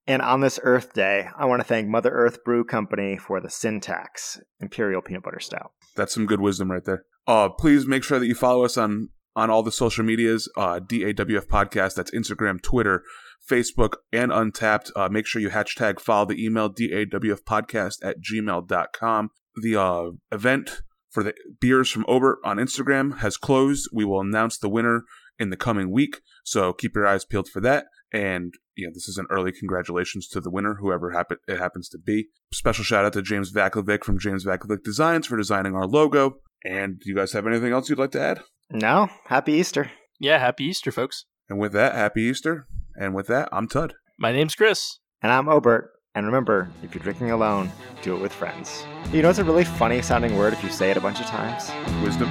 And 0.06 0.22
on 0.22 0.40
this 0.40 0.60
Earth 0.62 0.92
Day, 0.92 1.28
I 1.36 1.46
want 1.46 1.60
to 1.60 1.66
thank 1.66 1.88
Mother 1.88 2.10
Earth 2.10 2.44
Brew 2.44 2.64
Company 2.64 3.16
for 3.16 3.40
the 3.40 3.50
Syntax 3.50 4.40
Imperial 4.60 5.02
Peanut 5.02 5.24
Butter 5.24 5.40
Stout. 5.40 5.72
That's 5.96 6.14
some 6.14 6.26
good 6.26 6.40
wisdom 6.40 6.70
right 6.70 6.84
there. 6.84 7.04
Uh, 7.26 7.48
please 7.48 7.86
make 7.86 8.04
sure 8.04 8.20
that 8.20 8.26
you 8.26 8.34
follow 8.34 8.64
us 8.64 8.76
on 8.76 9.08
on 9.34 9.50
all 9.50 9.62
the 9.62 9.72
social 9.72 10.04
medias. 10.04 10.50
Uh, 10.56 10.80
DAWF 10.80 11.46
Podcast. 11.46 11.94
That's 11.94 12.12
Instagram, 12.12 12.62
Twitter, 12.62 13.02
Facebook, 13.50 13.96
and 14.12 14.30
Untappd. 14.30 14.90
Uh, 14.96 15.08
make 15.08 15.26
sure 15.26 15.42
you 15.42 15.50
hashtag 15.50 16.00
follow 16.00 16.26
the 16.26 16.42
email 16.42 16.72
DAWF 16.72 17.40
Podcast 17.42 17.96
at 18.02 18.16
gmail.com. 18.20 19.30
The 19.60 19.80
uh, 19.80 20.10
event 20.32 20.82
for 21.16 21.22
the 21.22 21.32
beers 21.62 21.90
from 21.90 22.04
Obert 22.08 22.40
on 22.44 22.58
Instagram 22.58 23.20
has 23.20 23.38
closed. 23.38 23.88
We 23.90 24.04
will 24.04 24.20
announce 24.20 24.58
the 24.58 24.68
winner 24.68 25.04
in 25.38 25.48
the 25.48 25.56
coming 25.56 25.90
week, 25.90 26.20
so 26.44 26.74
keep 26.74 26.94
your 26.94 27.06
eyes 27.06 27.24
peeled 27.24 27.48
for 27.48 27.60
that. 27.62 27.86
And 28.12 28.52
you 28.74 28.86
know, 28.86 28.90
this 28.92 29.08
is 29.08 29.16
an 29.16 29.24
early 29.30 29.50
congratulations 29.50 30.28
to 30.28 30.42
the 30.42 30.50
winner, 30.50 30.74
whoever 30.78 31.12
happen- 31.12 31.38
it 31.48 31.56
happens 31.58 31.88
to 31.88 31.98
be. 31.98 32.28
Special 32.52 32.84
shout 32.84 33.06
out 33.06 33.14
to 33.14 33.22
James 33.22 33.50
Vaklovic 33.50 34.04
from 34.04 34.18
James 34.18 34.44
Vaklovic 34.44 34.82
Designs 34.84 35.26
for 35.26 35.38
designing 35.38 35.74
our 35.74 35.86
logo. 35.86 36.40
And 36.66 37.00
do 37.00 37.08
you 37.08 37.16
guys 37.16 37.32
have 37.32 37.46
anything 37.46 37.72
else 37.72 37.88
you'd 37.88 37.98
like 37.98 38.10
to 38.10 38.20
add? 38.20 38.42
No. 38.70 39.08
Happy 39.24 39.52
Easter. 39.54 39.90
Yeah, 40.20 40.38
happy 40.38 40.64
Easter, 40.64 40.92
folks. 40.92 41.24
And 41.48 41.58
with 41.58 41.72
that, 41.72 41.94
happy 41.94 42.24
Easter. 42.24 42.66
And 42.94 43.14
with 43.14 43.26
that, 43.28 43.48
I'm 43.52 43.68
Tud. 43.68 43.94
My 44.18 44.32
name's 44.32 44.54
Chris. 44.54 44.98
And 45.22 45.32
I'm 45.32 45.48
Obert. 45.48 45.92
And 46.16 46.24
remember, 46.24 46.68
if 46.82 46.94
you're 46.94 47.04
drinking 47.04 47.30
alone, 47.30 47.70
do 48.00 48.16
it 48.16 48.22
with 48.22 48.32
friends. 48.32 48.86
You 49.12 49.20
know, 49.20 49.28
it's 49.28 49.38
a 49.38 49.44
really 49.44 49.64
funny 49.64 50.00
sounding 50.00 50.34
word 50.34 50.54
if 50.54 50.64
you 50.64 50.70
say 50.70 50.90
it 50.90 50.96
a 50.96 51.00
bunch 51.00 51.20
of 51.20 51.26
times. 51.26 51.70
Wisdom. 52.02 52.28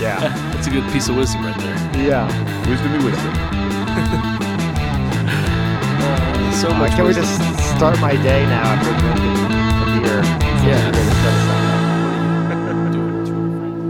yeah. 0.00 0.56
It's 0.56 0.66
a 0.68 0.70
good 0.70 0.90
piece 0.90 1.10
of 1.10 1.16
wisdom 1.16 1.44
right 1.44 1.58
there. 1.58 1.76
Yeah. 2.02 2.26
Wisdom 2.66 2.94
and 2.94 3.04
wisdom. 3.04 3.34
uh, 6.00 6.52
so 6.62 6.70
much. 6.70 6.92
Why 6.92 6.96
can't 6.96 7.06
wisdom. 7.06 7.24
we 7.24 7.28
just 7.28 7.76
start 7.76 8.00
my 8.00 8.14
day 8.22 8.46
now 8.46 8.62
after 8.62 8.90
drinking 8.98 9.36
a 9.82 10.00
beer? 10.00 10.22
Yeah. 10.66 11.37